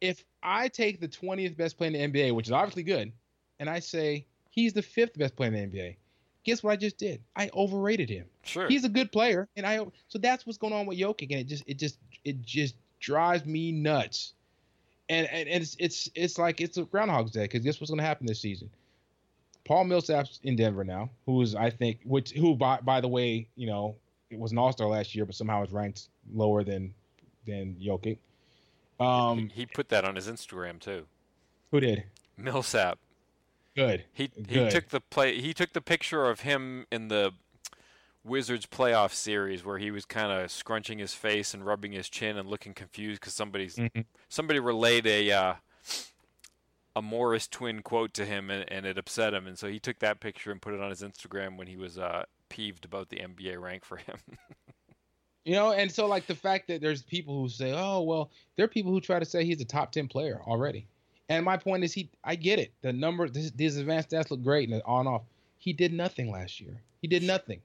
if 0.00 0.24
I 0.42 0.68
take 0.68 1.00
the 1.00 1.08
20th 1.08 1.56
best 1.56 1.78
player 1.78 1.92
in 1.94 2.12
the 2.12 2.20
NBA, 2.20 2.34
which 2.34 2.46
is 2.46 2.52
obviously 2.52 2.82
good, 2.82 3.12
and 3.60 3.70
I 3.70 3.78
say 3.78 4.26
he's 4.50 4.72
the 4.72 4.82
fifth 4.82 5.16
best 5.16 5.36
player 5.36 5.54
in 5.54 5.70
the 5.70 5.78
NBA, 5.78 5.96
guess 6.44 6.62
what 6.62 6.72
I 6.72 6.76
just 6.76 6.98
did? 6.98 7.20
I 7.36 7.50
overrated 7.54 8.08
him. 8.08 8.26
Sure, 8.44 8.68
he's 8.68 8.84
a 8.84 8.88
good 8.88 9.10
player, 9.12 9.48
and 9.56 9.66
I 9.66 9.84
so 10.08 10.18
that's 10.18 10.46
what's 10.46 10.58
going 10.58 10.72
on 10.72 10.86
with 10.86 10.98
Jokic, 10.98 11.30
and 11.30 11.40
it 11.40 11.46
just 11.48 11.64
it 11.66 11.78
just 11.78 11.98
it 12.24 12.42
just 12.42 12.74
drives 13.00 13.44
me 13.44 13.72
nuts. 13.72 14.32
And 15.08 15.26
and, 15.28 15.48
and 15.48 15.62
it's 15.62 15.76
it's 15.78 16.10
it's 16.14 16.38
like 16.38 16.60
it's 16.60 16.76
a 16.76 16.84
Groundhog's 16.84 17.32
Day 17.32 17.42
because 17.42 17.62
guess 17.62 17.80
what's 17.80 17.90
going 17.90 17.98
to 17.98 18.06
happen 18.06 18.26
this 18.26 18.40
season? 18.40 18.70
Paul 19.64 19.84
Millsap's 19.84 20.40
in 20.42 20.56
Denver 20.56 20.84
now, 20.84 21.10
who 21.26 21.40
is 21.42 21.54
I 21.54 21.70
think 21.70 22.00
which 22.04 22.30
who 22.32 22.54
by 22.54 22.80
by 22.80 23.00
the 23.00 23.08
way 23.08 23.48
you 23.56 23.66
know 23.66 23.96
it 24.30 24.38
was 24.38 24.52
an 24.52 24.58
All 24.58 24.72
Star 24.72 24.88
last 24.88 25.14
year, 25.14 25.24
but 25.24 25.34
somehow 25.34 25.62
is 25.62 25.72
ranked 25.72 26.08
lower 26.32 26.64
than 26.64 26.94
than 27.46 27.76
Jokic. 27.82 28.18
Um, 29.00 29.48
he, 29.48 29.60
he 29.60 29.66
put 29.66 29.88
that 29.88 30.04
on 30.04 30.14
his 30.14 30.28
Instagram 30.28 30.80
too. 30.80 31.06
Who 31.70 31.80
did? 31.80 32.04
Millsap. 32.36 32.98
Good. 33.74 34.04
He 34.12 34.30
he 34.36 34.42
Good. 34.42 34.70
took 34.70 34.88
the 34.88 35.00
play. 35.00 35.40
He 35.40 35.52
took 35.52 35.72
the 35.72 35.80
picture 35.80 36.26
of 36.26 36.40
him 36.40 36.86
in 36.92 37.08
the 37.08 37.32
Wizards 38.24 38.66
playoff 38.66 39.12
series 39.12 39.64
where 39.64 39.78
he 39.78 39.90
was 39.90 40.04
kind 40.04 40.32
of 40.32 40.50
scrunching 40.50 40.98
his 40.98 41.12
face 41.12 41.52
and 41.52 41.66
rubbing 41.66 41.92
his 41.92 42.08
chin 42.08 42.38
and 42.38 42.48
looking 42.48 42.72
confused 42.72 43.20
because 43.20 43.34
somebody's 43.34 43.76
mm-hmm. 43.76 44.00
somebody 44.28 44.60
relayed 44.60 45.06
a 45.06 45.30
uh, 45.30 45.54
a 46.96 47.02
Morris 47.02 47.48
twin 47.48 47.82
quote 47.82 48.14
to 48.14 48.24
him 48.24 48.50
and, 48.50 48.64
and, 48.70 48.86
it 48.86 48.96
upset 48.96 49.34
him 49.34 49.46
and 49.46 49.58
so 49.58 49.68
he 49.68 49.80
took 49.80 49.98
that 49.98 50.20
picture 50.20 50.52
and 50.52 50.62
put 50.62 50.72
it 50.72 50.80
on 50.80 50.88
his 50.88 51.02
Instagram 51.02 51.58
when 51.58 51.66
he 51.66 51.76
was 51.76 51.98
uh, 51.98 52.24
peeved 52.48 52.84
about 52.84 53.08
the 53.08 53.16
NBA 53.16 53.60
rank 53.60 53.84
for 53.84 53.96
him. 53.96 54.16
you 55.44 55.54
know, 55.54 55.72
and 55.72 55.90
so 55.90 56.06
like 56.06 56.26
the 56.26 56.34
fact 56.34 56.68
that 56.68 56.80
there's 56.80 57.02
people 57.02 57.42
who 57.42 57.48
say, 57.48 57.72
"Oh, 57.76 58.02
well, 58.02 58.30
there 58.56 58.64
are 58.64 58.68
people 58.68 58.92
who 58.92 59.00
try 59.00 59.18
to 59.18 59.24
say 59.24 59.44
he's 59.44 59.60
a 59.60 59.64
top 59.66 59.92
ten 59.92 60.08
player 60.08 60.40
already." 60.46 60.86
And 61.28 61.44
my 61.44 61.56
point 61.56 61.84
is, 61.84 61.92
he 61.92 62.10
I 62.22 62.34
get 62.34 62.58
it. 62.58 62.72
The 62.82 62.92
number, 62.92 63.26
his, 63.26 63.52
his 63.56 63.76
advanced 63.78 64.10
stats 64.10 64.30
look 64.30 64.42
great 64.42 64.68
and 64.68 64.82
on 64.84 65.06
off. 65.06 65.22
He 65.58 65.72
did 65.72 65.92
nothing 65.92 66.30
last 66.30 66.60
year. 66.60 66.82
He 67.00 67.08
did 67.08 67.22
nothing. 67.22 67.60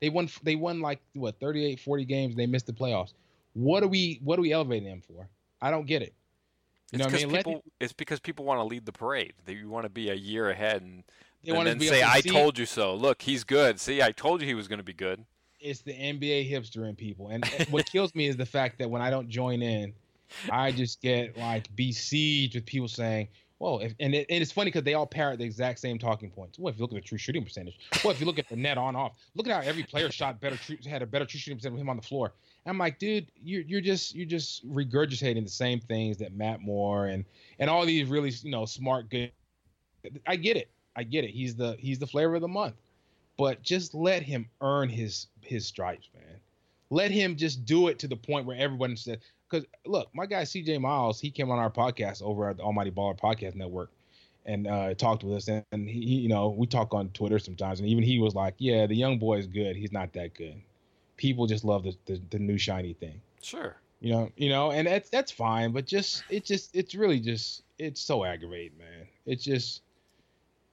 They 0.00 0.08
won. 0.08 0.28
They 0.42 0.56
won 0.56 0.80
like 0.80 1.00
what 1.14 1.38
38, 1.40 1.80
40 1.80 2.04
games. 2.04 2.36
They 2.36 2.46
missed 2.46 2.66
the 2.66 2.72
playoffs. 2.72 3.12
What 3.54 3.82
are 3.82 3.88
we? 3.88 4.20
What 4.22 4.38
are 4.38 4.42
we 4.42 4.52
elevating 4.52 4.88
them 4.88 5.02
for? 5.06 5.28
I 5.60 5.70
don't 5.70 5.86
get 5.86 6.02
it. 6.02 6.14
You 6.92 7.00
it's, 7.00 7.06
I 7.06 7.26
mean? 7.26 7.36
people, 7.36 7.64
it's 7.80 7.92
because 7.92 8.18
people 8.18 8.44
want 8.44 8.60
to 8.60 8.64
lead 8.64 8.86
the 8.86 8.92
parade. 8.92 9.34
They 9.44 9.62
want 9.64 9.84
to 9.84 9.90
be 9.90 10.08
a 10.08 10.14
year 10.14 10.48
ahead 10.48 10.80
and, 10.80 11.04
and 11.44 11.66
then 11.66 11.80
say, 11.80 12.02
"I 12.02 12.20
told 12.20 12.58
you 12.58 12.66
so." 12.66 12.94
Look, 12.94 13.20
he's 13.20 13.44
good. 13.44 13.78
See, 13.78 14.00
I 14.00 14.10
told 14.10 14.40
you 14.40 14.46
he 14.46 14.54
was 14.54 14.68
going 14.68 14.78
to 14.78 14.84
be 14.84 14.94
good. 14.94 15.24
It's 15.60 15.82
the 15.82 15.92
NBA 15.92 16.50
hipster 16.50 16.88
in 16.88 16.96
people, 16.96 17.28
and 17.28 17.44
what 17.70 17.86
kills 17.86 18.14
me 18.14 18.26
is 18.26 18.36
the 18.36 18.46
fact 18.46 18.78
that 18.78 18.88
when 18.88 19.02
I 19.02 19.10
don't 19.10 19.28
join 19.28 19.60
in, 19.60 19.92
I 20.50 20.72
just 20.72 21.00
get 21.00 21.36
like 21.36 21.74
besieged 21.74 22.54
with 22.54 22.66
people 22.66 22.88
saying, 22.88 23.28
well, 23.58 23.80
if, 23.80 23.92
and, 23.98 24.14
it, 24.14 24.26
and 24.30 24.40
it's 24.40 24.52
funny 24.52 24.70
because 24.70 24.84
they 24.84 24.94
all 24.94 25.06
parrot 25.06 25.38
the 25.38 25.44
exact 25.44 25.80
same 25.80 25.98
talking 25.98 26.30
points. 26.30 26.58
Well, 26.58 26.72
if 26.72 26.78
you 26.78 26.82
look 26.82 26.92
at 26.92 26.96
the 26.96 27.00
true 27.00 27.18
shooting 27.18 27.42
percentage, 27.42 27.76
well, 28.04 28.12
if 28.12 28.20
you 28.20 28.26
look 28.26 28.38
at 28.38 28.48
the 28.48 28.54
net 28.56 28.78
on 28.78 28.94
off, 28.94 29.12
look 29.34 29.48
at 29.48 29.52
how 29.52 29.68
every 29.68 29.82
player 29.82 30.10
shot 30.12 30.40
better, 30.40 30.56
had 30.88 31.02
a 31.02 31.06
better 31.06 31.24
true 31.24 31.40
shooting 31.40 31.58
percentage 31.58 31.74
with 31.74 31.82
him 31.82 31.88
on 31.88 31.96
the 31.96 32.02
floor. 32.02 32.32
And 32.64 32.70
I'm 32.70 32.78
like, 32.78 32.98
dude, 32.98 33.26
you're 33.42 33.62
you're 33.62 33.80
just 33.80 34.14
you're 34.14 34.26
just 34.26 34.68
regurgitating 34.70 35.42
the 35.42 35.50
same 35.50 35.80
things 35.80 36.18
that 36.18 36.34
Matt 36.34 36.60
Moore 36.60 37.06
and 37.06 37.24
and 37.58 37.68
all 37.68 37.84
these 37.84 38.08
really 38.08 38.30
you 38.42 38.50
know 38.50 38.64
smart 38.64 39.08
good. 39.08 39.32
I 40.26 40.36
get 40.36 40.56
it, 40.56 40.68
I 40.94 41.02
get 41.02 41.24
it. 41.24 41.30
He's 41.30 41.56
the 41.56 41.76
he's 41.78 41.98
the 41.98 42.06
flavor 42.06 42.36
of 42.36 42.42
the 42.42 42.48
month, 42.48 42.74
but 43.36 43.62
just 43.62 43.94
let 43.94 44.22
him 44.22 44.48
earn 44.60 44.88
his 44.88 45.26
his 45.40 45.66
stripes, 45.66 46.08
man. 46.14 46.36
Let 46.90 47.10
him 47.10 47.36
just 47.36 47.64
do 47.64 47.88
it 47.88 47.98
to 48.00 48.08
the 48.08 48.16
point 48.16 48.46
where 48.46 48.56
everyone 48.56 48.96
said, 48.96 49.20
because 49.48 49.66
look, 49.86 50.08
my 50.14 50.26
guy 50.26 50.42
CJ 50.42 50.80
Miles, 50.80 51.20
he 51.20 51.30
came 51.30 51.50
on 51.50 51.58
our 51.58 51.70
podcast 51.70 52.22
over 52.22 52.48
at 52.48 52.56
the 52.56 52.62
Almighty 52.62 52.90
Baller 52.90 53.18
Podcast 53.18 53.54
Network 53.54 53.90
and 54.46 54.66
uh, 54.66 54.94
talked 54.94 55.22
with 55.24 55.36
us. 55.36 55.48
And, 55.48 55.64
and 55.72 55.88
he, 55.88 56.00
you 56.00 56.28
know, 56.28 56.48
we 56.48 56.66
talk 56.66 56.94
on 56.94 57.10
Twitter 57.10 57.38
sometimes, 57.38 57.80
and 57.80 57.88
even 57.88 58.02
he 58.02 58.18
was 58.18 58.34
like, 58.34 58.54
"Yeah, 58.58 58.86
the 58.86 58.96
young 58.96 59.18
boy 59.18 59.38
is 59.38 59.46
good. 59.46 59.76
He's 59.76 59.92
not 59.92 60.12
that 60.14 60.34
good. 60.34 60.60
People 61.16 61.46
just 61.46 61.64
love 61.64 61.84
the 61.84 61.96
the, 62.06 62.20
the 62.30 62.38
new 62.38 62.58
shiny 62.58 62.94
thing." 62.94 63.20
Sure. 63.42 63.76
You 64.00 64.12
know, 64.12 64.32
you 64.36 64.48
know, 64.48 64.70
and 64.70 64.86
that's 64.86 65.10
that's 65.10 65.32
fine, 65.32 65.72
but 65.72 65.86
just 65.86 66.22
it 66.30 66.44
just 66.44 66.74
it's 66.74 66.94
really 66.94 67.20
just 67.20 67.62
it's 67.78 68.00
so 68.00 68.24
aggravating, 68.24 68.78
man. 68.78 69.08
It's 69.26 69.44
just 69.44 69.82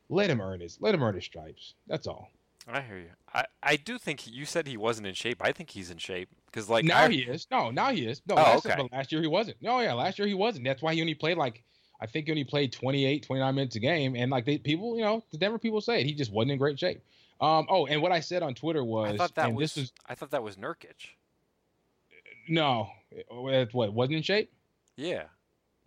let 0.09 0.29
him 0.29 0.41
earn 0.41 0.59
his 0.59 0.77
let 0.79 0.93
him 0.93 1.03
earn 1.03 1.15
his 1.15 1.25
stripes. 1.25 1.73
That's 1.88 2.07
all. 2.07 2.29
I 2.67 2.82
hear 2.82 2.97
you. 2.97 3.10
I, 3.34 3.45
I 3.62 3.75
do 3.75 3.97
think 3.97 4.21
he, 4.21 4.32
you 4.32 4.45
said 4.45 4.67
he 4.67 4.78
wasn't 4.78 5.08
in 5.08 5.13
shape. 5.13 5.38
I 5.41 5.51
think 5.51 5.69
he's 5.69 5.91
in 5.91 5.97
shape 5.97 6.30
because 6.47 6.69
like 6.69 6.84
now 6.84 7.04
I, 7.04 7.10
he 7.10 7.19
is. 7.19 7.47
No, 7.51 7.69
now 7.69 7.91
he 7.91 8.08
is. 8.08 8.21
No, 8.28 8.36
oh, 8.36 8.41
last, 8.41 8.65
okay. 8.65 8.75
Year, 8.78 8.89
last 8.91 9.12
year 9.12 9.21
he 9.21 9.28
wasn't. 9.28 9.58
No, 9.62 9.80
yeah, 9.82 9.93
last 9.93 10.17
year 10.17 10.28
he 10.28 10.34
wasn't. 10.34 10.65
That's 10.65 10.82
why 10.82 10.95
he 10.95 11.01
only 11.01 11.13
played 11.13 11.38
like 11.38 11.63
I 12.01 12.08
think 12.08 12.25
he 12.25 12.32
only 12.32 12.43
played 12.43 12.73
28, 12.73 13.23
29 13.23 13.56
minutes 13.56 13.75
a 13.75 13.80
game. 13.80 14.15
And 14.15 14.32
like 14.32 14.45
they 14.45 14.58
people, 14.58 14.97
you 14.97 15.04
know, 15.04 15.23
the 15.32 15.38
Denver 15.38 15.60
people 15.60 15.80
say 15.82 16.01
it, 16.01 16.06
he 16.06 16.13
just 16.13 16.32
wasn't 16.32 16.51
in 16.51 16.58
great 16.58 16.80
shape. 16.80 17.01
Um. 17.39 17.67
Oh, 17.69 17.86
and 17.86 18.01
what 18.01 18.12
I 18.12 18.21
said 18.21 18.41
on 18.41 18.56
Twitter 18.56 18.84
was, 18.84 19.13
I 19.13 19.17
thought 19.17 19.36
that 19.36 19.54
was, 19.54 19.75
was, 19.75 19.93
I 20.08 20.15
thought 20.15 20.32
that 20.32 20.41
was 20.41 20.56
Nurkic. 20.56 21.10
No, 22.47 22.89
what 23.30 23.93
wasn't 23.93 24.17
in 24.17 24.23
shape? 24.23 24.51
Yeah. 24.95 25.23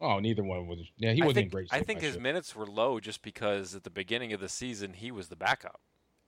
Oh, 0.01 0.21
neither 0.21 0.45
one 0.45 0.69
was. 0.69 0.81
Yeah, 0.97 1.13
he 1.13 1.23
wasn't 1.23 1.35
think, 1.35 1.47
in 1.47 1.51
great 1.51 1.71
shape. 1.71 1.81
I 1.81 1.83
think 1.83 2.01
his 2.03 2.19
minutes 2.19 2.55
were 2.55 2.67
low 2.67 3.01
just 3.01 3.23
because 3.23 3.75
at 3.75 3.85
the 3.85 3.91
beginning 3.91 4.33
of 4.33 4.41
the 4.41 4.49
season 4.49 4.93
he 4.93 5.11
was 5.11 5.29
the 5.29 5.37
backup 5.37 5.81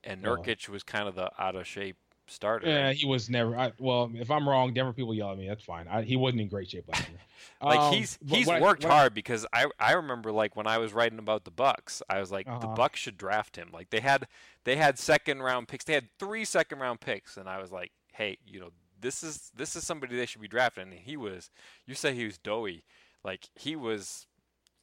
and 0.03 0.23
Nurkic 0.23 0.69
was 0.69 0.83
kind 0.83 1.07
of 1.07 1.15
the 1.15 1.31
out 1.39 1.55
of 1.55 1.67
shape 1.67 1.97
starter. 2.27 2.67
Yeah, 2.67 2.93
he 2.93 3.05
was 3.05 3.29
never. 3.29 3.55
I, 3.57 3.71
well, 3.79 4.09
if 4.13 4.31
I'm 4.31 4.47
wrong, 4.47 4.73
Denver 4.73 4.93
people 4.93 5.13
yell 5.13 5.31
at 5.31 5.37
me. 5.37 5.47
That's 5.47 5.63
fine. 5.63 5.87
I, 5.87 6.01
he 6.01 6.15
wasn't 6.15 6.41
in 6.41 6.47
great 6.47 6.69
shape 6.69 6.85
last 6.87 7.07
year. 7.09 7.19
like 7.61 7.79
um, 7.79 7.93
he's 7.93 8.17
he's 8.25 8.47
worked 8.47 8.83
hard 8.83 9.13
because 9.13 9.45
I 9.53 9.67
I 9.79 9.93
remember 9.93 10.31
like 10.31 10.55
when 10.55 10.67
I 10.67 10.77
was 10.77 10.93
writing 10.93 11.19
about 11.19 11.45
the 11.45 11.51
Bucks, 11.51 12.01
I 12.09 12.19
was 12.19 12.31
like 12.31 12.47
uh-huh. 12.47 12.59
the 12.59 12.67
Bucks 12.67 12.99
should 12.99 13.17
draft 13.17 13.55
him. 13.55 13.69
Like 13.73 13.89
they 13.89 13.99
had 13.99 14.27
they 14.63 14.77
had 14.77 14.97
second 14.97 15.41
round 15.41 15.67
picks. 15.67 15.83
They 15.83 15.93
had 15.93 16.09
three 16.19 16.45
second 16.45 16.79
round 16.79 17.01
picks, 17.01 17.37
and 17.37 17.49
I 17.49 17.61
was 17.61 17.71
like, 17.71 17.91
hey, 18.13 18.37
you 18.45 18.59
know, 18.59 18.69
this 18.99 19.23
is 19.23 19.51
this 19.55 19.75
is 19.75 19.85
somebody 19.85 20.15
they 20.15 20.25
should 20.25 20.41
be 20.41 20.47
drafting. 20.47 20.83
And 20.83 20.93
he 20.93 21.17
was. 21.17 21.49
You 21.85 21.95
say 21.95 22.13
he 22.13 22.25
was 22.25 22.37
doughy. 22.37 22.83
Like 23.23 23.49
he 23.55 23.75
was 23.75 24.25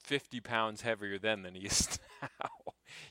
50 0.04 0.40
pounds 0.40 0.82
heavier 0.82 1.18
then 1.18 1.42
than 1.42 1.54
he 1.54 1.66
is 1.66 1.98
now. 2.22 2.48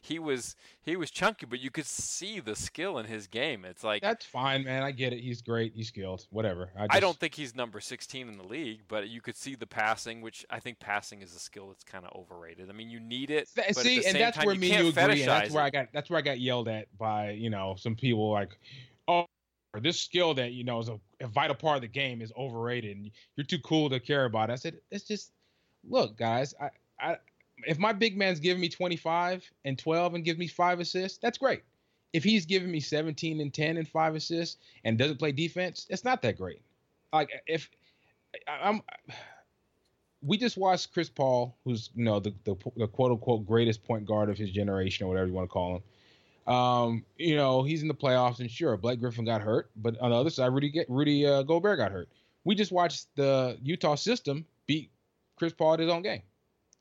He 0.02 0.20
was 0.20 0.56
he 0.82 0.96
was 0.96 1.12
chunky, 1.12 1.46
but 1.46 1.60
you 1.60 1.70
could 1.70 1.86
see 1.86 2.40
the 2.40 2.56
skill 2.56 2.98
in 2.98 3.06
his 3.06 3.28
game. 3.28 3.66
It's 3.66 3.84
like 3.84 4.02
that's 4.02 4.26
fine, 4.26 4.64
man. 4.64 4.84
I 4.84 4.92
get 4.92 5.14
it. 5.14 5.20
He's 5.20 5.42
great. 5.42 5.74
He's 5.76 5.88
skilled. 5.90 6.26
Whatever. 6.30 6.70
I, 6.78 6.88
just... 6.88 6.96
I 6.96 7.00
don't 7.00 7.18
think 7.18 7.36
he's 7.36 7.56
number 7.56 7.80
16 7.80 8.28
in 8.28 8.38
the 8.38 8.44
league, 8.44 8.82
but 8.88 9.10
you 9.10 9.22
could 9.22 9.36
see 9.36 9.56
the 9.56 9.68
passing, 9.68 10.22
which 10.22 10.46
I 10.50 10.60
think 10.60 10.80
passing 10.80 11.22
is 11.22 11.36
a 11.36 11.40
skill 11.40 11.68
that's 11.68 11.84
kind 11.84 12.06
of 12.06 12.12
overrated. 12.18 12.70
I 12.70 12.74
mean, 12.74 12.90
you 12.90 13.00
need 13.00 13.32
it. 13.32 13.48
see, 13.74 14.06
and 14.06 14.16
that's 14.16 14.38
time, 14.38 14.46
where 14.46 14.56
me 14.56 14.68
you 14.68 14.90
agree. 14.90 15.22
And 15.22 15.30
that's 15.30 15.52
where 15.52 15.64
I 15.64 15.70
got 15.70 15.88
that's 15.94 16.10
where 16.10 16.20
I 16.20 16.22
got 16.22 16.40
yelled 16.40 16.68
at 16.68 16.88
by 16.98 17.32
you 17.32 17.50
know 17.50 17.76
some 17.78 17.96
people 17.96 18.32
like, 18.32 18.58
oh, 19.08 19.26
this 19.82 20.00
skill 20.00 20.34
that 20.36 20.54
you 20.54 20.64
know 20.64 20.80
is 20.80 20.90
a, 20.90 21.00
a 21.22 21.28
vital 21.28 21.56
part 21.56 21.76
of 21.76 21.82
the 21.82 21.88
game 21.88 22.22
is 22.22 22.32
overrated, 22.38 22.98
and 22.98 23.12
you're 23.36 23.46
too 23.46 23.60
cool 23.60 23.90
to 23.90 24.00
care 24.00 24.26
about. 24.26 24.50
It. 24.50 24.54
I 24.54 24.56
said 24.56 24.78
it's 24.92 25.06
just 25.06 25.32
look, 25.88 26.18
guys. 26.18 26.54
I 26.60 26.70
I, 27.00 27.18
if 27.68 27.78
my 27.78 27.92
big 27.94 28.18
man's 28.18 28.40
giving 28.40 28.62
me 28.62 28.70
25 28.70 29.44
and 29.66 29.78
12 29.78 30.16
and 30.16 30.24
gives 30.24 30.40
me 30.40 30.48
five 30.48 30.80
assists, 30.80 31.18
that's 31.18 31.38
great. 31.38 31.64
If 32.14 32.24
he's 32.24 32.46
giving 32.46 32.72
me 32.72 32.80
17 32.80 33.42
and 33.42 33.54
10 33.54 33.78
and 33.78 33.88
five 33.88 34.16
assists 34.16 34.58
and 34.86 34.98
doesn't 34.98 35.18
play 35.18 35.34
defense, 35.34 35.86
it's 35.90 36.06
not 36.06 36.22
that 36.22 36.38
great. 36.38 36.62
Like 37.12 37.30
if 37.46 37.70
I'm, 38.48 38.82
we 40.22 40.38
just 40.38 40.58
watched 40.58 40.94
Chris 40.94 41.10
Paul, 41.10 41.58
who's 41.66 41.90
you 41.94 42.06
know 42.06 42.20
the, 42.20 42.34
the, 42.46 42.56
the 42.78 42.88
quote 42.88 43.12
unquote 43.12 43.46
greatest 43.46 43.84
point 43.84 44.06
guard 44.06 44.30
of 44.30 44.38
his 44.38 44.50
generation 44.50 45.06
or 45.06 45.10
whatever 45.10 45.28
you 45.28 45.34
want 45.34 45.50
to 45.50 45.54
call 45.54 45.76
him. 45.76 46.54
Um, 46.54 47.06
you 47.18 47.36
know 47.36 47.64
he's 47.64 47.82
in 47.82 47.90
the 47.90 47.94
playoffs 47.94 48.40
and 48.40 48.50
sure 48.50 48.78
Blake 48.78 49.02
Griffin 49.02 49.26
got 49.26 49.42
hurt, 49.42 49.70
but 49.76 50.00
on 50.00 50.12
the 50.12 50.16
other 50.16 50.30
side 50.30 50.54
Rudy 50.54 50.86
Rudy 50.88 51.26
uh, 51.26 51.44
Gobert 51.44 51.78
got 51.78 51.92
hurt. 51.92 52.08
We 52.46 52.56
just 52.56 52.72
watched 52.72 53.08
the 53.16 53.58
Utah 53.62 53.96
system 53.96 54.46
beat 54.66 54.90
Chris 55.36 55.52
Paul 55.52 55.74
at 55.74 55.82
his 55.82 55.90
own 55.90 56.02
game. 56.02 56.22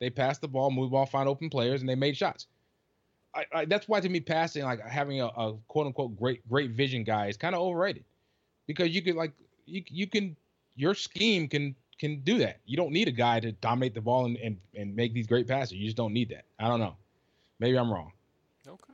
They 0.01 0.11
passed 0.11 0.41
the 0.41 0.49
ball, 0.49 0.71
moved 0.71 0.91
the 0.91 0.93
ball, 0.93 1.07
find 1.07 1.29
open 1.29 1.51
players, 1.51 1.81
and 1.81 1.89
they 1.89 1.95
made 1.95 2.17
shots. 2.17 2.47
I, 3.35 3.45
I, 3.53 3.65
that's 3.67 3.89
why 3.89 4.01
to 4.01 4.09
me 4.09 4.21
passing 4.21 4.65
like 4.65 4.81
having 4.81 5.21
a, 5.21 5.27
a 5.27 5.55
quote 5.69 5.87
unquote 5.87 6.17
great 6.19 6.47
great 6.49 6.71
vision 6.71 7.05
guy 7.05 7.27
is 7.27 7.37
kind 7.37 7.55
of 7.55 7.61
overrated 7.61 8.05
because 8.67 8.91
you 8.95 9.03
could 9.03 9.15
like 9.15 9.33
you 9.67 9.83
you 9.89 10.07
can 10.07 10.37
your 10.75 10.95
scheme 10.95 11.49
can 11.49 11.75
can 11.99 12.21
do 12.21 12.39
that. 12.39 12.61
You 12.67 12.77
don't 12.77 12.93
need 12.93 13.09
a 13.09 13.13
guy 13.13 13.41
to 13.41 13.53
dominate 13.53 13.95
the 13.95 14.01
ball 14.01 14.27
and, 14.27 14.37
and, 14.39 14.59
and 14.75 14.95
make 14.95 15.15
these 15.15 15.27
great 15.27 15.49
passes. 15.49 15.73
You 15.73 15.85
just 15.85 15.97
don't 15.97 16.13
need 16.13 16.29
that. 16.31 16.45
I 16.59 16.69
don't 16.69 16.81
know. 16.81 16.95
Maybe 17.59 17.79
I'm 17.79 17.91
wrong. 17.91 18.13
Okay. 18.67 18.93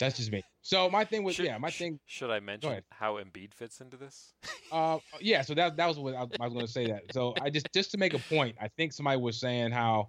That's 0.00 0.16
just 0.16 0.32
me. 0.32 0.42
So 0.64 0.88
my 0.88 1.04
thing 1.04 1.24
was, 1.24 1.34
should, 1.34 1.44
yeah, 1.44 1.58
my 1.58 1.70
thing. 1.70 2.00
Should 2.06 2.30
I 2.30 2.40
mention 2.40 2.82
how 2.90 3.16
Embiid 3.16 3.52
fits 3.52 3.82
into 3.82 3.98
this? 3.98 4.32
uh, 4.72 4.98
yeah. 5.20 5.42
So 5.42 5.54
that 5.54 5.76
that 5.76 5.86
was 5.86 5.98
what 5.98 6.14
I, 6.14 6.20
I 6.20 6.46
was 6.46 6.54
going 6.54 6.64
to 6.64 6.72
say. 6.72 6.86
That. 6.86 7.02
So 7.12 7.34
I 7.42 7.50
just 7.50 7.68
just 7.74 7.90
to 7.90 7.98
make 7.98 8.14
a 8.14 8.18
point, 8.18 8.56
I 8.58 8.68
think 8.68 8.94
somebody 8.94 9.20
was 9.20 9.38
saying 9.38 9.72
how, 9.72 10.08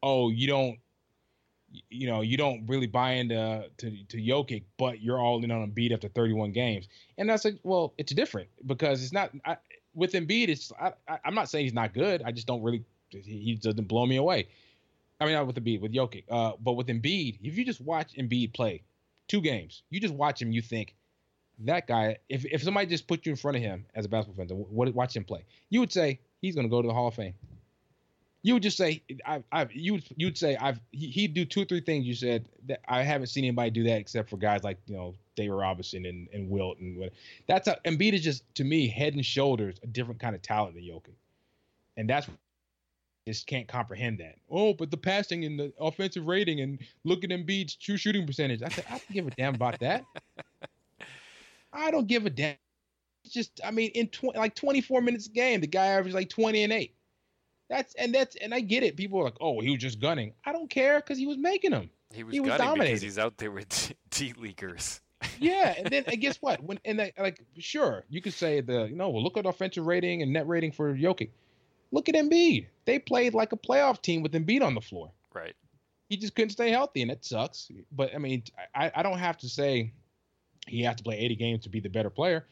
oh, 0.00 0.30
you 0.30 0.46
don't, 0.46 0.78
you 1.90 2.06
know, 2.06 2.20
you 2.20 2.36
don't 2.36 2.64
really 2.68 2.86
buy 2.86 3.14
into 3.14 3.68
to 3.78 3.90
to 4.04 4.16
Jokic, 4.16 4.62
but 4.76 5.02
you're 5.02 5.18
all 5.18 5.42
in 5.42 5.50
on 5.50 5.68
Embiid 5.68 5.92
after 5.92 6.08
31 6.08 6.52
games, 6.52 6.86
and 7.18 7.28
that's 7.28 7.44
like, 7.44 7.58
well, 7.64 7.92
it's 7.98 8.12
different 8.12 8.48
because 8.66 9.02
it's 9.02 9.12
not. 9.12 9.32
I, 9.44 9.56
with 9.94 10.12
Embiid, 10.12 10.48
it's 10.48 10.70
I, 10.80 10.92
I, 11.08 11.18
am 11.24 11.34
not 11.34 11.50
saying 11.50 11.64
he's 11.64 11.74
not 11.74 11.92
good. 11.92 12.22
I 12.24 12.30
just 12.30 12.46
don't 12.46 12.62
really. 12.62 12.84
He 13.10 13.58
doesn't 13.60 13.88
blow 13.88 14.06
me 14.06 14.14
away. 14.14 14.46
I 15.20 15.24
mean, 15.24 15.34
not 15.34 15.48
with 15.48 15.56
Embiid, 15.56 15.80
with 15.80 15.92
Jokic. 15.92 16.22
Uh, 16.30 16.52
but 16.60 16.74
with 16.74 16.86
Embiid, 16.86 17.38
if 17.42 17.58
you 17.58 17.64
just 17.64 17.80
watch 17.80 18.14
Embiid 18.14 18.54
play 18.54 18.84
two 19.28 19.40
games, 19.40 19.82
you 19.90 20.00
just 20.00 20.14
watch 20.14 20.42
him, 20.42 20.50
you 20.50 20.62
think 20.62 20.94
that 21.60 21.86
guy. 21.86 22.18
If 22.28 22.44
if 22.44 22.62
somebody 22.62 22.86
just 22.86 23.06
put 23.06 23.26
you 23.26 23.30
in 23.30 23.36
front 23.36 23.56
of 23.56 23.62
him 23.62 23.84
as 23.94 24.04
a 24.04 24.08
basketball 24.08 24.46
fan, 24.46 24.56
what 24.56 24.92
watch 24.94 25.14
him 25.14 25.24
play, 25.24 25.44
you 25.70 25.80
would 25.80 25.92
say 25.92 26.20
he's 26.40 26.54
going 26.54 26.66
to 26.66 26.70
go 26.70 26.82
to 26.82 26.88
the 26.88 26.94
Hall 26.94 27.08
of 27.08 27.14
Fame. 27.14 27.34
You 28.42 28.54
would 28.54 28.62
just 28.62 28.76
say, 28.76 29.02
I, 29.26 29.42
I've, 29.50 29.72
you 29.72 29.94
would, 29.94 30.04
you'd 30.16 30.38
say, 30.38 30.56
I've, 30.56 30.78
he, 30.92 31.08
he'd 31.08 31.34
do 31.34 31.44
two 31.44 31.62
or 31.62 31.64
three 31.64 31.80
things. 31.80 32.06
You 32.06 32.14
said 32.14 32.48
that 32.66 32.80
I 32.88 33.02
haven't 33.02 33.26
seen 33.26 33.44
anybody 33.44 33.70
do 33.70 33.82
that 33.82 33.98
except 33.98 34.30
for 34.30 34.36
guys 34.36 34.62
like, 34.62 34.78
you 34.86 34.96
know, 34.96 35.16
David 35.34 35.54
Robinson 35.54 36.06
and, 36.06 36.28
and 36.32 36.48
Wilt 36.48 36.78
and 36.78 36.96
what. 36.96 37.12
That's 37.48 37.68
how 37.68 37.74
Embiid 37.84 38.12
is 38.12 38.22
just 38.22 38.44
to 38.54 38.64
me 38.64 38.88
head 38.88 39.14
and 39.14 39.26
shoulders 39.26 39.80
a 39.82 39.88
different 39.88 40.20
kind 40.20 40.36
of 40.36 40.42
talent 40.42 40.76
than 40.76 40.84
Jokic, 40.84 41.16
and 41.96 42.08
that's 42.08 42.28
just 43.28 43.46
can't 43.46 43.68
comprehend 43.68 44.18
that. 44.18 44.36
Oh, 44.50 44.74
but 44.74 44.90
the 44.90 44.96
passing 44.96 45.44
and 45.44 45.58
the 45.58 45.72
offensive 45.78 46.26
rating 46.26 46.60
and 46.60 46.78
look 47.04 47.24
at 47.24 47.30
Embiid's 47.30 47.74
true 47.76 47.96
shooting 47.96 48.26
percentage. 48.26 48.62
I 48.62 48.68
said 48.68 48.84
I 48.88 48.92
don't 48.92 49.12
give 49.12 49.26
a 49.26 49.30
damn 49.30 49.54
about 49.54 49.78
that. 49.80 50.04
I 51.72 51.90
don't 51.90 52.06
give 52.06 52.26
a 52.26 52.30
damn. 52.30 52.56
It's 53.24 53.32
just 53.32 53.60
I 53.64 53.70
mean 53.70 53.90
in 53.90 54.08
tw- 54.08 54.34
like 54.34 54.54
24 54.54 55.00
minutes 55.02 55.26
a 55.26 55.30
game, 55.30 55.60
the 55.60 55.66
guy 55.66 55.86
averaged 55.86 56.14
like 56.14 56.28
20 56.28 56.64
and 56.64 56.72
eight. 56.72 56.94
That's 57.68 57.94
and 57.94 58.14
that's 58.14 58.36
and 58.36 58.54
I 58.54 58.60
get 58.60 58.82
it. 58.82 58.96
People 58.96 59.20
are 59.20 59.24
like, 59.24 59.36
oh, 59.40 59.60
he 59.60 59.70
was 59.70 59.80
just 59.80 60.00
gunning. 60.00 60.32
I 60.44 60.52
don't 60.52 60.70
care 60.70 61.00
because 61.00 61.18
he 61.18 61.26
was 61.26 61.36
making 61.36 61.72
them. 61.72 61.90
He 62.12 62.24
was, 62.24 62.32
he 62.32 62.40
was 62.40 62.56
dominating 62.56 62.94
because 62.94 63.02
he's 63.02 63.18
out 63.18 63.36
there 63.36 63.50
with 63.50 63.92
D 64.10 64.32
leaguers 64.38 65.00
yeah, 65.38 65.74
and 65.76 65.86
then 65.86 66.04
and 66.06 66.20
guess 66.20 66.36
what? 66.40 66.62
When 66.62 66.78
and 66.84 67.10
like 67.18 67.44
sure, 67.58 68.04
you 68.08 68.20
could 68.20 68.34
say 68.34 68.60
the 68.60 68.84
you 68.84 68.96
know, 68.96 69.08
well, 69.10 69.22
look 69.22 69.36
at 69.36 69.46
offensive 69.46 69.86
rating 69.86 70.22
and 70.22 70.32
net 70.32 70.46
rating 70.46 70.72
for 70.72 70.94
Jokic. 70.94 71.30
Look 71.90 72.08
at 72.08 72.14
Embiid. 72.14 72.66
They 72.84 72.98
played 72.98 73.34
like 73.34 73.52
a 73.52 73.56
playoff 73.56 74.02
team 74.02 74.22
with 74.22 74.32
Embiid 74.32 74.62
on 74.62 74.74
the 74.74 74.80
floor. 74.80 75.10
Right. 75.34 75.54
He 76.08 76.16
just 76.16 76.34
couldn't 76.34 76.50
stay 76.50 76.70
healthy, 76.70 77.02
and 77.02 77.10
it 77.10 77.24
sucks. 77.24 77.70
But 77.92 78.14
I 78.14 78.18
mean, 78.18 78.42
I, 78.74 78.90
I 78.94 79.02
don't 79.02 79.18
have 79.18 79.36
to 79.38 79.48
say 79.48 79.92
he 80.66 80.82
has 80.82 80.96
to 80.96 81.02
play 81.02 81.18
80 81.18 81.36
games 81.36 81.62
to 81.64 81.68
be 81.68 81.80
the 81.80 81.88
better 81.88 82.10
player. 82.10 82.46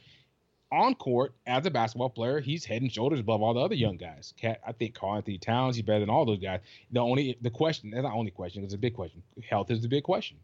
On 0.72 0.95
court, 0.95 1.34
as 1.47 1.64
a 1.64 1.70
basketball 1.70 2.11
player, 2.11 2.41
he's 2.41 2.64
head 2.64 2.82
and 2.82 2.93
shoulders 2.93 3.20
above 3.20 3.41
all 3.41 3.55
the 3.55 3.61
other 3.61 3.76
young 3.76 3.97
guys. 3.97 4.34
Cat, 4.37 4.61
I 4.66 4.72
think 4.72 4.95
Karl-Anthony 4.95 5.39
Towns, 5.39 5.76
he's 5.76 5.84
better 5.84 6.01
than 6.01 6.11
all 6.11 6.26
those 6.26 6.41
guys. 6.41 6.61
The 6.91 7.01
only 7.01 7.39
the 7.41 7.51
question, 7.51 7.91
that's 7.91 8.03
not 8.03 8.14
only 8.14 8.32
question, 8.32 8.64
it's 8.64 8.74
a 8.74 8.78
big 8.78 8.95
question. 8.95 9.22
Health 9.49 9.70
is 9.70 9.80
the 9.80 9.89
big 9.89 10.03
question 10.03 10.39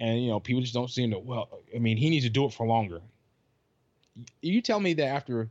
and 0.00 0.22
you 0.22 0.30
know 0.30 0.40
people 0.40 0.62
just 0.62 0.74
don't 0.74 0.90
seem 0.90 1.10
to. 1.10 1.18
Well, 1.18 1.48
I 1.74 1.78
mean, 1.78 1.96
he 1.96 2.10
needs 2.10 2.24
to 2.24 2.30
do 2.30 2.46
it 2.46 2.52
for 2.52 2.66
longer. 2.66 3.00
You 4.42 4.60
tell 4.60 4.80
me 4.80 4.94
that 4.94 5.06
after 5.06 5.50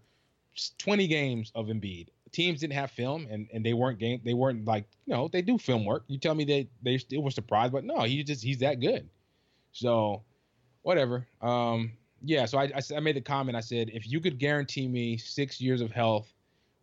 20 0.77 1.07
games 1.07 1.51
of 1.55 1.67
Embiid, 1.67 2.07
teams 2.31 2.61
didn't 2.61 2.73
have 2.73 2.91
film 2.91 3.27
and, 3.29 3.47
and 3.53 3.65
they 3.65 3.73
weren't 3.73 3.99
game 3.99 4.21
they 4.23 4.33
weren't 4.33 4.65
like 4.65 4.85
you 5.05 5.13
know 5.13 5.27
they 5.27 5.41
do 5.41 5.57
film 5.57 5.85
work. 5.85 6.03
You 6.07 6.17
tell 6.17 6.35
me 6.35 6.45
that 6.45 6.67
they 6.81 6.97
still 6.97 7.23
were 7.23 7.31
surprised, 7.31 7.73
but 7.73 7.83
no, 7.83 8.01
he 8.01 8.23
just 8.23 8.43
he's 8.43 8.59
that 8.59 8.79
good. 8.79 9.09
So, 9.71 10.23
whatever. 10.81 11.27
Um, 11.41 11.91
yeah. 12.23 12.45
So 12.45 12.57
I, 12.57 12.71
I 12.75 12.81
I 12.95 12.99
made 12.99 13.15
the 13.15 13.21
comment. 13.21 13.55
I 13.55 13.61
said 13.61 13.89
if 13.93 14.07
you 14.07 14.19
could 14.19 14.39
guarantee 14.39 14.87
me 14.87 15.17
six 15.17 15.61
years 15.61 15.81
of 15.81 15.91
health 15.91 16.31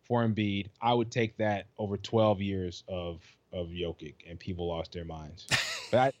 for 0.03 0.25
Embiid, 0.25 0.67
I 0.81 0.93
would 0.93 1.11
take 1.11 1.37
that 1.37 1.67
over 1.77 1.97
12 1.97 2.41
years 2.41 2.83
of 2.87 3.21
of 3.53 3.67
Jokic, 3.67 4.15
and 4.29 4.39
people 4.39 4.67
lost 4.67 4.91
their 4.91 5.05
minds. 5.05 5.47
But 5.91 5.99
I, 5.99 6.11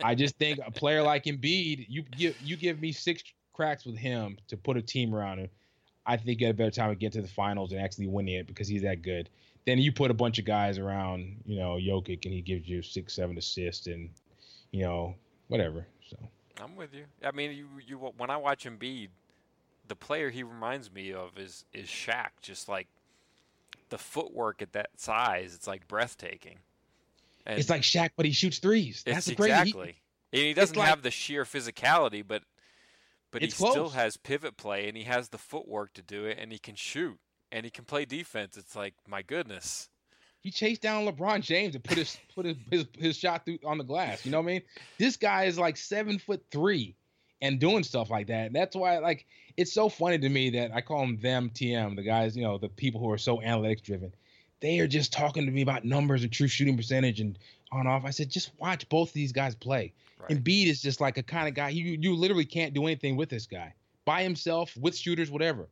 I 0.10 0.14
just 0.14 0.36
think 0.36 0.60
a 0.64 0.70
player 0.70 1.02
like 1.02 1.24
Embiid, 1.24 1.86
you 1.88 2.02
give 2.02 2.40
you 2.40 2.56
give 2.56 2.80
me 2.80 2.92
six 2.92 3.22
cracks 3.52 3.84
with 3.84 3.96
him 3.96 4.38
to 4.48 4.56
put 4.56 4.76
a 4.76 4.82
team 4.82 5.14
around 5.14 5.38
him. 5.38 5.48
I 6.06 6.16
think 6.16 6.40
you 6.40 6.48
a 6.48 6.52
better 6.52 6.70
time 6.70 6.90
to 6.90 6.96
get 6.96 7.12
to 7.12 7.22
the 7.22 7.28
finals 7.28 7.72
and 7.72 7.80
actually 7.80 8.08
winning 8.08 8.34
it 8.34 8.46
because 8.46 8.68
he's 8.68 8.82
that 8.82 9.02
good. 9.02 9.28
Then 9.66 9.78
you 9.78 9.92
put 9.92 10.10
a 10.10 10.14
bunch 10.14 10.38
of 10.38 10.44
guys 10.44 10.78
around, 10.78 11.36
you 11.46 11.58
know, 11.58 11.74
Jokic, 11.74 12.24
and 12.24 12.34
he 12.34 12.40
gives 12.40 12.68
you 12.68 12.82
six, 12.82 13.14
seven 13.14 13.38
assists, 13.38 13.86
and 13.86 14.10
you 14.72 14.82
know, 14.82 15.14
whatever. 15.48 15.86
So 16.10 16.16
I'm 16.60 16.74
with 16.74 16.92
you. 16.92 17.04
I 17.24 17.30
mean, 17.30 17.52
you 17.52 17.68
you 17.86 17.96
when 17.96 18.30
I 18.30 18.36
watch 18.36 18.64
Embiid, 18.64 19.08
the 19.86 19.96
player 19.96 20.30
he 20.30 20.42
reminds 20.42 20.92
me 20.92 21.12
of 21.12 21.38
is 21.38 21.64
is 21.72 21.86
Shaq. 21.86 22.30
Just 22.40 22.68
like 22.68 22.88
the 23.90 23.98
footwork 23.98 24.62
at 24.62 24.72
that 24.72 24.90
size, 24.96 25.54
it's 25.54 25.68
like 25.68 25.86
breathtaking. 25.86 26.58
And 27.46 27.58
it's 27.58 27.70
like 27.70 27.82
Shaq, 27.82 28.10
but 28.16 28.26
he 28.26 28.32
shoots 28.32 28.58
threes. 28.58 29.02
That's 29.04 29.26
the 29.26 29.34
crazy. 29.34 29.52
Exactly. 29.52 29.96
He, 30.32 30.38
and 30.38 30.46
he 30.48 30.54
doesn't 30.54 30.76
like, 30.76 30.88
have 30.88 31.02
the 31.02 31.10
sheer 31.10 31.44
physicality, 31.44 32.24
but 32.26 32.42
but 33.32 33.42
he 33.42 33.48
close. 33.48 33.72
still 33.72 33.88
has 33.90 34.16
pivot 34.16 34.56
play 34.56 34.86
and 34.86 34.96
he 34.96 35.04
has 35.04 35.30
the 35.30 35.38
footwork 35.38 35.92
to 35.94 36.02
do 36.02 36.26
it 36.26 36.38
and 36.40 36.52
he 36.52 36.58
can 36.58 36.76
shoot 36.76 37.18
and 37.50 37.64
he 37.64 37.70
can 37.70 37.84
play 37.84 38.04
defense. 38.04 38.56
It's 38.56 38.76
like 38.76 38.94
my 39.08 39.22
goodness. 39.22 39.88
He 40.40 40.50
chased 40.50 40.82
down 40.82 41.06
LeBron 41.06 41.40
James 41.40 41.74
and 41.74 41.82
put 41.82 41.98
his 41.98 42.16
put 42.34 42.46
his, 42.46 42.56
his, 42.70 42.86
his 42.96 43.16
shot 43.16 43.44
through 43.44 43.58
on 43.64 43.78
the 43.78 43.84
glass. 43.84 44.24
You 44.24 44.30
know 44.30 44.40
what 44.40 44.50
I 44.50 44.52
mean? 44.54 44.62
This 44.98 45.16
guy 45.16 45.44
is 45.44 45.58
like 45.58 45.76
seven 45.76 46.18
foot 46.18 46.44
three 46.52 46.94
and 47.40 47.58
doing 47.58 47.82
stuff 47.82 48.10
like 48.10 48.28
that. 48.28 48.46
And 48.46 48.54
that's 48.54 48.76
why 48.76 48.98
like 48.98 49.26
it's 49.56 49.72
so 49.72 49.88
funny 49.88 50.18
to 50.18 50.28
me 50.28 50.50
that 50.50 50.72
I 50.72 50.80
call 50.80 51.00
them 51.00 51.18
them 51.20 51.50
TM, 51.50 51.96
the 51.96 52.02
guys, 52.02 52.36
you 52.36 52.42
know, 52.42 52.58
the 52.58 52.68
people 52.68 53.00
who 53.00 53.10
are 53.10 53.18
so 53.18 53.38
analytics 53.38 53.82
driven 53.82 54.12
they 54.62 54.78
are 54.78 54.86
just 54.86 55.12
talking 55.12 55.44
to 55.44 55.52
me 55.52 55.60
about 55.60 55.84
numbers 55.84 56.22
and 56.22 56.32
true 56.32 56.48
shooting 56.48 56.76
percentage 56.76 57.20
and 57.20 57.38
on 57.72 57.86
off. 57.86 58.04
I 58.04 58.10
said, 58.10 58.30
just 58.30 58.52
watch 58.58 58.88
both 58.88 59.08
of 59.08 59.14
these 59.14 59.32
guys 59.32 59.54
play. 59.54 59.92
Right. 60.22 60.42
Embiid 60.42 60.66
is 60.66 60.80
just 60.80 61.00
like 61.00 61.18
a 61.18 61.22
kind 61.22 61.48
of 61.48 61.54
guy 61.54 61.70
you 61.70 61.98
you 62.00 62.14
literally 62.14 62.44
can't 62.44 62.74
do 62.74 62.84
anything 62.84 63.16
with 63.16 63.28
this 63.28 63.46
guy 63.46 63.74
by 64.04 64.22
himself 64.22 64.76
with 64.76 64.96
shooters, 64.96 65.30
whatever. 65.30 65.68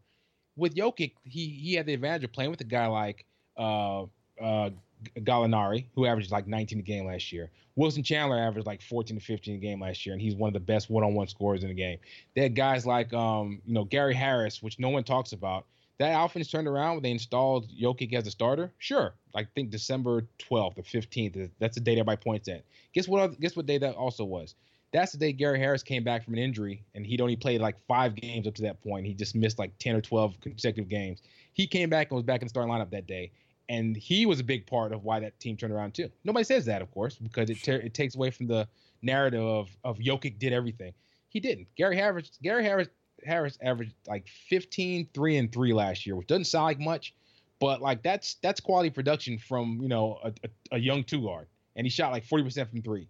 With 0.57 0.75
Jokic, 0.75 1.13
he 1.25 1.49
he 1.49 1.75
had 1.75 1.87
the 1.87 1.95
advantage 1.95 2.25
of 2.25 2.33
playing 2.33 2.51
with 2.51 2.61
a 2.61 2.65
guy 2.65 2.87
like 2.87 3.25
uh, 3.57 4.03
uh, 4.41 4.71
Gallinari, 5.19 5.87
who 5.95 6.07
averaged 6.07 6.31
like 6.31 6.47
19 6.47 6.79
a 6.79 6.83
game 6.83 7.07
last 7.07 7.33
year. 7.33 7.51
Wilson 7.77 8.03
Chandler 8.03 8.39
averaged 8.39 8.67
like 8.67 8.83
14 8.83 9.19
to 9.19 9.25
15 9.25 9.55
a 9.55 9.59
game 9.59 9.81
last 9.81 10.05
year, 10.05 10.13
and 10.13 10.21
he's 10.21 10.35
one 10.35 10.49
of 10.49 10.55
the 10.55 10.61
best 10.61 10.91
one-on-one 10.91 11.29
scorers 11.29 11.63
in 11.63 11.69
the 11.69 11.75
game. 11.75 11.99
They 12.35 12.43
had 12.43 12.55
guys 12.55 12.85
like 12.85 13.13
um, 13.13 13.61
you 13.65 13.75
know 13.75 13.85
Gary 13.85 14.15
Harris, 14.15 14.63
which 14.63 14.79
no 14.79 14.89
one 14.89 15.05
talks 15.05 15.33
about 15.33 15.67
that 16.01 16.19
offense 16.19 16.49
turned 16.49 16.67
around 16.67 16.95
when 16.95 17.03
they 17.03 17.11
installed 17.11 17.71
Jokic 17.71 18.15
as 18.15 18.27
a 18.27 18.31
starter. 18.31 18.73
Sure, 18.79 19.13
I 19.35 19.45
think 19.45 19.69
December 19.69 20.23
12th 20.39 20.79
or 20.79 20.83
15th. 20.83 21.51
That's 21.59 21.75
the 21.75 21.81
date 21.83 21.99
everybody 21.99 22.17
points 22.17 22.49
at. 22.49 22.65
Guess 22.95 23.07
what? 23.07 23.39
Guess 23.39 23.55
what 23.55 23.67
day 23.67 23.77
that 23.77 23.95
also 23.97 24.25
was? 24.25 24.55
That's 24.93 25.13
the 25.13 25.19
day 25.19 25.33
Gary 25.33 25.59
Harris 25.59 25.83
came 25.83 26.03
back 26.03 26.25
from 26.25 26.33
an 26.33 26.41
injury, 26.41 26.83
and 26.95 27.07
he'd 27.07 27.21
only 27.21 27.37
played 27.37 27.61
like 27.61 27.77
five 27.87 28.15
games 28.15 28.47
up 28.47 28.55
to 28.55 28.63
that 28.63 28.83
point. 28.83 29.07
He 29.07 29.13
just 29.13 29.37
missed 29.37 29.59
like 29.59 29.77
10 29.79 29.95
or 29.95 30.01
12 30.01 30.41
consecutive 30.41 30.89
games. 30.89 31.21
He 31.53 31.67
came 31.67 31.91
back 31.91 32.11
and 32.11 32.17
was 32.17 32.25
back 32.25 32.41
in 32.41 32.47
the 32.47 32.49
starting 32.49 32.73
lineup 32.73 32.91
that 32.93 33.07
day, 33.07 33.31
and 33.69 33.95
he 33.95 34.25
was 34.25 34.41
a 34.41 34.45
big 34.45 34.67
part 34.67 34.93
of 34.95 35.05
why 35.05 35.21
that 35.21 35.39
team 35.39 35.59
turned 35.59 35.75
around 35.75 35.93
too. 35.93 36.11
Nobody 36.25 36.45
says 36.45 36.65
that, 36.65 36.81
of 36.81 36.91
course, 36.93 37.17
because 37.17 37.51
it 37.51 37.63
ter- 37.63 37.77
it 37.77 37.93
takes 37.93 38.15
away 38.15 38.31
from 38.31 38.47
the 38.47 38.67
narrative 39.03 39.45
of 39.45 39.69
of 39.85 39.99
Jokic 39.99 40.39
did 40.39 40.55
everything. 40.55 40.95
He 41.29 41.41
didn't. 41.41 41.69
Gary 41.77 41.97
Harris 41.97 42.39
Gary 42.43 42.65
Harris 42.65 42.89
Harris 43.25 43.59
averaged 43.63 43.95
like 44.07 44.27
15, 44.49 45.09
3 45.13 45.37
and 45.37 45.53
3 45.53 45.73
last 45.73 46.07
year, 46.07 46.17
which 46.17 46.27
doesn't 46.27 46.45
sound 46.45 46.65
like 46.65 46.81
much, 46.81 47.15
but 47.61 47.83
like 47.83 48.03
that's 48.03 48.35
that's 48.43 48.59
quality 48.59 48.91
production 48.91 49.39
from 49.39 49.79
you 49.83 49.89
know 49.89 50.19
a, 50.25 50.29
a, 50.29 50.77
a 50.77 50.79
young 50.79 51.05
two 51.05 51.23
guard, 51.23 51.47
and 51.77 51.87
he 51.87 51.91
shot 51.91 52.11
like 52.11 52.25
forty 52.25 52.43
percent 52.43 52.71
from 52.71 52.83
three, 52.83 53.07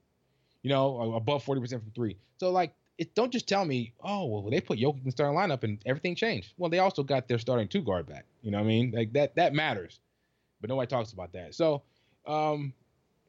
you 0.62 0.68
know, 0.70 1.14
above 1.14 1.44
forty 1.44 1.60
percent 1.60 1.82
from 1.82 1.92
three. 1.92 2.16
So 2.38 2.50
like, 2.50 2.74
it 2.98 3.14
don't 3.14 3.32
just 3.32 3.48
tell 3.48 3.64
me, 3.64 3.92
oh 4.02 4.26
well, 4.26 4.50
they 4.50 4.60
put 4.60 4.78
Jokic 4.78 4.98
in 4.98 5.04
the 5.04 5.12
starting 5.12 5.38
lineup 5.38 5.62
and 5.62 5.78
everything 5.86 6.16
changed. 6.16 6.52
Well, 6.58 6.68
they 6.68 6.80
also 6.80 7.02
got 7.02 7.28
their 7.28 7.38
starting 7.38 7.68
two 7.68 7.80
guard 7.80 8.06
back. 8.06 8.26
You 8.42 8.50
know 8.50 8.58
what 8.58 8.64
I 8.64 8.68
mean? 8.68 8.90
Like 8.90 9.12
that 9.12 9.36
that 9.36 9.54
matters, 9.54 10.00
but 10.60 10.68
nobody 10.68 10.88
talks 10.88 11.12
about 11.12 11.32
that. 11.32 11.54
So, 11.54 11.82
um, 12.26 12.74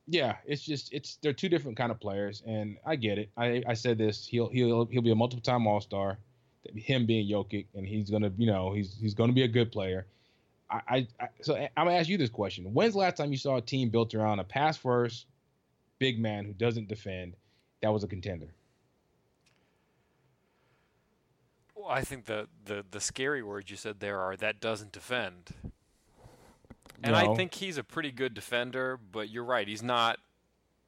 yeah, 0.08 0.38
it's 0.46 0.64
just 0.64 0.92
it's 0.92 1.20
they're 1.22 1.34
two 1.34 1.50
different 1.50 1.78
kind 1.78 1.92
of 1.92 2.00
players, 2.00 2.42
and 2.48 2.78
I 2.84 2.96
get 2.96 3.20
it. 3.20 3.30
I 3.38 3.62
I 3.68 3.74
said 3.76 4.00
this. 4.00 4.26
He'll 4.26 4.50
he'll 4.50 4.86
he'll 4.88 5.04
be 5.04 5.12
a 5.12 5.16
multiple 5.16 5.44
time 5.44 5.68
All 5.68 5.82
Star. 5.82 6.18
Him 6.76 7.06
being 7.06 7.30
Jokic, 7.30 7.68
and 7.74 7.86
he's 7.86 8.10
gonna 8.10 8.32
you 8.38 8.48
know 8.48 8.74
he's 8.74 8.96
he's 9.00 9.14
gonna 9.14 9.34
be 9.34 9.44
a 9.44 9.48
good 9.48 9.72
player. 9.72 10.06
I, 10.70 10.82
I, 10.88 11.08
I 11.20 11.28
so 11.42 11.56
I'm 11.56 11.70
gonna 11.86 11.94
ask 11.94 12.08
you 12.08 12.18
this 12.18 12.30
question: 12.30 12.66
When's 12.66 12.94
the 12.94 13.00
last 13.00 13.18
time 13.18 13.32
you 13.32 13.38
saw 13.38 13.58
a 13.58 13.62
team 13.62 13.90
built 13.90 14.14
around 14.14 14.40
a 14.40 14.44
pass 14.44 14.78
first 14.78 15.26
big 16.00 16.20
man 16.20 16.46
who 16.46 16.54
doesn't 16.54 16.88
defend 16.88 17.36
that 17.82 17.90
was 17.90 18.04
a 18.04 18.08
contender? 18.08 18.54
Well, 21.76 21.90
I 21.90 22.02
think 22.02 22.26
the, 22.26 22.48
the, 22.66 22.86
the 22.92 23.00
scary 23.00 23.42
words 23.42 23.72
you 23.72 23.78
said 23.78 24.00
there 24.00 24.20
are 24.20 24.36
that 24.38 24.60
doesn't 24.60 24.92
defend. 24.92 25.54
And 27.04 27.14
no. 27.14 27.18
I 27.18 27.36
think 27.36 27.56
he's 27.56 27.78
a 27.78 27.84
pretty 27.84 28.12
good 28.12 28.36
defender, 28.36 29.00
but 29.12 29.30
you're 29.30 29.44
right. 29.44 29.68
He's 29.68 29.82
not. 29.82 30.20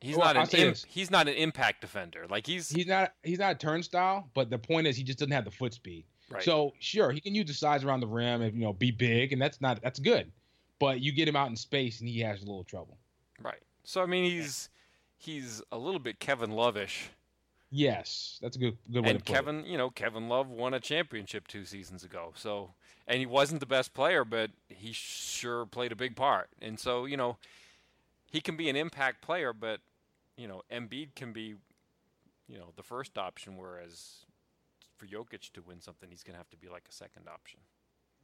He's 0.03 0.17
well, 0.17 0.33
not 0.33 0.53
an. 0.53 0.75
he's 0.87 1.09
not 1.09 1.27
an 1.27 1.35
impact 1.35 1.81
defender. 1.81 2.25
Like 2.29 2.45
he's. 2.45 2.69
He's 2.69 2.87
not. 2.87 3.13
He's 3.23 3.39
not 3.39 3.53
a 3.53 3.55
turnstile. 3.55 4.29
But 4.33 4.49
the 4.49 4.57
point 4.57 4.87
is, 4.87 4.97
he 4.97 5.03
just 5.03 5.19
doesn't 5.19 5.31
have 5.31 5.45
the 5.45 5.51
foot 5.51 5.73
speed. 5.73 6.05
Right. 6.29 6.43
So 6.43 6.73
sure, 6.79 7.11
he 7.11 7.21
can 7.21 7.33
use 7.33 7.47
the 7.47 7.53
size 7.53 7.83
around 7.83 8.01
the 8.01 8.07
rim 8.07 8.41
and 8.41 8.53
you 8.53 8.65
know 8.65 8.73
be 8.73 8.91
big, 8.91 9.33
and 9.33 9.41
that's 9.41 9.61
not 9.61 9.81
that's 9.81 9.99
good. 9.99 10.31
But 10.79 10.99
you 10.99 11.11
get 11.11 11.27
him 11.27 11.35
out 11.35 11.49
in 11.49 11.55
space, 11.55 11.99
and 11.99 12.09
he 12.09 12.19
has 12.19 12.41
a 12.41 12.45
little 12.45 12.63
trouble. 12.63 12.97
Right. 13.41 13.61
So 13.83 14.01
I 14.01 14.05
mean, 14.05 14.29
he's 14.29 14.69
he's 15.17 15.61
a 15.71 15.77
little 15.77 15.99
bit 15.99 16.19
Kevin 16.19 16.51
Lovish. 16.51 17.07
Yes, 17.71 18.39
that's 18.41 18.55
a 18.55 18.59
good 18.59 18.77
good 18.91 19.03
way 19.03 19.11
and 19.11 19.19
to 19.19 19.25
put 19.25 19.33
Kevin, 19.33 19.59
it. 19.61 19.67
you 19.67 19.77
know, 19.77 19.89
Kevin 19.89 20.27
Love 20.27 20.49
won 20.49 20.73
a 20.73 20.79
championship 20.79 21.47
two 21.47 21.65
seasons 21.65 22.03
ago. 22.03 22.33
So 22.35 22.73
and 23.07 23.19
he 23.19 23.25
wasn't 23.25 23.59
the 23.59 23.65
best 23.65 23.93
player, 23.93 24.23
but 24.23 24.51
he 24.69 24.91
sure 24.93 25.65
played 25.65 25.91
a 25.91 25.95
big 25.95 26.15
part. 26.15 26.49
And 26.61 26.79
so, 26.79 27.05
you 27.05 27.17
know, 27.17 27.37
he 28.31 28.41
can 28.41 28.55
be 28.55 28.69
an 28.69 28.75
impact 28.75 29.21
player, 29.21 29.53
but 29.53 29.79
you 30.37 30.47
know, 30.47 30.61
Embiid 30.71 31.15
can 31.15 31.33
be, 31.33 31.55
you 32.47 32.57
know, 32.57 32.71
the 32.75 32.83
first 32.83 33.17
option. 33.17 33.57
Whereas 33.57 34.25
for 34.97 35.05
Jokic 35.05 35.51
to 35.53 35.61
win 35.61 35.81
something, 35.81 36.09
he's 36.09 36.23
going 36.23 36.33
to 36.33 36.37
have 36.37 36.49
to 36.49 36.57
be 36.57 36.69
like 36.69 36.83
a 36.89 36.93
second 36.93 37.27
option. 37.27 37.59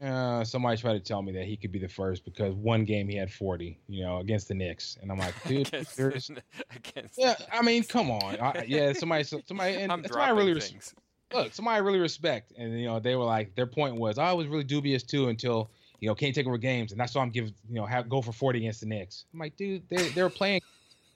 Uh, 0.01 0.45
somebody 0.45 0.78
tried 0.78 0.93
to 0.93 0.99
tell 1.01 1.22
me 1.22 1.34
that 1.34 1.43
he 1.43 1.57
could 1.57 1.74
be 1.74 1.80
the 1.80 1.88
first 1.88 2.24
because 2.24 2.55
one 2.55 2.86
game 2.86 3.10
he 3.10 3.18
had 3.18 3.30
40, 3.30 3.78
you 3.89 4.01
know, 4.01 4.20
against 4.20 4.47
the 4.47 4.53
Knicks, 4.53 4.97
and 5.01 5.12
I'm 5.12 5.18
like, 5.18 5.34
dude, 5.47 5.68
against 5.74 5.99
yeah, 7.18 7.36
I 7.51 7.62
mean, 7.62 7.84
come 7.84 8.10
on, 8.10 8.39
I, 8.39 8.64
yeah, 8.66 8.93
somebody, 8.93 9.26
somebody, 9.26 9.76
and 9.76 9.91
I'm 9.91 10.05
somebody 10.05 10.32
really, 10.32 10.53
res- 10.53 10.95
look, 11.34 11.53
somebody 11.53 11.76
I 11.76 11.80
really 11.80 11.99
respect, 11.99 12.53
and 12.57 12.80
you 12.80 12.86
know, 12.86 13.01
they 13.01 13.18
were 13.18 13.26
like, 13.26 13.55
their 13.55 13.68
point 13.68 13.97
was, 13.97 14.18
I 14.18 14.32
was 14.32 14.47
really 14.47 14.64
dubious 14.64 15.03
too 15.03 15.28
until 15.28 15.70
you 15.99 16.07
know 16.07 16.16
can't 16.16 16.34
take 16.34 16.47
over 16.47 16.57
games, 16.57 16.93
and 16.93 17.01
that's 17.01 17.14
why 17.14 17.22
I'm 17.22 17.30
giving, 17.30 17.53
you 17.68 17.76
know, 17.76 17.86
have 17.86 18.07
go 18.07 18.22
for 18.22 18.32
40 18.32 18.60
against 18.60 18.80
the 18.80 18.86
Knicks. 18.86 19.26
I'm 19.34 19.39
like, 19.39 19.57
dude, 19.57 19.84
they 19.89 20.07
they 20.10 20.24
were 20.24 20.30
playing 20.30 20.62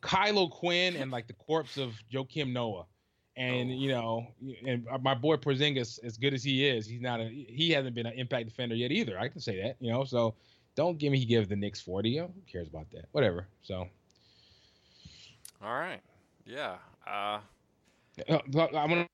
Kyle 0.04 0.38
O'Quinn 0.38 0.95
and 0.97 1.10
like 1.10 1.28
the 1.28 1.34
corpse 1.34 1.78
of 1.78 1.93
Joakim 2.12 2.51
Noah. 2.51 2.86
And 3.36 3.72
oh. 3.72 3.74
you 3.74 3.89
know, 3.89 4.28
and 4.68 4.86
my 5.01 5.16
boy 5.16 5.38
Porzingis, 5.38 6.04
as 6.04 6.18
good 6.18 6.36
as 6.36 6.43
he 6.43 6.68
is, 6.68 6.86
he's 6.86 7.01
not 7.01 7.20
a 7.20 7.28
he 7.28 7.72
hasn't 7.72 7.95
been 7.95 8.06
an 8.06 8.14
impact 8.14 8.47
defender 8.47 8.76
yet 8.76 8.91
either. 8.91 9.18
I 9.18 9.28
can 9.28 9.41
say 9.41 9.60
that, 9.64 9.78
you 9.80 9.91
know. 9.91 10.04
So 10.04 10.36
don't 10.76 10.99
give 10.99 11.12
me 11.12 11.18
he 11.18 11.26
gives 11.26 11.47
the 11.47 11.56
Knicks 11.56 11.82
forty. 11.82 12.12
You 12.12 12.22
know, 12.22 12.32
who 12.36 12.41
cares 12.51 12.68
about 12.68 12.91
that? 12.91 13.06
Whatever. 13.12 13.47
So. 13.64 13.88
All 15.64 15.74
right. 15.74 16.01
Yeah. 16.45 16.76
Uh, 17.08 17.39
uh 18.30 18.39
I'm 18.56 18.72
gonna 18.72 19.08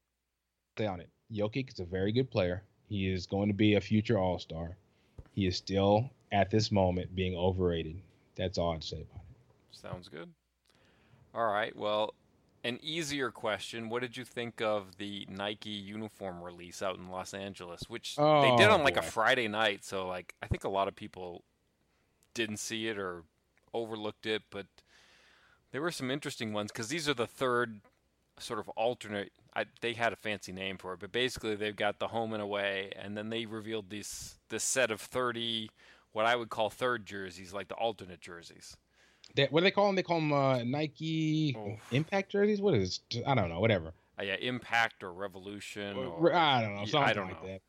stay 0.75 0.87
on 0.87 0.99
it. 0.99 1.09
Jokic 1.31 1.71
is 1.71 1.79
a 1.79 1.85
very 1.85 2.11
good 2.11 2.29
player. 2.29 2.63
He 2.89 3.09
is 3.09 3.25
going 3.25 3.47
to 3.47 3.53
be 3.53 3.75
a 3.75 3.81
future 3.81 4.17
All 4.17 4.39
Star. 4.39 4.75
He 5.33 5.45
is 5.45 5.55
still 5.55 6.09
at 6.31 6.49
this 6.49 6.71
moment 6.71 7.15
being 7.15 7.37
overrated. 7.37 8.01
That's 8.35 8.57
all 8.57 8.73
I'd 8.73 8.83
say 8.83 8.97
about 8.97 9.21
it. 9.29 9.37
Sounds 9.71 10.09
good. 10.09 10.27
All 11.33 11.47
right. 11.47 11.75
Well, 11.75 12.13
an 12.63 12.79
easier 12.81 13.31
question. 13.31 13.89
What 13.89 14.01
did 14.01 14.17
you 14.17 14.25
think 14.25 14.61
of 14.61 14.97
the 14.97 15.25
Nike 15.29 15.69
uniform 15.69 16.43
release 16.43 16.81
out 16.81 16.97
in 16.97 17.09
Los 17.09 17.33
Angeles, 17.33 17.83
which 17.87 18.15
oh, 18.17 18.41
they 18.41 18.63
did 18.63 18.69
on 18.69 18.81
oh, 18.81 18.83
like 18.83 18.95
boy. 18.95 19.01
a 19.01 19.03
Friday 19.03 19.47
night? 19.47 19.85
So 19.85 20.07
like 20.07 20.33
I 20.41 20.47
think 20.47 20.63
a 20.63 20.69
lot 20.69 20.87
of 20.87 20.95
people 20.95 21.43
didn't 22.33 22.57
see 22.57 22.87
it 22.87 22.97
or 22.97 23.23
overlooked 23.73 24.25
it, 24.25 24.43
but 24.49 24.65
there 25.71 25.81
were 25.81 25.91
some 25.91 26.11
interesting 26.11 26.53
ones 26.53 26.71
because 26.71 26.89
these 26.89 27.07
are 27.07 27.13
the 27.13 27.27
third 27.27 27.81
sort 28.39 28.59
of 28.59 28.69
alternate. 28.69 29.31
I, 29.55 29.65
they 29.81 29.93
had 29.93 30.13
a 30.13 30.17
fancy 30.17 30.51
name 30.51 30.77
for 30.77 30.93
it, 30.93 30.99
but 30.99 31.11
basically 31.11 31.55
they've 31.55 31.75
got 31.75 31.99
the 31.99 32.07
home 32.07 32.33
and 32.33 32.41
away, 32.41 32.91
and 32.95 33.17
then 33.17 33.29
they 33.29 33.45
revealed 33.45 33.89
this 33.89 34.37
this 34.49 34.63
set 34.63 34.91
of 34.91 35.01
thirty 35.01 35.69
what 36.11 36.25
I 36.25 36.35
would 36.35 36.49
call 36.49 36.69
third 36.69 37.05
jerseys, 37.05 37.53
like 37.53 37.67
the 37.67 37.75
alternate 37.75 38.19
jerseys. 38.19 38.75
What 39.49 39.61
do 39.61 39.63
they 39.65 39.71
call 39.71 39.87
them? 39.87 39.95
They 39.95 40.03
call 40.03 40.19
them 40.19 40.33
uh, 40.33 40.63
Nike 40.63 41.57
Impact 41.91 42.31
jerseys. 42.31 42.61
What 42.61 42.73
is? 42.73 43.01
It? 43.11 43.23
I 43.25 43.35
don't 43.35 43.49
know. 43.49 43.59
Whatever. 43.59 43.93
Uh, 44.19 44.23
yeah, 44.23 44.35
Impact 44.35 45.03
or 45.03 45.13
Revolution. 45.13 45.97
Or, 45.97 46.33
I 46.33 46.61
don't 46.61 46.75
know. 46.75 46.85
Something 46.85 47.09
I 47.09 47.13
don't 47.13 47.27
like 47.27 47.43
know. 47.43 47.49
that. 47.49 47.61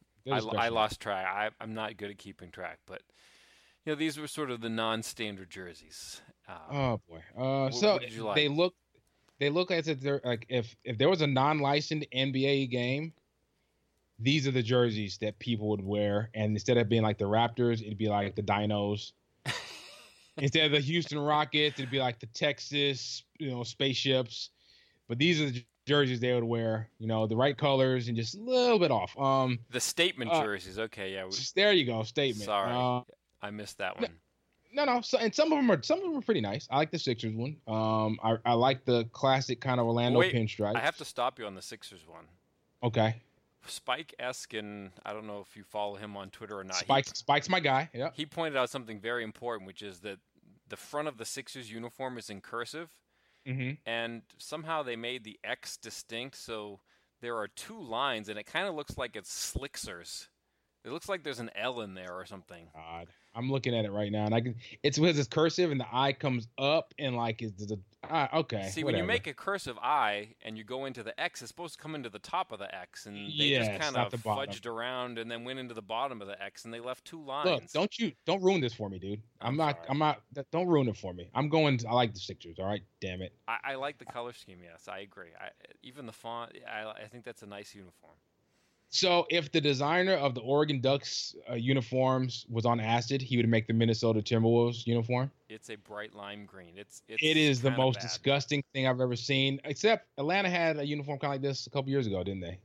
I, 0.57 0.67
I 0.67 0.69
lost 0.69 1.01
track. 1.01 1.27
I, 1.27 1.51
I'm 1.61 1.75
not 1.75 1.97
good 1.97 2.11
at 2.11 2.19
keeping 2.19 2.51
track, 2.51 2.79
but 2.87 3.03
you 3.85 3.93
know 3.93 3.97
these 3.97 4.19
were 4.19 4.27
sort 4.27 4.51
of 4.51 4.61
the 4.61 4.69
non-standard 4.69 5.51
jerseys. 5.51 6.21
Uh, 6.49 6.53
oh 6.71 7.01
boy. 7.09 7.23
Uh, 7.37 7.65
what, 7.65 7.75
so 7.75 7.93
what 7.95 8.13
like? 8.27 8.37
they 8.37 8.49
look. 8.49 8.75
They 9.39 9.49
look 9.49 9.71
as 9.71 9.89
if 9.89 10.01
they're 10.01 10.21
like 10.23 10.47
if 10.49 10.77
if 10.85 10.99
there 10.99 11.09
was 11.09 11.23
a 11.23 11.27
non-licensed 11.27 12.07
NBA 12.15 12.71
game, 12.71 13.15
these 14.19 14.47
are 14.47 14.51
the 14.51 14.63
jerseys 14.63 15.17
that 15.19 15.39
people 15.39 15.69
would 15.71 15.83
wear, 15.83 16.31
and 16.35 16.53
instead 16.53 16.77
of 16.77 16.89
being 16.89 17.03
like 17.03 17.19
the 17.19 17.25
Raptors, 17.25 17.81
it'd 17.81 17.97
be 17.97 18.09
like 18.09 18.35
the 18.35 18.43
Dinos 18.43 19.13
Instead 20.41 20.67
of 20.67 20.73
the 20.73 20.81
Houston 20.81 21.19
Rockets, 21.19 21.79
it'd 21.79 21.91
be 21.91 21.99
like 21.99 22.19
the 22.21 22.27
Texas, 22.27 23.25
you 23.39 23.51
know, 23.51 23.63
spaceships. 23.63 24.51
But 25.09 25.19
these 25.19 25.41
are 25.41 25.51
the 25.51 25.65
jerseys 25.87 26.21
they 26.21 26.33
would 26.35 26.45
wear, 26.45 26.89
you 26.99 27.07
know, 27.07 27.27
the 27.27 27.37
right 27.37 27.57
colors 27.57 28.09
and 28.09 28.17
just 28.17 28.37
a 28.37 28.41
little 28.41 28.79
bit 28.79 28.91
off. 28.91 29.19
Um, 29.19 29.59
the 29.71 29.81
statement 29.81 30.31
uh, 30.31 30.43
jerseys, 30.43 30.79
okay, 30.79 31.13
yeah. 31.13 31.25
We... 31.25 31.33
There 31.55 31.73
you 31.73 31.85
go, 31.85 32.03
statement. 32.05 32.45
Sorry, 32.45 32.73
uh, 32.73 33.03
I 33.43 33.51
missed 33.51 33.79
that 33.79 34.01
one. 34.01 34.11
No, 34.73 34.85
no, 34.85 35.01
so, 35.01 35.19
and 35.19 35.35
some 35.35 35.53
of 35.53 35.59
them 35.59 35.71
are 35.71 35.83
some 35.83 35.99
of 35.99 36.05
them 36.05 36.17
are 36.17 36.23
pretty 36.23 36.41
nice. 36.41 36.69
I 36.71 36.77
like 36.77 36.93
the 36.93 36.99
Sixers 36.99 37.35
one. 37.35 37.57
Um, 37.67 38.21
I, 38.23 38.37
I 38.45 38.53
like 38.53 38.85
the 38.85 39.05
classic 39.13 39.61
kind 39.61 39.81
of 39.81 39.87
Orlando 39.87 40.21
Wait, 40.21 40.33
pinstripes. 40.33 40.77
I 40.77 40.81
have 40.81 40.97
to 40.99 41.05
stop 41.05 41.41
you 41.41 41.47
on 41.47 41.57
the 41.57 41.63
Sixers 41.63 42.07
one. 42.07 42.27
Okay. 42.83 43.17
Spike 43.67 44.15
Eskin, 44.19 44.91
I 45.05 45.13
don't 45.13 45.27
know 45.27 45.41
if 45.41 45.57
you 45.57 45.65
follow 45.65 45.97
him 45.97 46.17
on 46.17 46.31
Twitter 46.31 46.59
or 46.59 46.65
not. 46.65 46.77
Spike, 46.77 47.07
he, 47.07 47.13
Spike's 47.15 47.49
my 47.49 47.61
guy. 47.61 47.91
Yeah. 47.93 48.09
He 48.15 48.25
pointed 48.25 48.57
out 48.57 48.71
something 48.71 48.99
very 49.01 49.23
important, 49.23 49.67
which 49.67 49.83
is 49.83 50.01
that 50.01 50.19
the 50.71 50.77
front 50.77 51.09
of 51.09 51.19
the 51.19 51.25
Sixers 51.25 51.71
uniform 51.71 52.17
is 52.17 52.31
in 52.31 52.41
cursive, 52.41 52.91
mm-hmm. 53.47 53.73
and 53.85 54.23
somehow 54.39 54.83
they 54.83 54.97
made 54.97 55.25
the 55.25 55.39
X 55.45 55.77
distinct, 55.77 56.37
so 56.37 56.81
there 57.21 57.37
are 57.37 57.49
two 57.49 57.81
lines, 57.81 58.29
and 58.29 58.39
it 58.39 58.47
kind 58.47 58.67
of 58.67 58.75
looks 58.75 58.97
like 58.97 59.17
it's 59.17 59.33
Slicksers. 59.33 60.29
It 60.85 60.91
looks 60.91 61.09
like 61.09 61.23
there's 61.23 61.41
an 61.41 61.51
L 61.55 61.81
in 61.83 61.95
there 61.95 62.15
or 62.15 62.25
something. 62.25 62.69
God. 62.75 63.09
I'm 63.35 63.51
looking 63.51 63.77
at 63.77 63.85
it 63.85 63.93
right 63.93 64.11
now, 64.11 64.27
and 64.27 64.35
I 64.35 64.41
can. 64.41 64.57
It's 64.83 64.99
because 64.99 65.19
it's 65.19 65.29
cursive, 65.29 65.71
and 65.71 65.81
the 65.81 65.87
eye 65.93 66.13
comes 66.13 66.49
up, 66.59 66.95
and 66.99 67.17
like 67.17 67.43
is 67.43 67.53
the 67.53 67.79
uh, 68.09 68.27
okay. 68.35 68.69
See, 68.71 68.83
whatever. 68.83 69.03
when 69.03 69.05
you 69.05 69.07
make 69.07 69.27
a 69.27 69.35
cursive 69.35 69.77
I 69.81 70.35
and 70.43 70.57
you 70.57 70.65
go 70.65 70.87
into 70.87 71.03
the 71.03 71.19
X, 71.21 71.43
it's 71.43 71.51
supposed 71.51 71.77
to 71.77 71.83
come 71.83 71.95
into 71.95 72.09
the 72.09 72.19
top 72.19 72.51
of 72.51 72.59
the 72.59 72.75
X, 72.75 73.07
and 73.07 73.17
they 73.17 73.45
yeah, 73.45 73.59
just 73.59 73.81
kind 73.81 73.97
of 73.97 74.13
fudged 74.23 74.67
around 74.67 75.19
and 75.19 75.31
then 75.31 75.45
went 75.45 75.59
into 75.59 75.75
the 75.75 75.83
bottom 75.83 76.23
of 76.23 76.27
the 76.27 76.43
X, 76.43 76.65
and 76.65 76.73
they 76.73 76.81
left 76.81 77.05
two 77.05 77.23
lines. 77.23 77.49
Look, 77.49 77.71
don't 77.73 77.99
you 77.99 78.13
don't 78.27 78.43
ruin 78.43 78.61
this 78.61 78.73
for 78.73 78.89
me, 78.89 78.99
dude. 78.99 79.21
I'm, 79.41 79.51
I'm 79.51 79.57
not. 79.57 79.77
Sorry. 79.77 79.87
I'm 79.91 79.99
not. 79.99 80.23
Don't 80.51 80.67
ruin 80.67 80.89
it 80.89 80.97
for 80.97 81.13
me. 81.13 81.29
I'm 81.35 81.49
going. 81.49 81.79
I 81.89 81.95
like 81.95 82.15
the 82.15 82.21
Sixers. 82.21 82.59
All 82.59 82.67
right, 82.67 82.83
damn 83.01 83.21
it. 83.21 83.35
I, 83.47 83.59
I 83.65 83.75
like 83.75 83.99
the 83.99 84.07
color 84.07 84.33
scheme. 84.33 84.59
Yes, 84.65 84.89
I 84.89 85.01
agree. 85.01 85.31
I, 85.39 85.51
even 85.83 86.07
the 86.07 86.13
font. 86.13 86.53
I, 86.67 87.05
I 87.05 87.07
think 87.09 87.25
that's 87.25 87.43
a 87.43 87.47
nice 87.47 87.75
uniform. 87.75 88.15
So 88.93 89.25
if 89.31 89.53
the 89.53 89.61
designer 89.61 90.15
of 90.15 90.35
the 90.35 90.41
Oregon 90.41 90.81
Ducks 90.81 91.37
uh, 91.49 91.55
uniforms 91.55 92.45
was 92.51 92.67
on 92.67 92.81
acid, 92.81 93.23
he 93.23 93.37
would 93.37 93.49
make 93.49 93.69
the 93.69 93.73
Minnesota 93.73 94.21
Timberwolves 94.21 94.85
uniform. 94.85 95.31
It's 95.49 95.71
a 95.71 95.77
bright 95.77 96.13
lime 96.13 96.45
green. 96.45 96.73
It's, 96.77 97.03
it's 97.09 97.23
it 97.23 97.37
is 97.37 97.63
the 97.63 97.71
most 97.71 97.97
bad. 97.97 98.03
disgusting 98.03 98.65
thing 98.73 98.89
I've 98.89 99.01
ever 99.01 99.15
seen. 99.15 99.61
Except 99.65 100.09
Atlanta 100.19 100.51
had 100.51 100.77
a 100.77 100.85
uniform 100.85 101.21
kind 101.21 101.33
of 101.33 101.35
like 101.35 101.43
this 101.43 101.69
a 101.69 101.71
couple 101.71 101.89
years 101.89 102.09
ago, 102.09 102.25
didn't 102.25 102.41
they? 102.41 102.59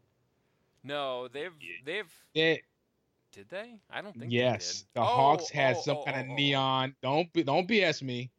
No, 0.83 1.27
they've 1.27 1.53
they've. 1.85 2.11
It, 2.33 2.61
did 3.31 3.47
they? 3.49 3.75
I 3.91 4.01
don't 4.01 4.17
think. 4.17 4.31
Yes, 4.31 4.85
the 4.95 5.01
oh, 5.01 5.05
Hawks 5.05 5.49
had 5.49 5.75
oh, 5.77 5.81
some 5.81 5.97
oh, 5.97 6.05
kind 6.05 6.21
of 6.21 6.27
oh, 6.29 6.31
oh. 6.31 6.35
neon. 6.35 6.95
Don't 7.03 7.31
be, 7.33 7.43
don't 7.43 7.67
BS 7.67 8.01
me. 8.01 8.31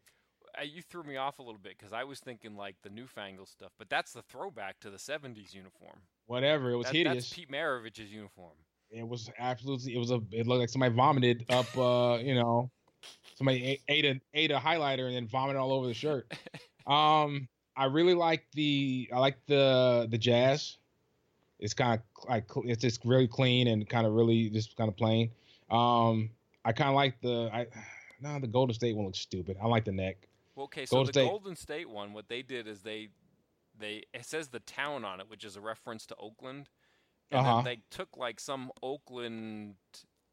You 0.65 0.83
threw 0.83 1.03
me 1.03 1.17
off 1.17 1.39
a 1.39 1.43
little 1.43 1.61
bit 1.61 1.77
because 1.79 1.93
I 1.93 2.05
was 2.05 2.21
thinking 2.21 2.57
like 2.57 2.77
the 2.83 2.91
newfangled 2.91 3.49
stuff, 3.49 3.73
but 3.79 3.89
that's 3.89 4.13
the 4.13 4.23
throwback 4.23 4.81
to 4.81 4.91
the 4.91 4.97
'70s 4.97 5.55
uniform 5.55 6.01
whatever. 6.27 6.71
It 6.71 6.77
was 6.77 6.87
that, 6.87 6.95
hideous. 6.95 7.25
That's 7.25 7.33
Pete 7.33 7.51
Maravich's 7.51 8.13
uniform. 8.13 8.53
It 8.91 9.07
was 9.07 9.31
absolutely. 9.39 9.95
It 9.95 9.99
was 9.99 10.11
a. 10.11 10.21
It 10.31 10.47
looked 10.47 10.61
like 10.61 10.69
somebody 10.69 10.95
vomited 10.95 11.45
up. 11.49 11.77
uh, 11.77 12.19
you 12.19 12.35
know. 12.35 12.71
somebody 13.35 13.65
ate, 13.65 13.81
ate 13.89 14.05
a 14.05 14.21
ate 14.35 14.51
a 14.51 14.59
highlighter 14.59 15.07
and 15.07 15.17
then 15.17 15.27
vomited 15.27 15.57
all 15.61 15.73
over 15.73 15.87
the 15.87 15.95
shirt. 15.95 16.33
um, 16.87 17.49
I 17.77 17.87
really 17.87 18.15
like 18.15 18.47
the 18.53 19.11
I 19.13 19.19
like 19.19 19.39
the 19.47 20.07
the 20.11 20.19
jazz. 20.19 20.79
It's 21.59 21.75
kind 21.75 21.99
of 21.99 22.29
like 22.29 22.45
it's 22.65 22.83
just 22.83 23.05
really 23.05 23.27
clean 23.27 23.69
and 23.69 23.89
kind 23.89 24.07
of 24.07 24.13
really 24.13 24.51
just 24.51 24.77
kind 24.77 24.89
of 24.89 24.97
plain. 24.97 25.31
Um, 25.71 26.31
I 26.65 26.73
kind 26.73 26.91
of 26.91 26.95
like 26.95 27.21
the 27.21 27.51
I 27.53 27.67
no 28.21 28.39
the 28.39 28.47
Golden 28.47 28.75
State 28.75 28.95
one 28.95 29.07
looks 29.07 29.19
stupid. 29.19 29.57
I 29.61 29.67
like 29.67 29.85
the 29.85 29.93
neck. 29.93 30.29
Well, 30.57 30.65
okay, 30.65 30.87
so 30.87 30.97
Golden 30.97 31.07
the 31.07 31.13
State- 31.13 31.29
Golden 31.29 31.57
State 31.57 31.89
one, 31.91 32.13
what 32.13 32.29
they 32.29 32.43
did 32.43 32.67
is 32.67 32.81
they 32.83 33.09
they 33.79 34.03
it 34.15 34.25
says 34.25 34.49
the 34.49 34.61
town 34.61 35.05
on 35.05 35.21
it, 35.21 35.29
which 35.29 35.45
is 35.45 35.55
a 35.57 35.61
reference 35.61 36.07
to 36.07 36.17
Oakland. 36.17 36.69
And 37.31 37.41
Uh-huh. 37.41 37.57
then 37.57 37.65
they 37.65 37.79
took 37.91 38.17
like 38.17 38.41
some 38.41 38.71
Oakland 38.83 39.75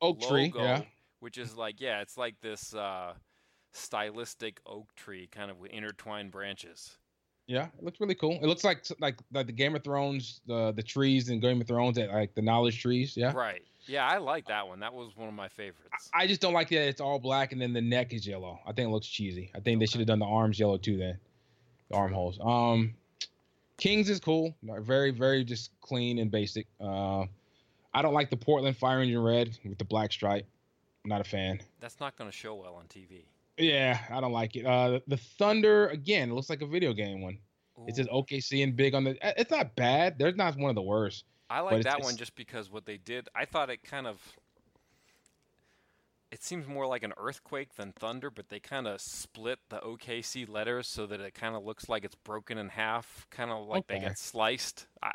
Oak 0.01 0.21
tree, 0.21 0.51
yeah. 0.55 0.83
which 1.19 1.37
is 1.37 1.55
like 1.57 1.81
yeah, 1.81 2.01
it's 2.01 2.17
like 2.17 2.39
this 2.41 2.73
uh, 2.73 3.13
stylistic 3.73 4.59
oak 4.65 4.93
tree, 4.95 5.27
kind 5.27 5.51
of 5.51 5.59
with 5.59 5.71
intertwined 5.71 6.31
branches. 6.31 6.97
Yeah, 7.47 7.67
it 7.77 7.83
looks 7.83 7.99
really 7.99 8.15
cool. 8.15 8.39
It 8.41 8.45
looks 8.47 8.63
like 8.63 8.85
like 8.99 9.17
like 9.33 9.47
the 9.47 9.51
Game 9.53 9.75
of 9.75 9.83
Thrones, 9.83 10.39
the 10.45 10.71
the 10.71 10.83
trees 10.83 11.29
in 11.29 11.39
Game 11.39 11.59
of 11.59 11.67
Thrones, 11.67 11.95
that 11.97 12.09
like 12.11 12.33
the 12.35 12.41
knowledge 12.41 12.81
trees. 12.81 13.17
Yeah. 13.17 13.33
Right. 13.33 13.63
Yeah, 13.87 14.07
I 14.07 14.17
like 14.17 14.47
that 14.47 14.67
one. 14.67 14.79
That 14.79 14.93
was 14.93 15.15
one 15.15 15.27
of 15.27 15.33
my 15.33 15.47
favorites. 15.49 16.09
I 16.13 16.27
just 16.27 16.41
don't 16.41 16.53
like 16.53 16.69
that 16.69 16.87
it's 16.87 17.01
all 17.01 17.19
black 17.19 17.51
and 17.51 17.61
then 17.61 17.73
the 17.73 17.81
neck 17.81 18.13
is 18.13 18.25
yellow. 18.25 18.59
I 18.65 18.71
think 18.71 18.87
it 18.87 18.91
looks 18.91 19.07
cheesy. 19.07 19.51
I 19.55 19.59
think 19.59 19.79
they 19.79 19.85
should 19.85 19.99
have 19.99 20.07
done 20.07 20.19
the 20.19 20.25
arms 20.25 20.59
yellow 20.59 20.77
too 20.77 20.97
then. 20.97 21.17
The 21.89 21.95
armholes. 21.97 22.39
Um 22.41 22.93
Kings 23.77 24.09
is 24.09 24.19
cool. 24.19 24.55
Very, 24.63 25.11
very 25.11 25.43
just 25.43 25.71
clean 25.81 26.19
and 26.19 26.31
basic. 26.31 26.67
Uh 26.79 27.25
I 27.93 28.01
don't 28.01 28.13
like 28.13 28.29
the 28.29 28.37
Portland 28.37 28.77
Fire 28.77 29.01
Engine 29.01 29.21
red 29.21 29.57
with 29.65 29.77
the 29.77 29.85
black 29.85 30.11
stripe. 30.11 30.47
Not 31.05 31.21
a 31.21 31.25
fan. 31.25 31.59
That's 31.79 31.99
not 31.99 32.15
going 32.17 32.29
to 32.29 32.35
show 32.35 32.55
well 32.55 32.75
on 32.75 32.85
TV. 32.85 33.25
Yeah, 33.57 33.99
I 34.09 34.21
don't 34.21 34.31
like 34.31 34.55
it. 34.55 34.65
Uh 34.65 34.99
the 35.07 35.17
Thunder 35.17 35.87
again, 35.87 36.29
it 36.29 36.33
looks 36.33 36.49
like 36.49 36.61
a 36.61 36.67
video 36.67 36.93
game 36.93 37.21
one. 37.21 37.37
It 37.87 37.95
says 37.95 38.07
Ooh. 38.07 38.23
OKC 38.23 38.63
and 38.63 38.75
big 38.75 38.95
on 38.95 39.03
the 39.03 39.17
it's 39.39 39.51
not 39.51 39.75
bad. 39.75 40.17
There's 40.17 40.35
not 40.35 40.55
one 40.57 40.69
of 40.69 40.75
the 40.75 40.81
worst. 40.81 41.25
I 41.53 41.59
like 41.61 41.73
it's- 41.79 41.83
that 41.85 41.99
it's- 41.99 42.03
one 42.05 42.17
just 42.17 42.35
because 42.35 42.69
what 42.71 42.85
they 42.85 42.97
did. 42.97 43.29
I 43.35 43.45
thought 43.45 43.69
it 43.69 43.83
kind 43.83 44.07
of. 44.07 44.19
It 46.31 46.41
seems 46.43 46.67
more 46.67 46.87
like 46.87 47.03
an 47.03 47.13
earthquake 47.17 47.75
than 47.75 47.91
thunder, 47.91 48.31
but 48.31 48.49
they 48.49 48.59
kind 48.59 48.87
of 48.87 48.99
split 49.01 49.59
the 49.69 49.79
OKC 49.81 50.45
letters 50.49 50.87
so 50.87 51.05
that 51.05 51.19
it 51.19 51.35
kind 51.35 51.55
of 51.55 51.63
looks 51.63 51.87
like 51.87 52.03
it's 52.03 52.15
broken 52.15 52.57
in 52.57 52.69
half, 52.69 53.27
kind 53.29 53.51
of 53.51 53.67
like 53.67 53.85
they 53.85 53.97
Okay. 53.97 54.05
get 54.05 54.17
sliced. 54.17 54.87
I, 55.03 55.11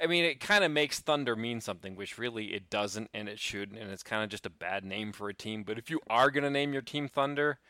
I 0.00 0.08
mean, 0.08 0.24
it 0.24 0.40
kind 0.40 0.64
of 0.64 0.72
makes 0.72 0.98
thunder 0.98 1.36
mean 1.36 1.60
something, 1.60 1.94
which 1.94 2.18
really 2.18 2.54
it 2.54 2.68
doesn't, 2.70 3.08
and 3.14 3.28
it 3.28 3.38
shouldn't, 3.38 3.78
and 3.78 3.88
it's 3.92 4.02
kind 4.02 4.24
of 4.24 4.30
just 4.30 4.46
a 4.46 4.50
bad 4.50 4.84
name 4.84 5.12
for 5.12 5.28
a 5.28 5.34
team. 5.34 5.62
But 5.62 5.78
if 5.78 5.88
you 5.88 6.00
are 6.10 6.28
gonna 6.32 6.50
name 6.50 6.72
your 6.72 6.82
team 6.82 7.06
Thunder, 7.06 7.60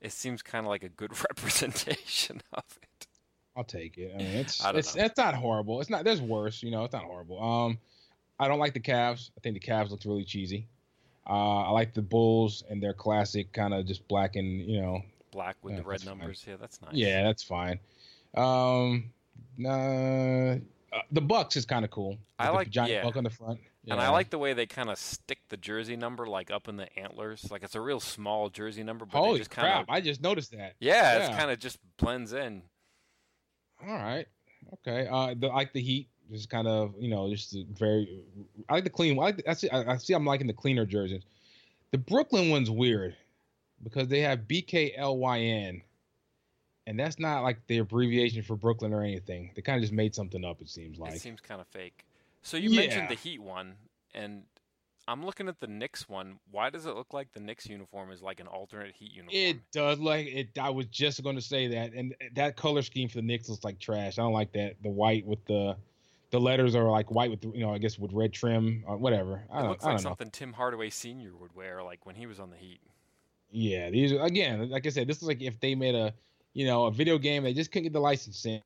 it 0.00 0.12
seems 0.12 0.42
kind 0.42 0.64
of 0.66 0.70
like 0.70 0.84
a 0.84 0.88
good 0.88 1.10
representation 1.28 2.40
of 2.52 2.78
it. 2.80 3.03
I'll 3.56 3.64
take 3.64 3.98
it. 3.98 4.12
I 4.14 4.18
mean, 4.18 4.26
it's 4.28 4.64
I 4.64 4.72
don't 4.72 4.78
it's 4.80 4.96
know. 4.96 5.04
it's 5.04 5.16
not 5.16 5.34
horrible. 5.34 5.80
It's 5.80 5.90
not. 5.90 6.04
There's 6.04 6.20
worse. 6.20 6.62
You 6.62 6.70
know, 6.70 6.84
it's 6.84 6.92
not 6.92 7.04
horrible. 7.04 7.42
Um, 7.42 7.78
I 8.38 8.48
don't 8.48 8.58
like 8.58 8.74
the 8.74 8.80
Cavs. 8.80 9.30
I 9.36 9.40
think 9.40 9.54
the 9.54 9.60
Cavs 9.72 9.90
looks 9.90 10.04
really 10.06 10.24
cheesy. 10.24 10.66
Uh, 11.28 11.62
I 11.62 11.70
like 11.70 11.94
the 11.94 12.02
Bulls 12.02 12.64
and 12.68 12.82
their 12.82 12.92
classic 12.92 13.52
kind 13.52 13.72
of 13.72 13.86
just 13.86 14.06
black 14.08 14.36
and 14.36 14.60
you 14.68 14.80
know. 14.80 15.02
Black 15.30 15.56
with 15.62 15.74
Yeah, 15.74 15.80
the 15.80 15.86
red 15.86 15.94
that's 16.00 16.04
fine. 16.08 16.18
numbers, 16.18 16.44
yeah, 16.46 16.56
that's 16.60 16.80
nice. 16.82 16.94
Yeah, 16.94 17.22
that's 17.24 17.42
fine. 17.42 17.78
Um, 18.36 19.10
uh, 19.64 19.68
uh, 19.68 20.56
the 21.12 21.20
Bucks 21.20 21.56
is 21.56 21.64
kind 21.64 21.84
of 21.84 21.90
cool. 21.90 22.18
I 22.38 22.44
With 22.44 22.50
the 22.50 22.56
like- 22.56 22.70
giant 22.70 22.90
yeah. 22.92 23.02
buck 23.02 23.16
on 23.16 23.24
the 23.24 23.30
front. 23.30 23.60
And 23.86 24.00
I 24.00 24.08
like 24.08 24.30
the 24.30 24.38
way 24.38 24.54
they 24.54 24.64
kind 24.64 24.88
of 24.88 24.96
stick 24.96 25.40
the 25.50 25.58
jersey 25.58 25.94
number 25.94 26.24
like 26.26 26.50
up 26.50 26.68
in 26.68 26.76
the 26.78 26.88
antlers. 26.98 27.50
Like 27.50 27.62
it's 27.62 27.74
a 27.74 27.80
real 27.82 28.00
small 28.00 28.48
jersey 28.48 28.82
number, 28.82 29.04
but 29.04 29.18
Holy 29.18 29.38
just 29.38 29.50
kind 29.50 29.66
crap! 29.66 29.82
of 29.82 29.90
I 29.90 30.00
just 30.00 30.22
noticed 30.22 30.52
that. 30.52 30.72
yeah, 30.80 31.18
Yeah. 31.18 31.26
it's 31.26 31.36
kind 31.36 31.50
of 31.50 31.58
just 31.58 31.78
blends 31.98 32.32
in. 32.32 32.62
All 33.86 33.94
right. 33.94 34.26
Okay. 34.74 35.08
Uh, 35.10 35.34
the, 35.38 35.48
I 35.48 35.54
like 35.54 35.72
the 35.72 35.80
Heat. 35.80 36.08
Just 36.30 36.48
kind 36.48 36.66
of, 36.66 36.94
you 36.98 37.08
know, 37.08 37.28
just 37.30 37.54
very. 37.72 38.22
I 38.68 38.74
like 38.74 38.84
the 38.84 38.90
clean. 38.90 39.18
I 39.18 39.22
like. 39.22 39.36
The, 39.36 39.50
I 39.50 39.54
see. 39.54 39.68
I, 39.68 39.92
I 39.92 39.96
see. 39.98 40.14
I'm 40.14 40.24
liking 40.24 40.46
the 40.46 40.54
cleaner 40.54 40.86
jerseys. 40.86 41.22
The 41.90 41.98
Brooklyn 41.98 42.50
one's 42.50 42.70
weird 42.70 43.14
because 43.82 44.08
they 44.08 44.20
have 44.20 44.40
BKLYN, 44.40 45.82
and 46.86 46.98
that's 46.98 47.18
not 47.18 47.42
like 47.42 47.58
the 47.66 47.78
abbreviation 47.78 48.42
for 48.42 48.56
Brooklyn 48.56 48.94
or 48.94 49.02
anything. 49.02 49.52
They 49.54 49.62
kind 49.62 49.76
of 49.76 49.82
just 49.82 49.92
made 49.92 50.14
something 50.14 50.44
up. 50.44 50.62
It 50.62 50.70
seems 50.70 50.98
like. 50.98 51.14
it 51.14 51.20
seems 51.20 51.40
kind 51.40 51.60
of 51.60 51.66
fake. 51.68 52.06
So 52.42 52.56
you 52.56 52.70
mentioned 52.70 53.08
the 53.10 53.14
Heat 53.14 53.40
one, 53.42 53.74
and 54.14 54.44
I'm 55.06 55.24
looking 55.24 55.48
at 55.48 55.60
the 55.60 55.66
Knicks 55.66 56.08
one. 56.08 56.38
Why 56.50 56.70
does 56.70 56.86
it 56.86 56.94
look 56.94 57.12
like 57.12 57.32
the 57.32 57.40
Knicks 57.40 57.66
uniform 57.66 58.10
is 58.10 58.22
like 58.22 58.40
an 58.40 58.46
alternate 58.46 58.94
Heat 58.94 59.12
uniform? 59.12 59.36
It 59.36 59.58
does 59.72 59.98
like 59.98 60.26
it. 60.26 60.58
I 60.58 60.70
was 60.70 60.86
just 60.86 61.22
going 61.22 61.36
to 61.36 61.42
say 61.42 61.68
that, 61.68 61.92
and 61.92 62.14
that 62.34 62.56
color 62.56 62.82
scheme 62.82 63.08
for 63.08 63.16
the 63.16 63.22
Knicks 63.22 63.48
looks 63.48 63.64
like 63.64 63.78
trash. 63.78 64.18
I 64.18 64.22
don't 64.22 64.32
like 64.32 64.52
that. 64.52 64.76
The 64.82 64.88
white 64.88 65.26
with 65.26 65.44
the, 65.44 65.76
the 66.30 66.40
letters 66.40 66.74
are 66.74 66.84
like 66.84 67.10
white 67.10 67.30
with 67.30 67.42
the, 67.42 67.48
you 67.48 67.60
know, 67.60 67.74
I 67.74 67.78
guess 67.78 67.98
with 67.98 68.12
red 68.12 68.32
trim 68.32 68.82
or 68.86 68.96
whatever. 68.96 69.42
I 69.52 69.58
It 69.58 69.62
don't, 69.62 69.70
looks 69.70 69.84
like 69.84 69.90
don't 69.96 70.04
know. 70.04 70.10
something 70.10 70.30
Tim 70.30 70.52
Hardaway 70.54 70.88
Sr. 70.90 71.32
would 71.38 71.54
wear, 71.54 71.82
like 71.82 72.06
when 72.06 72.14
he 72.14 72.26
was 72.26 72.40
on 72.40 72.50
the 72.50 72.56
Heat. 72.56 72.80
Yeah, 73.50 73.90
these 73.90 74.12
are 74.12 74.22
again, 74.22 74.70
like 74.70 74.86
I 74.86 74.90
said, 74.90 75.06
this 75.06 75.18
is 75.18 75.24
like 75.24 75.42
if 75.42 75.60
they 75.60 75.74
made 75.74 75.94
a, 75.94 76.12
you 76.54 76.66
know, 76.66 76.86
a 76.86 76.90
video 76.90 77.18
game, 77.18 77.44
they 77.44 77.52
just 77.52 77.70
couldn't 77.70 77.84
get 77.84 77.92
the 77.92 78.00
licensing. 78.00 78.62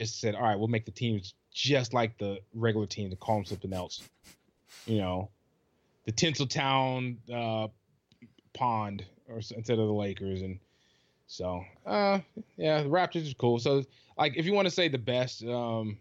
Just 0.00 0.20
said, 0.20 0.34
all 0.34 0.42
right, 0.42 0.58
we'll 0.58 0.68
make 0.68 0.86
the 0.86 0.92
teams 0.92 1.34
just 1.52 1.92
like 1.92 2.16
the 2.16 2.38
regular 2.54 2.86
teams 2.86 3.10
and 3.10 3.20
call 3.20 3.34
them 3.36 3.44
something 3.44 3.72
else. 3.72 4.08
You 4.86 4.98
know, 4.98 5.28
the 6.10 6.26
Tinseltown 6.26 7.16
uh, 7.32 7.68
Pond 8.52 9.04
or 9.28 9.36
instead 9.36 9.78
of 9.78 9.86
the 9.86 9.92
Lakers, 9.92 10.42
and 10.42 10.58
so 11.26 11.62
uh, 11.86 12.18
yeah, 12.56 12.82
the 12.82 12.88
Raptors 12.88 13.26
is 13.26 13.34
cool. 13.34 13.58
So 13.58 13.84
like, 14.18 14.36
if 14.36 14.44
you 14.44 14.52
want 14.52 14.66
to 14.66 14.74
say 14.74 14.88
the 14.88 14.98
best, 14.98 15.44
um, 15.44 15.96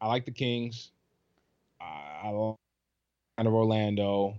I 0.00 0.08
like 0.08 0.26
the 0.26 0.32
Kings. 0.32 0.90
I, 1.80 2.24
I 2.24 2.28
like 2.28 2.56
kind 3.38 3.48
of 3.48 3.54
Orlando. 3.54 4.38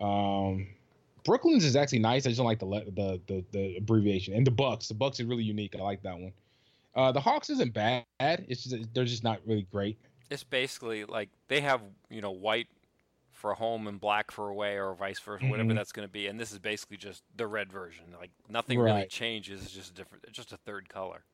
Um, 0.00 0.68
Brooklyn's 1.24 1.64
is 1.64 1.76
actually 1.76 1.98
nice. 1.98 2.24
I 2.24 2.30
just 2.30 2.38
don't 2.38 2.46
like 2.46 2.60
the 2.60 2.66
the 2.66 3.20
the, 3.26 3.44
the 3.52 3.76
abbreviation. 3.76 4.34
And 4.34 4.46
the 4.46 4.50
Bucks, 4.50 4.88
the 4.88 4.94
Bucks 4.94 5.20
is 5.20 5.26
really 5.26 5.44
unique. 5.44 5.74
I 5.78 5.82
like 5.82 6.02
that 6.04 6.18
one. 6.18 6.32
Uh, 6.94 7.12
the 7.12 7.20
Hawks 7.20 7.50
isn't 7.50 7.74
bad. 7.74 8.04
It's 8.18 8.64
just 8.64 8.94
they're 8.94 9.04
just 9.04 9.24
not 9.24 9.40
really 9.44 9.66
great. 9.70 9.98
It's 10.30 10.44
basically 10.44 11.04
like 11.04 11.28
they 11.48 11.60
have 11.60 11.82
you 12.08 12.22
know 12.22 12.30
white 12.30 12.68
for 13.40 13.50
a 13.50 13.54
home 13.54 13.86
and 13.88 13.98
black 14.00 14.30
for 14.30 14.48
away, 14.48 14.76
or 14.78 14.94
vice 14.94 15.18
versa, 15.18 15.46
whatever 15.46 15.70
Mhm. 15.70 15.76
that's 15.76 15.92
going 15.92 16.06
to 16.06 16.12
be. 16.12 16.26
And 16.26 16.38
this 16.38 16.52
is 16.52 16.58
basically 16.58 16.98
just 16.98 17.22
the 17.36 17.46
red 17.46 17.72
version. 17.72 18.04
Like 18.18 18.30
nothing 18.48 18.78
really 18.78 19.06
changes. 19.06 19.62
It's 19.62 19.72
just 19.72 19.90
a 19.92 19.94
different. 19.94 20.24
It's 20.28 20.36
just 20.36 20.52
a 20.52 20.56
third 20.58 20.88
color. 20.88 21.24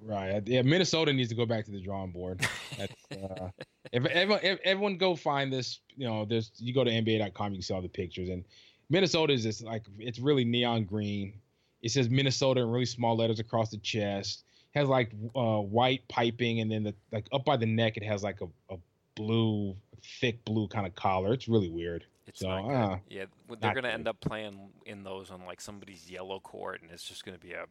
Right. 0.00 0.46
Yeah. 0.46 0.62
Minnesota 0.62 1.12
needs 1.12 1.28
to 1.30 1.34
go 1.34 1.44
back 1.44 1.64
to 1.66 1.70
the 1.70 1.80
drawing 1.80 2.12
board. 2.12 2.40
That's, 2.78 2.92
uh, 3.12 3.50
if, 3.92 4.06
everyone, 4.06 4.40
if 4.42 4.60
everyone 4.64 4.96
go 4.96 5.16
find 5.16 5.52
this, 5.52 5.80
you 5.96 6.06
know, 6.06 6.24
there's 6.24 6.52
you 6.56 6.72
go 6.72 6.84
to 6.84 6.90
NBA.com, 6.90 7.52
you 7.52 7.58
can 7.58 7.62
see 7.62 7.74
all 7.74 7.82
the 7.82 7.88
pictures. 7.88 8.28
And 8.28 8.44
Minnesota 8.90 9.32
is 9.32 9.42
just 9.42 9.62
like 9.64 9.84
it's 9.98 10.18
really 10.18 10.44
neon 10.44 10.84
green. 10.84 11.34
It 11.82 11.90
says 11.90 12.08
Minnesota 12.08 12.60
in 12.62 12.70
really 12.70 12.86
small 12.86 13.16
letters 13.16 13.38
across 13.40 13.70
the 13.70 13.78
chest. 13.78 14.44
Has 14.74 14.86
like 14.88 15.10
uh, 15.34 15.58
white 15.60 16.06
piping, 16.08 16.60
and 16.60 16.70
then 16.70 16.84
the 16.84 16.94
like 17.10 17.26
up 17.32 17.44
by 17.44 17.56
the 17.56 17.66
neck, 17.66 17.96
it 17.96 18.02
has 18.04 18.22
like 18.22 18.40
a, 18.42 18.46
a 18.72 18.78
blue, 19.18 19.76
thick 20.20 20.44
blue 20.44 20.68
kind 20.68 20.86
of 20.86 20.94
collar. 20.94 21.32
It's 21.34 21.48
really 21.48 21.68
weird. 21.68 22.04
It's 22.26 22.40
So, 22.40 22.48
not 22.48 22.62
good. 22.68 22.74
uh, 22.74 22.96
yeah, 23.08 23.24
they're 23.60 23.74
to 23.74 23.80
good. 23.82 23.84
end 23.86 24.06
up 24.08 24.20
playing 24.20 24.70
in 24.86 25.02
those 25.02 25.30
on 25.30 25.44
like 25.46 25.60
somebody's 25.60 26.10
yellow 26.10 26.40
court, 26.40 26.82
and 26.82 26.90
it's 26.90 27.02
just 27.06 27.24
going 27.24 27.36
to 27.38 27.44
be 27.44 27.52
a 27.52 27.64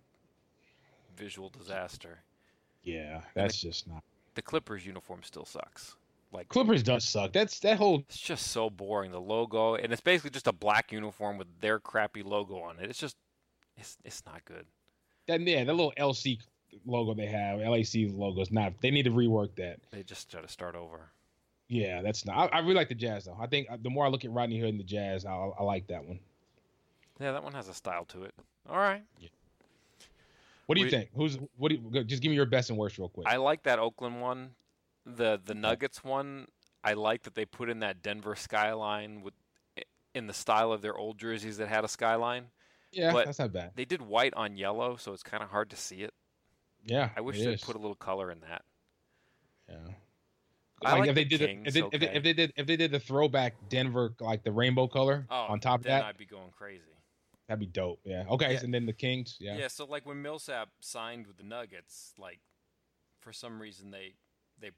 visual 1.15 1.49
disaster. 1.49 2.19
Yeah, 2.83 3.21
that's 3.33 3.61
just 3.61 3.87
not. 3.87 4.03
The 4.35 4.41
Clippers 4.41 4.85
uniform 4.85 5.21
still 5.23 5.45
sucks. 5.45 5.95
Like 6.31 6.49
Clippers 6.49 6.83
does 6.83 7.03
suck. 7.05 7.33
That's 7.33 7.59
that 7.59 7.77
whole 7.77 7.99
it's 8.09 8.19
just 8.19 8.47
so 8.47 8.69
boring. 8.69 9.11
The 9.11 9.21
logo, 9.21 9.75
and 9.75 9.91
it's 9.93 10.01
basically 10.01 10.31
just 10.31 10.47
a 10.47 10.51
black 10.53 10.91
uniform 10.91 11.37
with 11.37 11.47
their 11.61 11.79
crappy 11.79 12.21
logo 12.23 12.57
on 12.59 12.79
it. 12.79 12.89
It's 12.89 12.99
just, 12.99 13.15
it's 13.77 13.97
it's 14.03 14.23
not 14.25 14.43
good. 14.45 14.65
that 15.27 15.39
yeah, 15.41 15.63
that 15.63 15.73
little 15.73 15.93
LC 15.97 16.39
logo 16.85 17.13
they 17.13 17.27
have, 17.27 17.59
LAC 17.59 18.11
logo 18.13 18.41
is 18.41 18.51
not. 18.51 18.73
They 18.81 18.91
need 18.91 19.03
to 19.03 19.11
rework 19.11 19.55
that. 19.55 19.79
They 19.91 20.03
just 20.03 20.31
got 20.31 20.43
to 20.43 20.49
start 20.49 20.75
over. 20.75 21.11
Yeah, 21.69 22.01
that's 22.01 22.25
not. 22.25 22.53
I, 22.53 22.57
I 22.57 22.59
really 22.59 22.75
like 22.75 22.89
the 22.89 22.95
Jazz 22.95 23.25
though. 23.25 23.37
I 23.39 23.47
think 23.47 23.67
uh, 23.69 23.77
the 23.81 23.89
more 23.89 24.05
I 24.05 24.09
look 24.09 24.23
at 24.25 24.31
Rodney 24.31 24.59
Hood 24.59 24.69
and 24.69 24.79
the 24.79 24.83
Jazz, 24.85 25.25
I, 25.25 25.31
I 25.33 25.63
like 25.63 25.87
that 25.87 26.05
one. 26.05 26.19
Yeah, 27.19 27.31
that 27.33 27.43
one 27.43 27.53
has 27.53 27.67
a 27.67 27.73
style 27.73 28.05
to 28.05 28.23
it. 28.23 28.33
All 28.69 28.77
right. 28.77 29.03
What 30.67 30.75
do 30.75 30.81
you 30.81 30.87
We- 30.87 30.91
think? 30.91 31.09
Who's 31.15 31.37
what? 31.57 31.69
Do 31.69 31.75
you, 31.75 31.81
go- 31.91 32.03
just 32.03 32.21
give 32.21 32.29
me 32.29 32.35
your 32.35 32.45
best 32.45 32.69
and 32.69 32.77
worst 32.77 32.97
real 32.97 33.09
quick. 33.09 33.27
I 33.27 33.37
like 33.37 33.63
that 33.63 33.79
Oakland 33.79 34.21
one. 34.21 34.51
The 35.05 35.39
the 35.43 35.55
Nuggets 35.55 36.03
one, 36.03 36.47
I 36.83 36.93
like 36.93 37.23
that 37.23 37.33
they 37.35 37.45
put 37.45 37.69
in 37.69 37.79
that 37.79 38.01
Denver 38.01 38.35
skyline 38.35 39.21
with 39.21 39.33
in 40.13 40.27
the 40.27 40.33
style 40.33 40.71
of 40.73 40.81
their 40.81 40.97
old 40.97 41.17
jerseys 41.17 41.57
that 41.57 41.67
had 41.69 41.83
a 41.85 41.87
skyline. 41.87 42.45
yeah, 42.91 43.11
but- 43.13 43.25
that's 43.25 43.39
not 43.39 43.53
bad. 43.53 43.71
They 43.75 43.85
did 43.85 44.01
white 44.01 44.33
on 44.33 44.57
yellow, 44.57 44.95
so 44.97 45.13
it's 45.13 45.23
kind 45.23 45.41
of 45.43 45.49
hard 45.49 45.69
to 45.69 45.75
see 45.77 45.97
it. 46.01 46.13
Yeah, 46.85 47.09
I 47.15 47.21
wish 47.21 47.37
they'd 47.37 47.61
put 47.61 47.75
a 47.75 47.79
little 47.79 47.95
color 47.95 48.31
in 48.31 48.39
that. 48.41 48.63
Yeah. 49.69 49.75
Like, 50.83 50.99
like 50.99 51.09
if 51.09 51.15
they 51.15 51.23
did 51.23 51.41
the- 51.41 51.47
Kings, 51.47 51.67
if 51.67 51.73
they, 51.73 51.79
if, 51.91 51.99
they, 52.01 52.07
if 52.17 52.23
they 52.23 52.33
did 52.33 52.53
if 52.55 52.67
they 52.67 52.75
did 52.77 52.91
the 52.91 52.99
throwback 52.99 53.55
Denver 53.69 54.13
like 54.19 54.43
the 54.43 54.51
rainbow 54.51 54.87
color 54.87 55.25
Oh, 55.29 55.45
on 55.49 55.59
top 55.59 55.79
of 55.81 55.85
that, 55.85 56.03
I'd 56.05 56.17
be 56.17 56.25
going 56.25 56.51
crazy. 56.51 56.83
That'd 57.47 57.59
be 57.59 57.65
dope. 57.65 57.99
Yeah. 58.03 58.25
Okay. 58.29 58.53
Yeah. 58.53 58.59
And 58.63 58.73
then 58.73 58.85
the 58.85 58.93
Kings. 58.93 59.37
Yeah. 59.39 59.57
Yeah, 59.57 59.69
so 59.69 59.85
like 59.85 60.05
when 60.05 60.21
Millsap 60.21 60.69
signed 60.81 61.25
with 61.27 61.37
the 61.37 61.43
Nuggets, 61.43 62.13
like 62.19 62.39
for 63.21 63.33
some 63.33 63.59
reason 63.61 63.89
they 63.89 64.13
they 64.59 64.71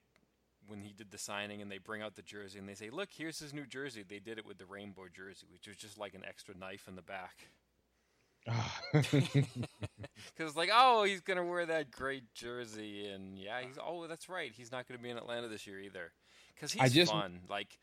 when 0.68 0.82
he 0.82 0.94
did 0.94 1.10
the 1.12 1.18
signing 1.18 1.62
and 1.62 1.72
they 1.72 1.80
bring 1.80 2.02
out 2.02 2.16
the 2.16 2.22
jersey 2.22 2.60
and 2.60 2.70
they 2.70 2.76
say, 2.76 2.90
"Look, 2.92 3.10
here's 3.12 3.40
his 3.40 3.54
new 3.54 3.66
jersey." 3.66 4.04
They 4.08 4.20
did 4.20 4.38
it 4.38 4.46
with 4.46 4.58
the 4.60 4.66
rainbow 4.66 5.08
jersey, 5.14 5.48
which 5.52 5.68
was 5.68 5.78
just 5.78 5.98
like 5.98 6.14
an 6.14 6.24
extra 6.28 6.56
knife 6.56 6.88
in 6.88 6.96
the 6.96 7.02
back. 7.02 7.48
Because 10.38 10.56
like, 10.56 10.70
oh, 10.74 11.04
he's 11.04 11.22
gonna 11.22 11.44
wear 11.46 11.66
that 11.66 11.92
great 11.92 12.34
jersey, 12.34 13.08
and 13.08 13.38
yeah, 13.38 13.60
he's 13.66 13.78
oh, 13.84 14.08
that's 14.08 14.30
right, 14.30 14.52
he's 14.56 14.72
not 14.72 14.88
gonna 14.88 15.00
be 15.00 15.10
in 15.10 15.18
Atlanta 15.18 15.48
this 15.48 15.68
year 15.68 15.80
either. 15.80 16.12
Because 16.56 16.72
he's 16.72 16.82
I 16.82 16.90
just- 16.90 17.12
fun. 17.12 17.40
Like 17.50 17.78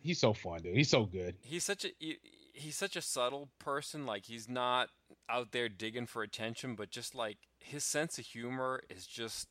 he's 0.00 0.18
so 0.18 0.32
fun, 0.32 0.62
dude. 0.62 0.76
He's 0.76 0.88
so 0.90 1.04
good. 1.04 1.36
he's 1.42 1.64
such 1.64 1.84
a 1.84 1.88
he, 1.98 2.18
he's 2.52 2.76
such 2.76 2.96
a 2.96 3.02
subtle 3.02 3.48
person. 3.58 4.06
Like 4.06 4.24
he's 4.26 4.48
not 4.48 4.88
out 5.28 5.52
there 5.52 5.68
digging 5.68 6.06
for 6.06 6.22
attention, 6.22 6.74
but 6.74 6.90
just 6.90 7.14
like 7.14 7.38
his 7.58 7.84
sense 7.84 8.18
of 8.18 8.24
humor 8.26 8.82
is 8.88 9.06
just 9.06 9.48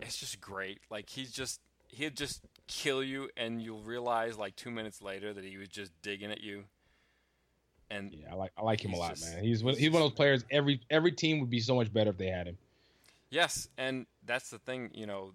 it's 0.00 0.16
just 0.18 0.40
great. 0.40 0.80
Like 0.90 1.08
he's 1.10 1.30
just 1.32 1.60
he'll 1.88 2.10
just 2.10 2.42
kill 2.66 3.02
you, 3.02 3.28
and 3.36 3.62
you'll 3.62 3.82
realize 3.82 4.36
like 4.38 4.56
two 4.56 4.70
minutes 4.70 5.00
later 5.02 5.32
that 5.32 5.44
he 5.44 5.56
was 5.56 5.68
just 5.68 5.92
digging 6.02 6.30
at 6.32 6.40
you. 6.40 6.64
And 7.94 8.12
Yeah, 8.12 8.32
I 8.32 8.34
like 8.34 8.52
I 8.58 8.62
like 8.62 8.84
him 8.84 8.92
a 8.92 8.96
lot, 8.96 9.10
just- 9.10 9.34
man. 9.34 9.44
He's 9.44 9.62
one, 9.62 9.76
he's 9.76 9.90
one 9.90 10.02
of 10.02 10.10
those 10.10 10.16
players. 10.16 10.44
Every 10.50 10.80
every 10.90 11.12
team 11.12 11.40
would 11.40 11.50
be 11.50 11.60
so 11.60 11.74
much 11.74 11.92
better 11.92 12.10
if 12.10 12.18
they 12.18 12.28
had 12.28 12.46
him. 12.46 12.58
yes, 13.30 13.68
and 13.78 14.06
that's 14.26 14.50
the 14.50 14.58
thing. 14.58 14.90
You 14.94 15.06
know, 15.06 15.32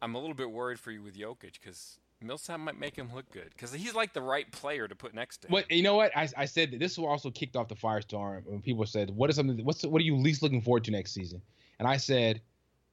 I'm 0.00 0.14
a 0.14 0.18
little 0.18 0.34
bit 0.34 0.50
worried 0.50 0.78
for 0.78 0.90
you 0.90 1.02
with 1.02 1.16
Jokic 1.16 1.54
because 1.60 1.98
Millsap 2.22 2.60
might 2.60 2.78
make 2.78 2.96
him 2.96 3.10
look 3.14 3.30
good 3.30 3.50
because 3.50 3.72
he's 3.72 3.94
like 3.94 4.12
the 4.12 4.22
right 4.22 4.50
player 4.52 4.86
to 4.86 4.94
put 4.94 5.14
next 5.14 5.38
to 5.38 5.48
him. 5.48 5.52
But 5.52 5.70
you 5.70 5.82
know 5.82 5.96
what? 5.96 6.16
I, 6.16 6.28
I 6.36 6.44
said 6.44 6.70
that 6.72 6.78
this 6.80 6.98
also 6.98 7.30
kicked 7.30 7.56
off 7.56 7.68
the 7.68 7.74
firestorm 7.74 8.44
when 8.46 8.60
people 8.60 8.86
said, 8.86 9.10
"What 9.10 9.30
is 9.30 9.36
something? 9.36 9.64
What's 9.64 9.84
what 9.84 10.00
are 10.00 10.04
you 10.04 10.16
least 10.16 10.42
looking 10.42 10.60
forward 10.60 10.84
to 10.84 10.90
next 10.90 11.12
season?" 11.12 11.40
And 11.78 11.88
I 11.88 11.96
said, 11.96 12.42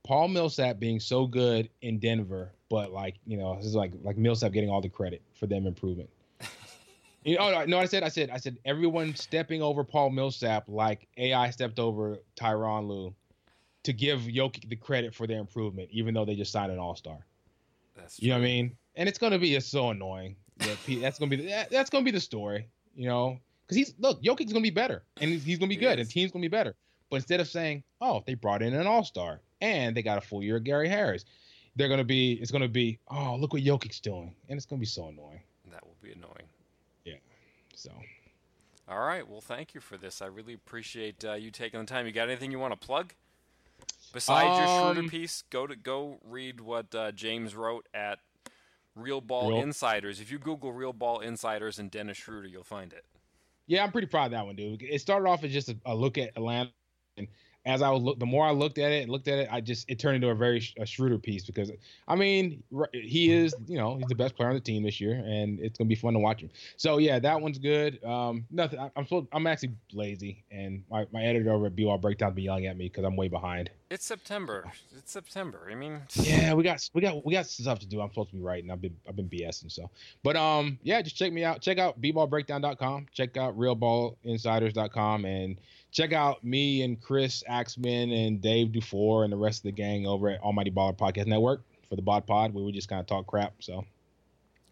Paul 0.04 0.30
Millsap 0.30 0.80
being 0.80 1.02
so 1.02 1.28
good 1.28 1.70
in 1.82 2.00
Denver, 2.00 2.54
but 2.70 2.92
like 2.94 3.16
you 3.26 3.38
know, 3.38 3.58
this 3.58 3.66
is 3.66 3.76
like 3.76 3.92
like 4.02 4.18
Millsap 4.18 4.54
getting 4.54 4.70
all 4.70 4.82
the 4.82 4.90
credit 4.90 5.22
for 5.38 5.46
them 5.46 5.68
improving. 5.68 6.08
You 7.28 7.36
know, 7.38 7.42
oh, 7.50 7.52
no, 7.52 7.66
no, 7.66 7.80
I 7.80 7.86
said, 7.88 8.04
I 8.04 8.08
said, 8.08 8.30
I 8.30 8.38
said, 8.38 8.58
everyone 8.64 9.14
stepping 9.14 9.62
over 9.62 9.84
Paul 9.84 10.12
Millsap 10.12 10.64
like 10.70 11.10
AI 11.18 11.50
stepped 11.50 11.78
over 11.78 12.20
Tyronn 12.38 12.88
Lue 12.88 13.14
to 13.84 13.92
give 13.92 14.22
Jokic 14.22 14.70
the 14.70 14.78
credit 14.78 15.14
for 15.14 15.28
their 15.28 15.40
improvement, 15.40 15.90
even 15.92 16.14
though 16.14 16.24
they 16.24 16.36
just 16.36 16.54
signed 16.54 16.72
an 16.72 16.80
All 16.80 16.96
Star. 16.96 17.18
that's 17.98 18.18
You 18.22 18.30
know 18.30 18.36
what 18.36 18.40
I 18.44 18.46
mean? 18.46 18.78
And 18.96 19.10
it's 19.10 19.18
gonna 19.18 19.38
be 19.40 19.56
it's 19.56 19.66
so 19.66 19.90
annoying. 19.90 20.38
That 20.60 20.78
that's 21.02 21.20
gonna 21.20 21.30
be 21.30 21.36
the, 21.36 21.48
that- 21.50 21.70
that's 21.70 21.90
gonna 21.90 22.06
be 22.06 22.12
the 22.12 22.20
story. 22.22 22.70
You 22.96 23.08
know, 23.10 23.40
because 23.66 23.76
he's 23.76 23.94
look, 24.00 24.24
Jokic's 24.24 24.54
gonna 24.54 24.64
be 24.64 24.70
better, 24.70 25.04
and 25.20 25.30
he's, 25.30 25.44
he's 25.44 25.60
gonna 25.60 25.68
be 25.68 25.76
He 25.76 25.82
good, 25.82 26.00
is. 26.00 26.08
and 26.08 26.10
team's 26.10 26.32
gonna 26.32 26.42
be 26.44 26.48
better. 26.48 26.76
But 27.10 27.18
instead 27.18 27.42
of 27.42 27.50
saying, 27.50 27.84
"Oh, 28.00 28.24
they 28.26 28.36
brought 28.36 28.62
in 28.62 28.74
an 28.74 28.88
All 28.88 29.04
Star 29.04 29.42
and 29.60 29.96
they 29.98 30.02
got 30.02 30.18
a 30.18 30.22
full 30.22 30.42
year 30.42 30.56
of 30.56 30.64
Gary 30.64 30.88
Harris," 30.88 31.26
they're 31.76 31.90
gonna 31.90 32.06
be 32.06 32.34
it's 32.42 32.52
gonna 32.52 32.70
be, 32.70 33.00
"Oh, 33.10 33.36
look 33.36 33.52
what 33.52 33.64
Jokic's 33.64 34.00
doing," 34.00 34.34
and 34.48 34.56
it's 34.56 34.66
gonna 34.66 34.80
be 34.80 34.86
so 34.86 35.10
annoying. 35.10 35.42
That 35.72 35.86
will 35.86 35.98
be 36.02 36.14
annoying. 36.14 36.48
So 37.78 37.92
All 38.90 39.00
right. 39.00 39.28
Well, 39.28 39.42
thank 39.42 39.76
you 39.76 39.82
for 39.82 39.98
this. 39.98 40.22
I 40.22 40.26
really 40.26 40.54
appreciate 40.54 41.24
uh, 41.24 41.34
you 41.34 41.52
taking 41.52 41.80
the 41.80 41.86
time. 41.86 42.08
You 42.08 42.12
got 42.12 42.28
anything 42.28 42.52
you 42.52 42.58
want 42.60 42.80
to 42.80 42.86
plug? 42.88 43.14
Besides 44.14 44.58
your 44.58 44.68
Schroeder 44.68 45.00
Um, 45.02 45.10
piece, 45.10 45.44
go 45.52 45.68
to 45.68 45.76
go 45.76 46.18
read 46.26 46.60
what 46.60 46.94
uh, 46.96 47.12
James 47.12 47.56
wrote 47.56 47.88
at 47.94 48.18
Real 48.96 49.22
Ball 49.22 49.50
Real- 49.52 49.62
Insiders. 49.62 50.20
If 50.20 50.32
you 50.32 50.40
Google 50.40 50.72
Real 50.74 50.94
Ball 50.94 51.20
Insiders 51.20 51.78
and 51.78 51.92
Dennis 51.92 52.18
Schroeder, 52.18 52.48
you'll 52.48 52.64
find 52.64 52.94
it. 52.94 53.06
yeah, 53.68 53.84
I'm 53.84 53.92
pretty 53.92 54.08
proud 54.08 54.26
of 54.26 54.32
that 54.32 54.46
one, 54.46 54.56
dude. 54.56 54.82
It 54.82 55.02
started 55.02 55.28
off 55.30 55.44
as 55.44 55.52
just 55.52 55.70
a, 55.70 55.78
a 55.86 55.94
look 55.94 56.18
at 56.18 56.30
Atlanta, 56.36 56.72
and 57.18 57.28
as 57.68 57.82
I 57.82 57.90
was 57.90 58.02
look, 58.02 58.18
the 58.18 58.26
more 58.26 58.46
I 58.46 58.52
looked 58.52 58.78
at 58.78 58.92
it 58.92 59.10
looked 59.10 59.28
at 59.28 59.40
it, 59.40 59.50
I 59.52 59.60
just 59.62 59.90
it 59.90 60.00
turned 60.00 60.16
into 60.16 60.30
a 60.30 60.36
very 60.36 60.62
sh- 60.62 60.74
a 60.80 60.86
Schroeder 60.86 61.18
piece 61.20 61.46
because 61.46 61.70
I 62.08 62.16
mean 62.16 62.64
he 62.94 63.32
is 63.32 63.54
you 63.68 63.78
know 63.78 63.98
he's 63.98 64.08
the 64.08 64.16
best 64.16 64.36
player 64.36 64.50
on 64.50 64.56
the 64.56 64.62
team 64.62 64.84
this 64.84 65.02
year, 65.02 65.14
and 65.14 65.60
it's 65.60 65.78
gonna 65.78 65.90
be 65.90 65.96
fun 65.96 66.14
to 66.14 66.20
watch 66.20 66.42
him. 66.42 66.50
So 66.78 66.98
yeah, 66.98 67.20
that 67.20 67.40
one's 67.40 67.58
good. 67.58 68.04
Um, 68.04 68.46
nothing. 68.50 68.80
I, 68.80 68.90
I'm 68.96 69.06
so 69.06 69.28
I'm 69.34 69.46
actually 69.46 69.74
lazy, 69.94 70.44
and 70.50 70.84
my, 70.90 71.06
my 71.12 71.24
editor 71.24 71.52
over 71.52 71.66
at 71.68 71.76
BBall 71.76 72.02
Breakdown 72.02 72.34
be 72.34 72.44
yelling 72.44 72.68
at 72.68 72.78
me 72.78 72.86
because 72.86 73.04
I'm 73.04 73.18
way 73.18 73.28
behind. 73.28 73.70
It's 73.90 74.06
September. 74.06 74.70
It's 74.98 75.12
September. 75.12 75.68
I 75.70 75.76
mean, 75.76 76.02
Yeah, 76.16 76.54
we 76.54 76.64
got 76.64 76.90
we 76.94 77.02
got 77.02 77.26
we 77.26 77.34
got 77.34 77.48
stuff 77.48 77.80
to 77.80 77.86
do. 77.86 78.02
I'm 78.02 78.10
supposed 78.10 78.30
to 78.30 78.36
be 78.36 78.42
writing. 78.42 78.72
I've 78.72 78.82
been 78.82 78.96
I've 79.08 79.16
been 79.16 79.30
BSing 79.30 79.72
so. 79.72 79.90
But 80.24 80.36
um 80.36 80.80
yeah, 80.84 81.02
just 81.02 81.16
check 81.18 81.34
me 81.34 81.44
out. 81.44 81.62
Check 81.62 81.78
out 81.80 82.00
bballbreakdown.com. 82.02 83.08
Check 83.14 83.38
out 83.38 83.58
realballinsiders.com 83.58 85.26
and 85.26 85.58
check 85.98 86.14
out 86.14 86.44
me 86.44 86.84
and 86.84 87.02
Chris 87.02 87.44
Axman 87.48 88.12
and 88.12 88.40
Dave 88.40 88.72
Dufour 88.72 89.24
and 89.24 89.34
the 89.34 89.38
rest 89.38 89.60
of 89.62 89.64
the 89.64 89.72
gang 89.72 90.06
over 90.06 90.30
at 90.30 90.40
Almighty 90.42 90.70
Baller 90.70 90.96
Podcast 90.96 91.26
Network 91.26 91.64
for 91.90 91.96
the 91.96 92.04
Bod 92.04 92.28
Pod 92.28 92.54
where 92.54 92.64
we 92.64 92.72
just 92.72 92.88
kind 92.88 93.02
of 93.02 93.08
talk 93.08 93.26
crap. 93.26 93.54
So 93.60 93.84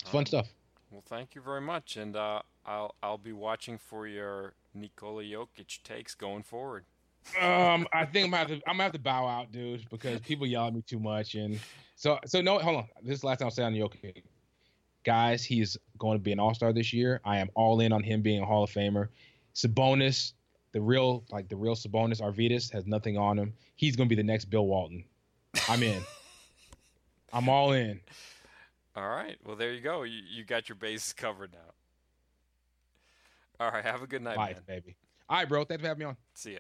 it's 0.02 0.12
fun 0.12 0.20
Um, 0.20 0.26
stuff. 0.28 0.48
Well, 0.92 1.02
thank 1.08 1.34
you 1.34 1.42
very 1.42 1.62
much, 1.62 1.98
and 1.98 2.16
uh, 2.16 2.42
I'll 2.64 2.94
I'll 3.02 3.18
be 3.18 3.34
watching 3.34 3.80
for 3.80 4.08
your 4.08 4.54
Nikola 4.76 5.24
Jokic 5.24 5.82
takes 5.84 6.14
going 6.14 6.44
forward. 6.44 6.86
Um, 7.42 7.88
I 7.92 8.06
think 8.06 8.26
I'm 8.26 8.32
gonna 8.32 8.38
have 8.38 8.48
to 8.50 8.54
I'm 8.68 8.74
gonna 8.74 8.84
have 8.84 8.92
to 8.92 9.00
bow 9.00 9.28
out, 9.28 9.52
dude, 9.52 9.90
because 9.90 10.20
people 10.22 10.46
yell 10.46 10.68
at 10.68 10.76
me 10.76 10.84
too 10.84 11.00
much. 11.00 11.34
And 11.34 11.60
so 11.96 12.20
so 12.28 12.40
no, 12.40 12.60
hold 12.60 12.78
on. 12.78 12.88
This 13.02 13.16
is 13.16 13.22
the 13.22 13.28
last 13.28 13.40
time 13.40 13.48
I'll 13.48 13.52
say 13.52 13.64
on 13.64 13.74
Jokic. 13.74 14.22
Guys, 15.04 15.44
he 15.44 15.60
is 15.60 15.78
going 15.98 16.18
to 16.18 16.24
be 16.24 16.32
an 16.32 16.40
all 16.40 16.54
star 16.54 16.72
this 16.72 16.94
year. 16.94 17.20
I 17.26 17.38
am 17.38 17.50
all 17.56 17.80
in 17.80 17.92
on 17.92 18.04
him 18.04 18.22
being 18.22 18.42
a 18.42 18.46
Hall 18.46 18.64
of 18.64 18.70
Famer. 18.72 19.10
Sabonis, 19.56 20.34
the 20.76 20.82
real 20.82 21.24
like 21.32 21.48
the 21.48 21.56
real 21.56 21.74
Sabonis 21.74 22.20
Arvydas 22.22 22.70
has 22.74 22.86
nothing 22.86 23.18
on 23.18 23.40
him. 23.40 23.54
He's 23.78 23.96
gonna 23.96 24.10
be 24.10 24.16
the 24.16 24.24
next 24.24 24.46
Bill 24.46 24.68
Walton. 24.68 25.06
I'm 25.70 25.82
in. 25.82 26.04
I'm 27.34 27.48
all 27.48 27.72
in. 27.72 28.02
All 28.94 29.08
right. 29.08 29.38
Well, 29.46 29.56
there 29.56 29.72
you 29.72 29.80
go. 29.80 30.04
You, 30.04 30.20
you 30.30 30.44
got 30.44 30.68
your 30.68 30.76
bases 30.76 31.14
covered 31.14 31.54
now. 31.54 31.72
All 33.66 33.72
right. 33.72 33.86
Have 33.86 34.04
a 34.04 34.08
good 34.08 34.22
night, 34.22 34.36
Life, 34.36 34.56
man. 34.68 34.82
baby. 34.82 34.98
All 35.30 35.38
right, 35.38 35.48
bro. 35.48 35.64
Thanks 35.64 35.82
for 35.82 35.88
having 35.88 36.00
me 36.00 36.06
on. 36.08 36.18
See 36.34 36.56
ya. 36.56 36.60